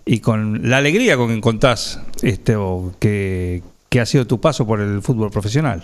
[0.04, 2.54] y con la alegría con que contás este,
[3.00, 5.82] que, que ha sido tu paso por el fútbol profesional.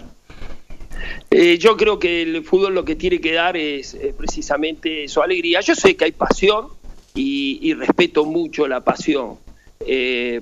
[1.31, 5.23] Eh, yo creo que el fútbol lo que tiene que dar es eh, precisamente su
[5.23, 5.61] alegría.
[5.61, 6.69] Yo sé que hay pasión
[7.15, 9.37] y, respeto mucho la pasión,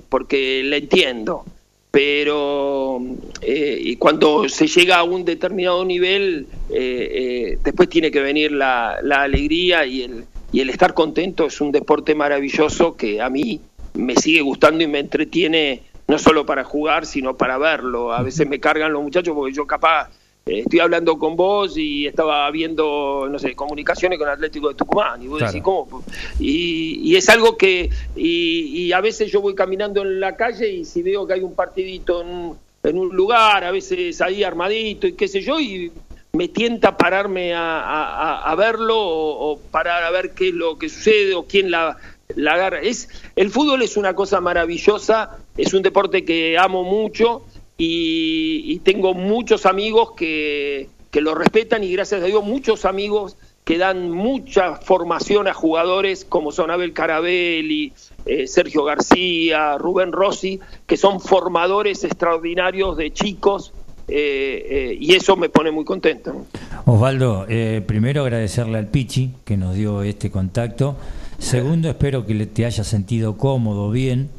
[0.09, 1.45] porque la entiendo
[1.91, 3.01] pero
[3.41, 7.11] eh, cuando se llega a un determinado nivel, eh,
[7.53, 11.47] eh, después tiene que venir la, alegría y el, y el estar contento.
[11.47, 13.61] Es un deporte maravilloso que a mí
[13.95, 18.13] me sigue gustando y me entretiene no solo para jugar, sino para verlo.
[18.13, 20.11] A veces me cargan los muchachos porque yo capaz
[20.51, 25.23] eh, estoy hablando con vos y estaba viendo, no sé, comunicaciones con Atlético de Tucumán.
[25.23, 26.03] Y vos decís, ¿cómo?
[26.41, 31.03] Y, es algo que, y, a veces yo voy caminando en la calle y si
[31.03, 35.41] veo que hay un partidito en, un lugar, a veces ahí armadito y qué sé
[35.41, 35.93] yo, y
[36.33, 41.45] me tienta pararme a, verlo o, parar a ver qué es lo que sucede o
[41.45, 41.97] quién la,
[42.35, 42.81] la agarra.
[42.81, 47.45] Es, el fútbol es una cosa maravillosa, es un deporte que amo mucho
[47.83, 54.11] y, tengo muchos amigos que, lo respetan y gracias a Dios muchos amigos que dan
[54.11, 57.93] mucha formación a jugadores como son Abel Carabelli,
[58.27, 63.73] eh, Sergio García, Rubén Rossi, que son formadores extraordinarios de chicos
[64.09, 66.47] eh, eh, y eso me pone muy contento.
[66.85, 67.47] Osvaldo,
[67.87, 70.97] primero agradecerle al Pichi que nos dio este contacto.
[71.39, 74.31] Segundo, espero que te haya sentido cómodo, bien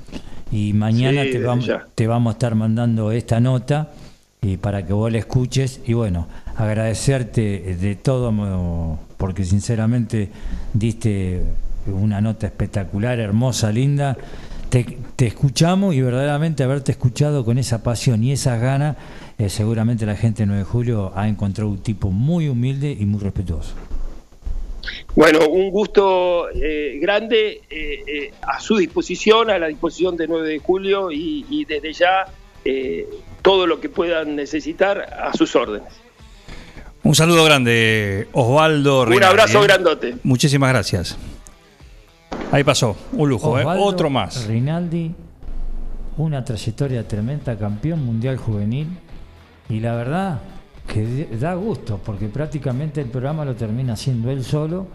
[0.51, 3.91] y mañana te, vamos, te vamos a estar mandando esta nota
[4.41, 10.29] y para que vos la escuches y bueno, agradecerte de todo porque sinceramente
[10.73, 11.43] diste
[11.85, 14.17] una nota espectacular, hermosa, linda.
[14.69, 14.97] Te,
[15.27, 18.95] escuchamos y verdaderamente haberte escuchado con esa pasión y esas ganas,
[19.37, 23.05] eh, seguramente la gente de 9 de julio ha encontrado un tipo muy humilde y
[23.05, 23.73] muy respetuoso.
[25.15, 30.49] Bueno, un gusto eh, grande eh, eh, a su disposición, a la disposición de 9
[30.49, 32.25] de julio y, desde ya
[33.41, 35.93] todo lo que puedan necesitar a sus órdenes.
[37.03, 39.01] Un saludo grande, Osvaldo.
[39.03, 40.15] Un abrazo grandote.
[40.23, 41.17] Muchísimas gracias.
[42.51, 44.45] Ahí pasó, un lujo, otro más.
[44.45, 45.11] Rinaldi,
[46.17, 48.87] una trayectoria tremenda, campeón mundial juvenil
[49.69, 50.41] y la verdad
[50.91, 54.87] que da gusto, porque prácticamente el programa lo termina haciendo él solo,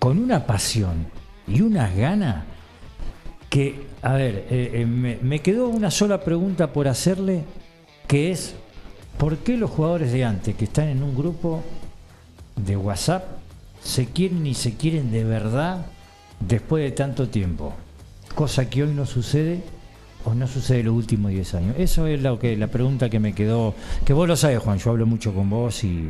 [0.00, 1.06] con una pasión
[1.46, 2.44] y unas ganas
[3.48, 7.44] que, a ver, eh, eh, me, quedó una sola pregunta por hacerle,
[8.08, 8.56] que es,
[9.16, 11.62] ¿por qué los jugadores de antes que están en un grupo
[12.56, 13.24] de WhatsApp
[13.80, 15.86] se quieren y se quieren de verdad
[16.40, 17.72] después de tanto tiempo?
[18.34, 19.62] Cosa que hoy no sucede
[20.24, 21.76] o no sucede los últimos 10 años?
[21.78, 23.74] Eso es lo que la pregunta que me quedó,
[24.04, 26.08] que vos lo sabes, Juan, yo hablo mucho con vos y...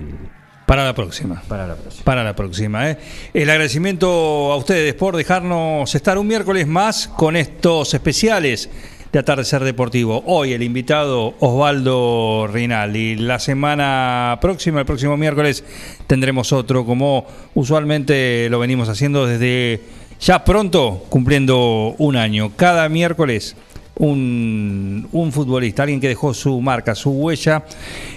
[0.66, 1.42] Para la próxima.
[1.46, 2.04] Para la próxima.
[2.04, 2.90] Para la próxima.
[2.90, 2.98] ¿eh?
[3.34, 4.08] El agradecimiento
[4.50, 8.70] a ustedes por dejarnos estar un miércoles más con estos especiales
[9.14, 10.24] de Atardecer Deportivo.
[10.26, 15.62] Hoy el invitado Osvaldo y La semana próxima, el próximo miércoles,
[16.08, 17.24] tendremos otro, como
[17.54, 19.82] usualmente lo venimos haciendo desde
[20.18, 22.56] ya pronto, cumpliendo un año.
[22.56, 23.54] Cada miércoles
[23.96, 27.64] un, un, futbolista, alguien que dejó su marca, su huella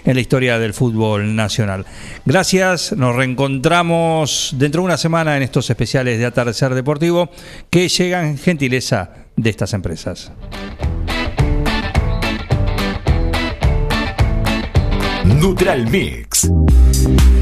[0.06, 1.86] en la historia del fútbol nacional.
[2.26, 7.30] Gracias, nos reencontramos dentro de una semana en estos especiales de Atardecer Deportivo
[7.70, 10.32] que llegan gentileza de estas empresas.
[15.24, 16.50] Neutral Mix.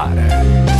[0.00, 0.79] para.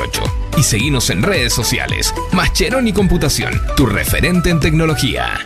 [0.00, 0.22] 1278
[0.58, 2.14] y seguinos en redes sociales.
[2.32, 5.38] Mascheroni Computación, tu referente en tecnología.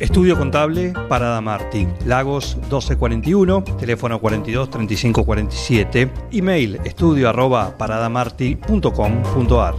[0.00, 9.74] Estudio Contable Parada Martí, Lagos 1241, teléfono 42 35 47, email estudio arroba paradamarti.com.ar.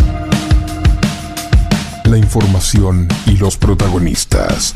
[2.03, 4.75] La información y los protagonistas.